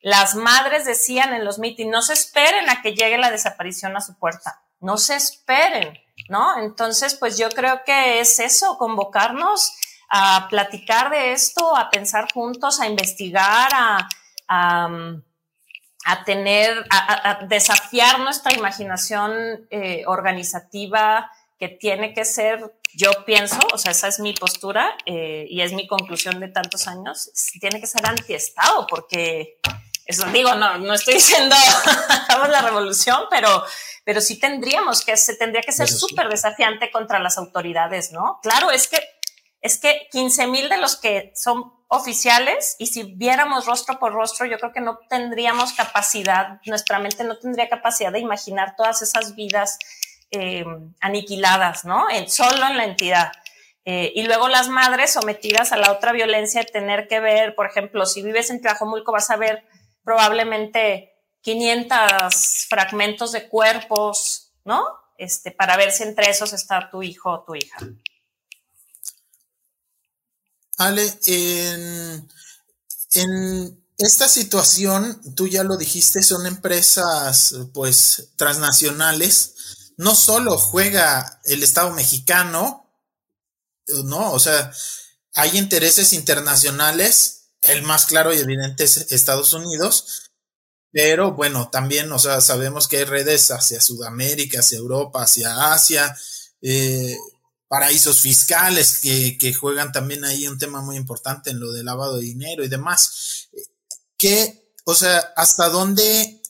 Las 0.01 0.35
madres 0.35 0.85
decían 0.85 1.33
en 1.33 1.45
los 1.45 1.57
mítines, 1.57 1.91
no 1.91 2.01
se 2.01 2.13
esperen 2.13 2.69
a 2.69 2.81
que 2.81 2.95
llegue 2.95 3.17
la 3.17 3.31
desaparición 3.31 3.95
a 3.95 4.01
su 4.01 4.17
puerta, 4.17 4.61
no 4.81 4.97
se 4.97 5.15
esperen, 5.15 5.97
¿no? 6.27 6.59
Entonces, 6.59 7.15
pues 7.15 7.37
yo 7.37 7.49
creo 7.49 7.83
que 7.85 8.19
es 8.19 8.39
eso, 8.39 8.77
convocarnos 8.77 9.71
a 10.09 10.47
platicar 10.49 11.11
de 11.11 11.31
esto, 11.31 11.77
a 11.77 11.89
pensar 11.89 12.27
juntos, 12.33 12.81
a 12.81 12.87
investigar, 12.87 13.71
a, 13.73 14.89
tener, 16.25 16.85
a, 16.89 17.39
desafiar 17.47 18.19
nuestra 18.19 18.53
imaginación 18.53 19.67
eh, 19.69 20.03
organizativa 20.07 21.31
que 21.59 21.69
tiene 21.69 22.13
que 22.13 22.25
ser, 22.25 22.73
yo 22.95 23.11
pienso, 23.25 23.59
o 23.71 23.77
sea, 23.77 23.91
esa 23.91 24.07
es 24.07 24.19
mi 24.19 24.33
postura 24.33 24.95
eh, 25.05 25.45
y 25.47 25.61
es 25.61 25.73
mi 25.73 25.87
conclusión 25.87 26.39
de 26.39 26.47
tantos 26.47 26.87
años, 26.87 27.31
tiene 27.59 27.79
que 27.79 27.85
ser 27.85 28.05
antiestado, 28.05 28.87
porque 28.87 29.59
eso 30.05 30.25
digo, 30.25 30.55
no, 30.55 30.79
no 30.79 30.93
estoy 30.93 31.13
diciendo 31.21 31.55
hagamos 32.09 32.49
la 32.49 32.61
revolución, 32.63 33.25
pero, 33.29 33.63
pero 34.03 34.21
sí 34.21 34.39
tendríamos 34.39 35.05
que, 35.05 35.15
se 35.17 35.35
tendría 35.35 35.61
que 35.61 35.71
ser 35.71 35.87
súper 35.87 36.29
desafiante 36.29 36.89
contra 36.89 37.19
las 37.19 37.37
autoridades, 37.37 38.11
¿no? 38.11 38.39
Claro, 38.41 38.71
es 38.71 38.87
que 38.87 38.99
es 39.61 39.77
que 39.77 40.07
15 40.11 40.47
mil 40.47 40.69
de 40.69 40.77
los 40.77 40.97
que 40.97 41.31
son 41.35 41.73
oficiales 41.87 42.75
y 42.79 42.87
si 42.87 43.03
viéramos 43.03 43.65
rostro 43.65 43.99
por 43.99 44.13
rostro, 44.13 44.45
yo 44.45 44.57
creo 44.57 44.71
que 44.71 44.81
no 44.81 44.99
tendríamos 45.09 45.73
capacidad, 45.73 46.61
nuestra 46.65 46.99
mente 46.99 47.23
no 47.23 47.37
tendría 47.37 47.69
capacidad 47.69 48.11
de 48.11 48.19
imaginar 48.19 48.75
todas 48.75 49.01
esas 49.01 49.35
vidas 49.35 49.77
eh, 50.31 50.65
aniquiladas, 51.01 51.83
¿no? 51.85 52.09
En, 52.09 52.29
solo 52.29 52.65
en 52.65 52.77
la 52.77 52.85
entidad. 52.85 53.31
Eh, 53.83 54.13
y 54.15 54.23
luego 54.23 54.47
las 54.47 54.69
madres 54.69 55.11
sometidas 55.11 55.71
a 55.71 55.77
la 55.77 55.91
otra 55.91 56.13
violencia, 56.13 56.61
de 56.61 56.71
tener 56.71 57.07
que 57.07 57.19
ver, 57.19 57.55
por 57.55 57.65
ejemplo, 57.65 58.05
si 58.05 58.21
vives 58.21 58.49
en 58.49 58.61
Tlajomulco 58.61 59.11
vas 59.11 59.29
a 59.29 59.35
ver 59.35 59.65
probablemente 60.03 61.13
500 61.41 62.67
fragmentos 62.69 63.31
de 63.31 63.49
cuerpos, 63.49 64.53
¿no? 64.63 64.85
Este, 65.17 65.51
para 65.51 65.77
ver 65.77 65.91
si 65.91 66.03
entre 66.03 66.29
esos 66.29 66.53
está 66.53 66.89
tu 66.89 67.03
hijo 67.03 67.31
o 67.31 67.43
tu 67.43 67.55
hija. 67.55 67.77
Ale, 70.85 71.19
en, 71.25 72.27
esta 73.97 74.27
situación, 74.27 75.21
tú 75.35 75.47
ya 75.47 75.63
lo 75.63 75.77
dijiste, 75.77 76.23
son 76.23 76.47
empresas 76.47 77.55
pues 77.73 78.29
transnacionales. 78.35 79.53
No 79.97 80.15
solo 80.15 80.57
juega 80.57 81.39
el 81.45 81.61
Estado 81.61 81.93
mexicano, 81.93 82.89
no, 84.05 84.31
o 84.31 84.39
sea, 84.39 84.71
hay 85.33 85.57
intereses 85.57 86.13
internacionales, 86.13 87.49
el 87.61 87.83
más 87.83 88.05
claro 88.05 88.33
y 88.33 88.39
evidente 88.39 88.85
es 88.85 89.11
Estados 89.11 89.53
Unidos, 89.53 90.31
pero 90.91 91.33
bueno, 91.33 91.69
también, 91.69 92.11
o 92.11 92.19
sea, 92.19 92.41
sabemos 92.41 92.87
que 92.87 92.97
hay 92.97 93.03
redes 93.05 93.51
hacia 93.51 93.79
Sudamérica, 93.79 94.59
hacia 94.59 94.77
Europa, 94.77 95.23
hacia 95.23 95.73
Asia, 95.73 96.15
eh, 96.61 97.17
paraísos 97.71 98.19
fiscales 98.19 98.99
que, 98.99 99.37
que, 99.37 99.53
juegan 99.53 99.93
también 99.93 100.25
ahí 100.25 100.45
un 100.45 100.59
tema 100.59 100.81
muy 100.81 100.97
importante 100.97 101.51
en 101.51 101.61
lo 101.61 101.71
de 101.71 101.85
lavado 101.85 102.17
de 102.17 102.23
dinero 102.23 102.65
y 102.65 102.67
demás. 102.67 103.47
¿Qué, 104.17 104.73
o 104.83 104.93
sea, 104.93 105.31
hasta 105.37 105.69
dónde 105.69 106.41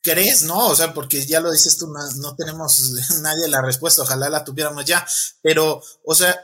crees, 0.00 0.44
no? 0.44 0.68
O 0.68 0.74
sea, 0.74 0.94
porque 0.94 1.26
ya 1.26 1.40
lo 1.40 1.52
dices 1.52 1.76
tú, 1.76 1.92
no, 1.92 2.34
tenemos 2.36 2.90
nadie 3.20 3.48
la 3.48 3.60
respuesta, 3.60 4.00
ojalá 4.00 4.30
la 4.30 4.44
tuviéramos 4.44 4.86
ya, 4.86 5.06
pero, 5.42 5.82
o 6.02 6.14
sea, 6.14 6.34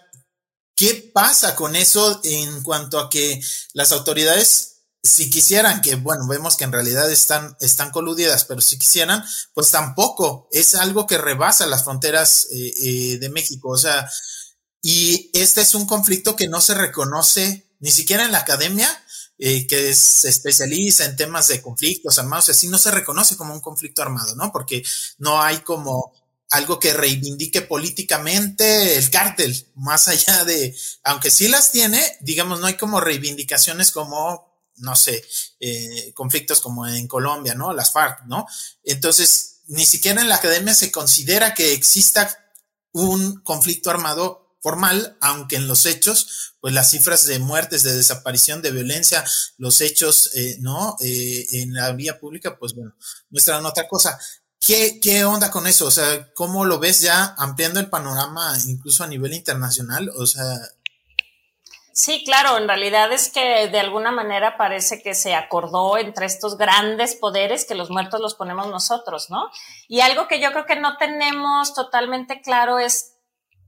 ¿qué 0.77 1.11
pasa 1.15 1.57
con 1.57 1.75
eso 1.75 2.21
en 2.23 2.63
cuanto 2.63 2.99
a 2.99 3.09
que 3.09 3.43
las 3.73 3.93
autoridades 3.93 4.74
si 5.05 5.29
quisieran, 5.29 5.83
que 5.83 5.97
bueno, 5.97 6.27
vemos 6.27 6.57
que 6.57 6.65
en 6.65 6.73
realidad 6.73 7.11
están, 7.11 7.55
están 7.61 7.91
coludidas, 7.91 8.47
pero 8.47 8.63
si 8.63 8.79
quisieran, 8.79 9.23
pues 9.53 9.71
tampoco 9.71 10.49
es 10.51 10.75
algo 10.75 11.07
que 11.07 11.19
rebasa 11.19 11.67
las 11.67 11.85
fronteras 11.85 12.49
eh, 12.51 12.73
eh, 12.83 13.19
de 13.19 13.29
México. 13.29 13.69
O 13.69 13.77
sea, 13.77 14.11
y 14.81 15.31
este 15.35 15.61
es 15.61 15.75
un 15.75 15.87
conflicto 15.87 16.35
que 16.35 16.49
no 16.49 16.63
se 16.63 16.73
reconoce 16.73 17.71
ni 17.81 17.91
siquiera 17.91 18.25
en 18.25 18.33
la 18.33 18.39
academia, 18.39 18.89
eh, 19.37 19.67
que 19.67 19.95
se 19.95 20.31
especializa 20.31 21.05
en 21.05 21.17
temas 21.17 21.49
de 21.49 21.61
conflictos 21.61 22.19
armados, 22.19 22.49
así 22.49 22.69
no 22.69 22.79
se 22.79 22.91
reconoce 22.91 23.37
como 23.37 23.53
un 23.53 23.61
conflicto 23.61 24.01
armado, 24.01 24.35
¿no? 24.37 24.53
Porque 24.53 24.83
no 25.19 25.43
hay 25.43 25.59
como 25.59 26.15
algo 26.49 26.79
que 26.81 26.95
reivindique 26.95 27.61
políticamente 27.61 28.97
el 28.97 29.11
cártel, 29.11 29.67
más 29.75 30.09
allá 30.09 30.45
de, 30.45 30.75
aunque 31.03 31.31
sí 31.31 31.49
las 31.49 31.73
tiene, 31.73 32.17
digamos, 32.21 32.61
no 32.61 32.67
hay 32.67 32.75
como 32.79 33.01
reivindicaciones 33.01 33.91
como 33.91 34.54
no 34.77 34.97
sé, 34.97 35.25
eh, 35.61 36.13
conflictos 36.15 36.61
como 36.61 36.87
en 36.87 37.07
Colombia, 37.07 37.55
¿no? 37.55 37.73
Las 37.73 37.93
FARC, 37.93 38.25
¿no? 38.27 38.47
Entonces, 38.83 39.61
ni 39.67 39.87
siquiera 39.87 40.21
en 40.21 40.29
la 40.29 40.37
academia 40.37 40.75
se 40.75 40.93
considera 40.93 41.55
que 41.55 41.73
exista 41.73 42.39
un 42.93 43.41
conflicto 43.41 43.91
armado 43.91 44.45
formal, 44.61 45.19
aunque 45.21 45.57
en 45.57 45.69
los 45.69 45.85
hechos, 45.85 46.55
pues 46.61 46.73
las 46.73 46.91
cifras 46.91 47.27
de 47.27 47.39
muertes, 47.39 47.83
de 47.83 47.95
desaparición, 47.95 48.63
de 48.63 48.71
violencia, 48.71 49.23
los 49.59 49.83
hechos, 49.83 50.31
eh, 50.35 50.57
¿no? 50.61 50.97
Eh, 51.01 51.47
en 51.53 51.75
la 51.75 51.93
vía 51.93 52.19
pública, 52.19 52.57
pues 52.59 52.75
bueno, 52.75 52.95
muestran 53.29 53.67
otra 53.67 53.87
cosa. 53.87 54.19
¿Qué, 54.59 54.99
¿Qué 55.01 55.27
onda 55.27 55.51
con 55.51 55.67
eso? 55.67 55.85
O 55.85 55.91
sea, 55.91 56.33
¿cómo 56.33 56.65
lo 56.65 56.79
ves 56.79 57.03
ya 57.03 57.35
ampliando 57.37 57.79
el 57.79 57.91
panorama 57.91 58.57
incluso 58.67 59.05
a 59.05 59.07
nivel 59.07 59.35
internacional? 59.35 60.11
O 60.17 60.27
sea, 60.27 60.43
Sí, 61.97 62.25
claro, 62.25 62.59
en 62.59 62.67
realidad 62.67 63.13
es 63.13 63.31
que 63.31 63.69
de 63.69 63.79
alguna 63.79 64.11
manera 64.11 64.57
parece 64.57 65.01
que 65.01 65.15
se 65.15 65.37
acordó 65.37 65.97
entre 65.97 66.27
estos 66.27 66.59
grandes 66.59 67.15
poderes 67.15 67.65
que 67.65 67.77
los 67.77 67.89
muertos 67.89 68.21
los 68.21 68.35
ponemos 68.35 68.67
nosotros, 68.67 69.31
¿no? 69.31 69.49
Y 69.87 70.01
algo 70.01 70.27
que 70.27 70.41
yo 70.41 70.51
creo 70.51 70.67
que 70.67 70.75
no 70.75 70.97
tenemos 70.97 71.73
totalmente 71.73 72.41
claro 72.41 72.81
es, 72.81 73.15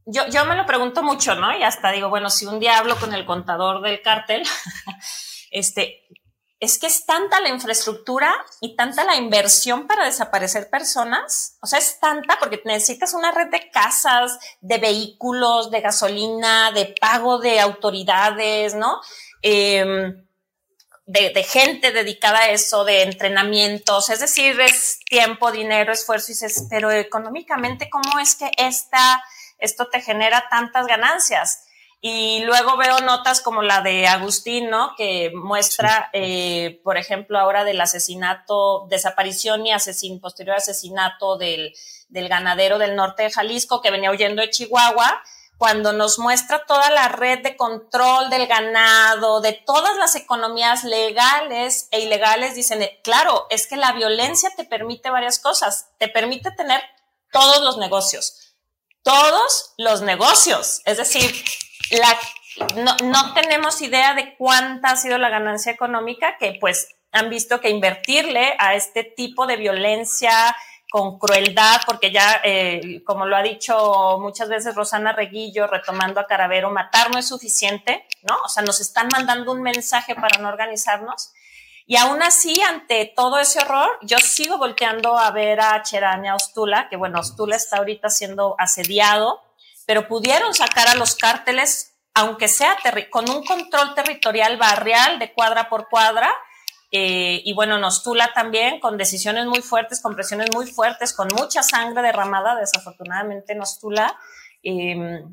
yo, 0.06 0.44
me 0.44 0.56
lo 0.56 0.66
pregunto 0.66 1.04
mucho, 1.04 1.36
¿no? 1.36 1.56
Y 1.56 1.62
hasta 1.62 1.92
digo, 1.92 2.08
bueno, 2.08 2.28
si 2.28 2.46
un 2.46 2.58
día 2.58 2.78
hablo 2.78 2.96
con 2.96 3.14
el 3.14 3.24
contador 3.26 3.80
del 3.80 4.02
cártel, 4.02 4.42
este, 5.52 6.08
es 6.58 6.78
que 6.78 6.86
es 6.86 7.04
tanta 7.04 7.40
la 7.40 7.50
infraestructura 7.50 8.34
y 8.60 8.76
tanta 8.76 9.04
la 9.04 9.16
inversión 9.16 9.86
para 9.86 10.06
desaparecer 10.06 10.70
personas. 10.70 11.58
O 11.60 11.66
sea, 11.66 11.78
es 11.78 12.00
tanta 12.00 12.38
porque 12.38 12.62
necesitas 12.64 13.12
una 13.12 13.30
red 13.30 13.48
de 13.50 13.70
casas, 13.70 14.38
de 14.60 14.78
vehículos, 14.78 15.70
de 15.70 15.82
gasolina, 15.82 16.72
de 16.72 16.94
pago 16.98 17.38
de 17.38 17.60
autoridades, 17.60 18.74
¿no? 18.74 19.00
Em, 19.42 20.24
de, 21.04 21.42
gente 21.44 21.92
dedicada 21.92 22.38
a 22.40 22.50
eso, 22.50 22.84
de 22.84 23.02
entrenamientos. 23.02 24.08
Es 24.08 24.20
decir, 24.20 24.58
es 24.60 24.98
tiempo, 25.08 25.52
dinero, 25.52 25.92
esfuerzo. 25.92 26.32
Y 26.32 26.34
dices, 26.34 26.66
pero 26.70 26.90
económicamente, 26.90 27.90
¿cómo 27.90 28.18
es 28.18 28.34
que 28.34 28.50
esta, 28.56 29.22
esto 29.58 29.88
te 29.88 30.00
genera 30.00 30.46
tantas 30.48 30.86
ganancias? 30.86 31.65
Y 32.08 32.38
luego 32.44 32.76
veo 32.76 33.00
notas 33.00 33.40
como 33.40 33.62
la 33.62 33.80
de 33.80 34.06
Agustín, 34.06 34.70
¿no? 34.70 34.94
Que 34.96 35.32
muestra, 35.34 36.08
eh, 36.12 36.80
por 36.84 36.98
ejemplo, 36.98 37.36
ahora 37.36 37.64
del 37.64 37.80
asesinato, 37.80 38.86
desaparición 38.88 39.66
y 39.66 39.72
asesin, 39.72 40.20
posterior 40.20 40.54
asesinato 40.54 41.36
del, 41.36 41.74
del 42.08 42.28
ganadero 42.28 42.78
del 42.78 42.94
norte 42.94 43.24
de 43.24 43.32
Jalisco 43.32 43.82
que 43.82 43.90
venía 43.90 44.12
huyendo 44.12 44.40
de 44.40 44.50
Chihuahua, 44.50 45.20
cuando 45.58 45.92
nos 45.92 46.20
muestra 46.20 46.64
toda 46.64 46.90
la 46.90 47.08
red 47.08 47.42
de 47.42 47.56
control 47.56 48.30
del 48.30 48.46
ganado, 48.46 49.40
de 49.40 49.54
todas 49.54 49.96
las 49.96 50.14
economías 50.14 50.84
legales 50.84 51.88
e 51.90 52.02
ilegales, 52.02 52.54
dicen, 52.54 52.88
claro, 53.02 53.48
es 53.50 53.66
que 53.66 53.76
la 53.76 53.90
violencia 53.90 54.52
te 54.56 54.62
permite 54.62 55.10
varias 55.10 55.40
cosas, 55.40 55.88
te 55.98 56.06
permite 56.06 56.52
tener 56.52 56.80
todos 57.32 57.64
los 57.64 57.78
negocios, 57.78 58.54
todos 59.02 59.74
los 59.76 60.02
negocios, 60.02 60.82
es 60.84 60.98
decir, 60.98 61.34
no 62.76 63.34
tenemos 63.34 63.80
idea 63.82 64.14
de 64.14 64.34
cuánta 64.36 64.90
ha 64.90 64.96
sido 64.96 65.18
la 65.18 65.28
ganancia 65.28 65.72
económica 65.72 66.36
que 66.38 66.56
pues 66.60 66.88
han 67.12 67.30
visto 67.30 67.60
que 67.60 67.70
invertirle 67.70 68.54
a 68.58 68.74
este 68.74 69.04
tipo 69.04 69.46
de 69.46 69.56
violencia 69.56 70.56
con 70.88 71.18
crueldad, 71.18 71.80
porque 71.84 72.12
ya, 72.12 72.40
eh, 72.44 73.02
como 73.04 73.26
lo 73.26 73.36
ha 73.36 73.42
dicho 73.42 74.18
muchas 74.20 74.48
veces 74.48 74.74
Rosana 74.74 75.12
Reguillo, 75.12 75.66
retomando 75.66 76.20
a 76.20 76.26
Caravero, 76.26 76.70
matar 76.70 77.10
no 77.10 77.18
es 77.18 77.28
suficiente, 77.28 78.06
¿no? 78.22 78.36
O 78.44 78.48
sea, 78.48 78.62
nos 78.62 78.80
están 78.80 79.08
mandando 79.12 79.52
un 79.52 79.62
mensaje 79.62 80.14
para 80.14 80.40
no 80.40 80.48
organizarnos. 80.48 81.32
Y 81.86 81.96
aún 81.96 82.22
así, 82.22 82.60
ante 82.62 83.12
todo 83.16 83.38
ese 83.38 83.60
horror, 83.60 83.98
yo 84.02 84.18
sigo 84.18 84.58
volteando 84.58 85.18
a 85.18 85.30
ver 85.30 85.60
a 85.60 85.82
Cherania 85.82 86.34
Ostula, 86.34 86.88
que 86.88 86.96
bueno, 86.96 87.20
Ostula 87.20 87.56
está 87.56 87.78
ahorita 87.78 88.08
siendo 88.08 88.54
asediado 88.58 89.40
pero 89.86 90.08
pudieron 90.08 90.54
sacar 90.54 90.88
a 90.88 90.94
los 90.94 91.14
cárteles 91.14 91.94
aunque 92.12 92.48
sea 92.48 92.76
con 93.10 93.28
un 93.28 93.44
control 93.44 93.94
territorial 93.94 94.56
barrial 94.56 95.18
de 95.18 95.34
cuadra 95.34 95.68
por 95.68 95.90
cuadra, 95.90 96.32
eh, 96.90 97.42
y 97.44 97.52
bueno, 97.52 97.78
Nostula 97.78 98.32
también, 98.32 98.80
con 98.80 98.96
decisiones 98.96 99.44
muy 99.44 99.60
fuertes, 99.60 100.00
con 100.00 100.14
presiones 100.14 100.48
muy 100.54 100.66
fuertes, 100.66 101.12
con 101.12 101.28
mucha 101.28 101.62
sangre 101.62 102.00
derramada, 102.02 102.54
desafortunadamente 102.54 103.54
Nostula. 103.54 104.18
Eh, 104.62 105.24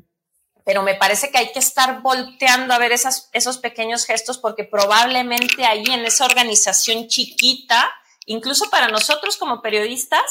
pero 0.64 0.82
me 0.82 0.94
parece 0.94 1.30
que 1.30 1.38
hay 1.38 1.52
que 1.52 1.58
estar 1.58 2.00
volteando 2.00 2.72
a 2.72 2.78
ver 2.78 2.92
esos 2.92 3.58
pequeños 3.58 4.06
gestos 4.06 4.38
porque 4.38 4.64
probablemente 4.64 5.64
ahí 5.64 5.84
en 5.86 6.04
esa 6.04 6.24
organización 6.24 7.06
chiquita, 7.06 7.90
incluso 8.26 8.70
para 8.70 8.88
nosotros 8.88 9.36
como 9.36 9.60
periodistas, 9.60 10.22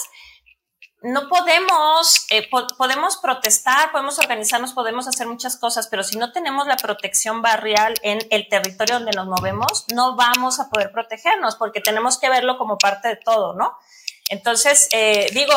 no 1.04 1.28
podemos, 1.28 2.26
eh, 2.30 2.50
podemos 2.78 3.18
protestar, 3.18 3.92
podemos 3.92 4.20
organizarnos, 4.20 4.72
podemos 4.72 5.06
hacer 5.08 5.28
muchas 5.28 5.58
cosas, 5.58 5.88
pero 5.88 6.02
si 6.02 6.18
no 6.18 6.32
tenemos 6.32 6.66
la 6.66 6.78
protección 6.78 7.42
barrial 7.42 7.96
en 8.04 8.20
el 8.30 8.48
territorio 8.48 8.96
donde 8.96 9.12
nos 9.12 9.28
movemos, 9.28 9.86
no 9.94 10.16
vamos 10.16 10.62
a 10.62 10.70
poder 10.70 10.94
protegernos 10.94 11.58
porque 11.58 11.82
tenemos 11.82 12.18
que 12.18 12.30
verlo 12.30 12.58
como 12.58 12.78
parte 12.78 13.10
de 13.10 13.16
todo, 13.18 13.54
¿no? 13.54 13.78
Entonces, 14.30 14.88
eh, 14.94 15.30
digo, 15.34 15.54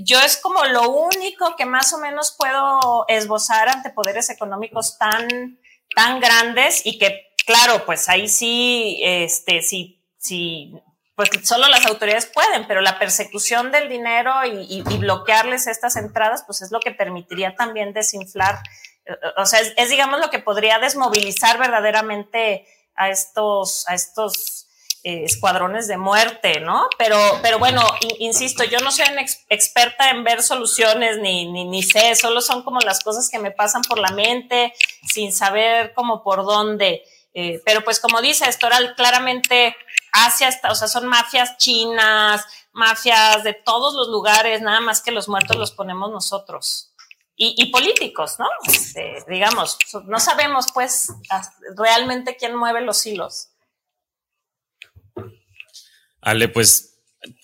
yo 0.00 0.20
es 0.20 0.36
como 0.36 0.64
lo 0.64 0.90
único 0.90 1.56
que 1.56 1.66
más 1.66 1.92
o 1.92 1.98
menos 1.98 2.30
puedo 2.30 3.04
esbozar 3.08 3.68
ante 3.68 3.90
poderes 3.90 4.30
económicos 4.30 4.96
tan, 4.96 5.58
tan 5.94 6.20
grandes 6.20 6.86
y 6.86 7.00
que, 7.00 7.34
claro, 7.44 7.84
pues 7.84 8.08
ahí 8.08 8.28
sí, 8.28 9.00
este, 9.02 9.60
sí, 9.60 10.00
sí, 10.18 10.72
pues 11.14 11.30
solo 11.44 11.68
las 11.68 11.86
autoridades 11.86 12.26
pueden, 12.26 12.66
pero 12.66 12.80
la 12.80 12.98
persecución 12.98 13.70
del 13.70 13.88
dinero 13.88 14.32
y, 14.44 14.82
bloquearles 14.98 15.66
estas 15.66 15.96
entradas, 15.96 16.44
pues 16.46 16.62
es 16.62 16.70
lo 16.70 16.80
que 16.80 16.90
permitiría 16.90 17.54
también 17.54 17.92
desinflar, 17.92 18.60
eh, 19.04 19.12
o 19.36 19.44
sea, 19.44 19.60
es, 19.60 19.90
digamos 19.90 20.20
lo 20.20 20.30
que 20.30 20.38
podría 20.38 20.78
desmovilizar 20.78 21.58
verdaderamente 21.58 22.66
a 22.94 23.10
estos, 23.10 23.86
a 23.88 23.94
estos 23.94 24.68
eh, 25.04 25.24
escuadrones 25.24 25.88
de 25.88 25.96
muerte, 25.96 26.60
¿no? 26.60 26.86
Pero, 26.96 27.18
pero 27.42 27.58
bueno, 27.58 27.82
insisto, 28.18 28.64
yo 28.64 28.78
no 28.78 28.90
soy 28.90 29.06
experta 29.48 30.10
en 30.10 30.24
ver 30.24 30.42
soluciones 30.42 31.18
ni, 31.18 31.50
ni, 31.50 31.64
ni, 31.64 31.82
sé, 31.82 32.14
solo 32.14 32.40
son 32.40 32.62
como 32.62 32.78
las 32.80 33.00
cosas 33.00 33.28
que 33.28 33.38
me 33.38 33.50
pasan 33.50 33.82
por 33.82 33.98
la 33.98 34.12
mente 34.12 34.72
sin 35.12 35.32
saber 35.32 35.92
cómo 35.94 36.22
por 36.22 36.44
dónde. 36.44 37.02
Eh, 37.34 37.62
pero 37.64 37.82
pues 37.82 37.98
como 37.98 38.20
dice 38.20 38.48
Estoral, 38.48 38.94
claramente 38.94 39.74
Asia 40.12 40.50
o 40.68 40.74
sea, 40.74 40.88
son 40.88 41.06
mafias 41.06 41.56
chinas, 41.56 42.44
mafias 42.72 43.42
de 43.42 43.54
todos 43.54 43.94
los 43.94 44.08
lugares, 44.08 44.60
nada 44.60 44.80
más 44.80 45.02
que 45.02 45.12
los 45.12 45.28
muertos 45.28 45.56
los 45.56 45.72
ponemos 45.72 46.10
nosotros. 46.10 46.94
Y, 47.34 47.54
y 47.56 47.70
políticos, 47.70 48.36
¿no? 48.38 48.46
Este, 48.68 49.24
digamos, 49.26 49.78
no 50.04 50.20
sabemos 50.20 50.66
pues 50.74 51.12
realmente 51.76 52.36
quién 52.36 52.54
mueve 52.54 52.82
los 52.82 53.04
hilos. 53.06 53.48
Ale, 56.20 56.48
pues 56.48 56.91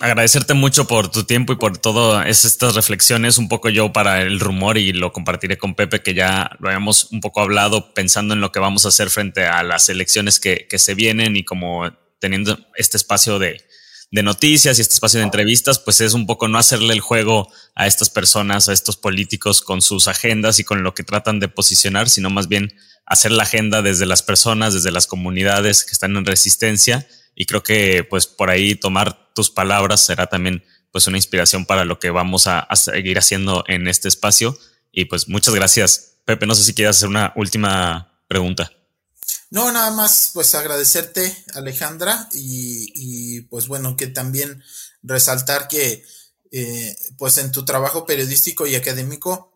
agradecerte 0.01 0.55
mucho 0.55 0.87
por 0.87 1.11
tu 1.11 1.25
tiempo 1.25 1.53
y 1.53 1.57
por 1.57 1.79
todas 1.79 2.45
estas 2.45 2.75
reflexiones, 2.75 3.39
un 3.39 3.49
poco 3.49 3.69
yo 3.69 3.93
para 3.93 4.23
el 4.23 4.41
rumor 4.41 4.79
y 4.79 4.93
lo 4.93 5.13
compartiré 5.13 5.59
con 5.59 5.75
Pepe, 5.75 6.03
que 6.03 6.15
ya 6.15 6.51
lo 6.59 6.69
habíamos 6.69 7.09
un 7.13 7.21
poco 7.21 7.41
hablado 7.41 7.95
pensando 7.95 8.35
en 8.35 8.41
lo 8.41 8.53
que 8.53 8.61
vamos 8.61 8.85
a 8.85 8.89
hacer 8.89 9.11
frente 9.11 9.47
a 9.47 9.63
las 9.63 9.89
elecciones 9.89 10.41
que, 10.41 10.67
se 10.79 10.95
vienen 10.95 11.37
y 11.37 11.45
como 11.45 11.91
teniendo 12.21 12.59
este 12.77 12.97
espacio 12.97 13.39
de, 13.39 13.65
de 14.11 14.23
noticias 14.23 14.79
y 14.79 14.83
este 14.83 14.95
espacio 14.95 15.19
de 15.21 15.25
entrevistas, 15.25 15.79
pues 15.79 16.01
es 16.01 16.15
un 16.15 16.27
poco 16.27 16.49
no 16.49 16.59
hacerle 16.59 16.95
el 16.95 17.01
juego 17.01 17.49
a 17.75 17.87
estas 17.87 18.11
personas, 18.11 18.69
a 18.69 18.73
estos 18.73 18.97
políticos 18.97 19.61
con 19.61 19.83
sus 19.83 20.09
agendas 20.09 20.59
y 20.59 20.65
con 20.65 20.83
lo 20.83 20.95
que 20.95 21.05
tratan 21.05 21.41
de 21.41 21.49
posicionar, 21.49 22.09
sino 22.09 22.31
más 22.31 22.49
bien 22.49 22.75
hacer 23.07 23.33
la 23.33 23.45
agenda 23.45 23.83
desde 23.83 24.07
las 24.07 24.23
personas, 24.23 24.75
desde 24.75 24.91
las 24.91 25.07
comunidades 25.07 25.85
que 25.85 25.93
están 25.93 26.17
en 26.17 26.27
resistencia 26.27 27.07
y 27.41 27.47
creo 27.47 27.63
que 27.63 28.03
pues 28.03 28.27
por 28.27 28.51
ahí 28.51 28.75
tomar 28.75 29.28
tus 29.39 29.51
palabras 29.51 30.05
será 30.05 30.27
también 30.27 30.65
pues 30.91 31.07
una 31.07 31.17
inspiración 31.17 31.65
para 31.65 31.85
lo 31.85 32.01
que 32.01 32.11
vamos 32.11 32.49
a, 32.49 32.67
seguir 32.75 33.19
haciendo 33.19 33.63
en 33.69 33.87
este 33.87 34.09
espacio. 34.09 34.59
Y 34.91 35.05
pues 35.05 35.29
muchas 35.29 35.55
gracias. 35.55 36.15
Pepe, 36.25 36.45
no 36.45 36.57
sé 36.57 36.65
si 36.65 36.75
quieres 36.75 36.97
hacer 36.97 37.09
una 37.09 37.33
última 37.37 38.21
pregunta. 38.27 38.73
No, 39.51 39.71
nada 39.71 39.93
más 39.93 40.33
pues 40.35 40.57
agradecerte 40.57 41.33
Alejandra 41.55 42.29
y, 42.33 43.43
pues 43.43 43.69
bueno 43.69 43.97
que 43.97 44.09
también 44.09 44.61
resaltar 45.05 45.69
que 45.69 46.03
eh, 46.51 46.97
pues 47.17 47.39
en 47.39 47.53
tu 47.53 47.65
trabajo 47.65 48.07
periodístico 48.07 48.67
y 48.67 48.75
académico 48.75 49.53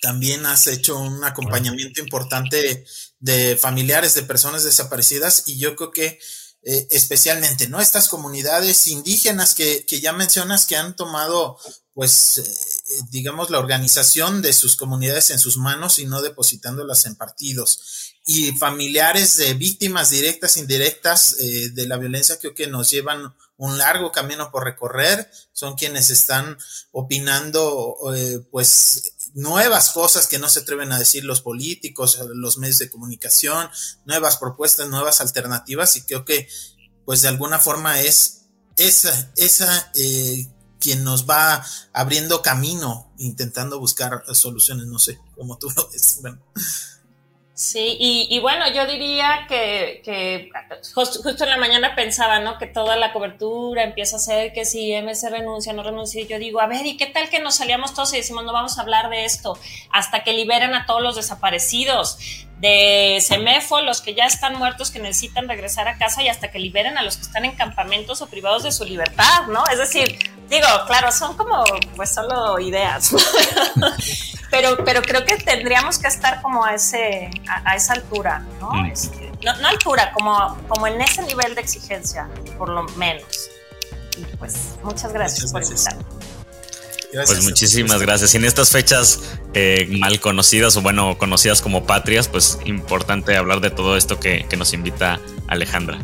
también 0.00 0.46
has 0.46 0.68
hecho 0.68 0.96
un 0.96 1.24
acompañamiento 1.24 2.00
importante 2.00 2.86
de 3.18 3.56
familiares 3.56 4.14
de 4.14 4.22
personas 4.22 4.62
desaparecidas 4.62 5.42
y 5.46 5.58
yo 5.58 5.74
creo 5.74 5.90
que 5.90 6.20
eh, 6.68 6.88
especialmente, 6.90 7.68
¿no? 7.68 7.80
Estas 7.80 8.08
comunidades 8.08 8.88
indígenas 8.88 9.54
que, 9.54 9.86
que, 9.86 10.00
ya 10.00 10.12
mencionas 10.12 10.66
que 10.66 10.74
han 10.74 10.96
tomado, 10.96 11.60
pues, 11.94 12.38
eh, 12.38 13.04
digamos, 13.10 13.50
la 13.50 13.60
organización 13.60 14.42
de 14.42 14.52
sus 14.52 14.74
comunidades 14.74 15.30
en 15.30 15.38
sus 15.38 15.58
manos 15.58 16.00
y 16.00 16.06
no 16.06 16.22
depositándolas 16.22 17.06
en 17.06 17.14
partidos. 17.14 18.16
Y 18.26 18.50
familiares 18.50 19.36
de 19.36 19.54
víctimas 19.54 20.10
directas, 20.10 20.56
indirectas 20.56 21.36
eh, 21.38 21.70
de 21.70 21.86
la 21.86 21.98
violencia, 21.98 22.36
creo 22.40 22.56
que 22.56 22.66
nos 22.66 22.90
llevan 22.90 23.32
un 23.56 23.78
largo 23.78 24.10
camino 24.10 24.50
por 24.50 24.64
recorrer, 24.64 25.30
son 25.52 25.76
quienes 25.76 26.10
están 26.10 26.58
opinando, 26.90 27.96
pues, 28.50 29.14
nuevas 29.36 29.90
cosas 29.90 30.26
que 30.26 30.38
no 30.38 30.48
se 30.48 30.60
atreven 30.60 30.92
a 30.92 30.98
decir 30.98 31.22
los 31.22 31.42
políticos, 31.42 32.18
los 32.34 32.56
medios 32.56 32.78
de 32.78 32.88
comunicación, 32.88 33.68
nuevas 34.06 34.38
propuestas, 34.38 34.88
nuevas 34.88 35.20
alternativas 35.20 35.94
y 35.96 36.02
creo 36.02 36.24
que 36.24 36.48
pues 37.04 37.20
de 37.20 37.28
alguna 37.28 37.60
forma 37.60 38.00
es 38.00 38.46
esa, 38.78 39.30
esa 39.36 39.92
eh, 39.94 40.48
quien 40.80 41.04
nos 41.04 41.28
va 41.28 41.62
abriendo 41.92 42.40
camino 42.40 43.12
intentando 43.18 43.78
buscar 43.78 44.24
soluciones, 44.32 44.86
no 44.86 44.98
sé, 44.98 45.18
como 45.36 45.58
tú 45.58 45.70
lo 45.76 45.88
ves. 45.90 46.18
Bueno. 46.22 46.42
Sí, 47.58 47.96
y, 47.98 48.38
bueno, 48.40 48.70
yo 48.70 48.86
diría 48.86 49.46
que, 49.48 50.52
justo, 50.94 51.26
en 51.26 51.48
la 51.48 51.56
mañana 51.56 51.94
pensaba, 51.94 52.38
¿no? 52.38 52.58
Que 52.58 52.66
toda 52.66 52.96
la 52.96 53.14
cobertura 53.14 53.82
empieza 53.82 54.16
a 54.16 54.18
ser 54.18 54.52
que 54.52 54.66
si 54.66 54.92
MC 54.92 55.30
renuncia, 55.30 55.72
no 55.72 55.82
renuncia. 55.82 56.20
Y 56.20 56.26
yo 56.26 56.38
digo, 56.38 56.60
a 56.60 56.66
ver, 56.66 56.84
¿y 56.84 56.98
qué 56.98 57.06
tal 57.06 57.30
que 57.30 57.40
nos 57.40 57.54
salíamos 57.54 57.94
todos 57.94 58.12
y 58.12 58.18
decimos, 58.18 58.44
no 58.44 58.52
vamos 58.52 58.76
a 58.76 58.82
hablar 58.82 59.08
de 59.08 59.24
esto 59.24 59.58
hasta 59.90 60.22
que 60.22 60.34
liberen 60.34 60.74
a 60.74 60.84
todos 60.84 61.00
los 61.00 61.16
desaparecidos? 61.16 62.18
De 62.58 63.18
Semefo, 63.22 63.80
los 63.80 64.02
que 64.02 64.14
ya 64.14 64.24
están 64.26 64.56
muertos, 64.56 64.90
que 64.90 64.98
necesitan 64.98 65.48
regresar 65.48 65.88
a 65.88 65.96
casa 65.96 66.22
y 66.22 66.28
hasta 66.28 66.50
que 66.50 66.58
liberen 66.58 66.98
a 66.98 67.02
los 67.02 67.16
que 67.16 67.22
están 67.22 67.46
en 67.46 67.52
campamentos 67.52 68.20
o 68.20 68.26
privados 68.26 68.64
de 68.64 68.72
su 68.72 68.84
libertad, 68.84 69.46
¿no? 69.48 69.64
Es 69.72 69.78
decir, 69.78 70.18
digo, 70.50 70.66
claro, 70.86 71.10
son 71.10 71.34
como, 71.38 71.64
pues 71.96 72.12
solo 72.12 72.58
ideas. 72.58 73.14
pero, 74.50 74.84
pero 74.84 75.02
creo 75.02 75.24
que 75.24 75.36
tendríamos 75.36 75.98
que 75.98 76.08
estar 76.08 76.42
como 76.42 76.64
a, 76.64 76.74
ese, 76.74 77.30
a, 77.48 77.74
esa 77.76 77.94
altura, 77.94 78.44
mm. 78.60 78.86
este, 78.86 79.32
¿no? 79.42 79.56
¿no? 79.56 79.68
altura, 79.68 80.12
como, 80.12 80.56
como 80.68 80.86
en 80.86 81.00
ese 81.00 81.22
nivel 81.22 81.54
de 81.54 81.60
exigencia, 81.60 82.28
por 82.58 82.68
lo 82.68 82.84
menos. 82.96 83.48
Y 84.16 84.36
pues 84.36 84.74
muchas 84.82 85.12
gracias 85.12 85.52
por 85.52 85.62
estar. 85.62 85.96
Pues 87.12 87.42
muchísimas 87.44 88.00
gracias. 88.00 88.34
Y 88.34 88.36
en 88.36 88.44
estas 88.44 88.70
fechas 88.70 89.20
eh, 89.54 89.86
mal 90.00 90.20
conocidas 90.20 90.76
o 90.76 90.82
bueno, 90.82 91.16
conocidas 91.16 91.62
como 91.62 91.84
patrias, 91.86 92.28
pues 92.28 92.58
importante 92.64 93.36
hablar 93.36 93.60
de 93.60 93.70
todo 93.70 93.96
esto 93.96 94.20
que, 94.20 94.46
que 94.48 94.56
nos 94.56 94.72
invita 94.72 95.20
Alejandra. 95.48 95.98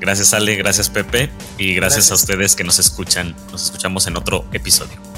Gracias 0.00 0.32
Ale, 0.34 0.54
gracias 0.56 0.90
Pepe 0.90 1.30
y 1.56 1.74
gracias, 1.74 2.08
gracias 2.08 2.10
a 2.10 2.14
ustedes 2.14 2.56
que 2.56 2.64
nos 2.64 2.78
escuchan. 2.78 3.34
Nos 3.50 3.64
escuchamos 3.64 4.06
en 4.06 4.16
otro 4.16 4.44
episodio. 4.52 5.17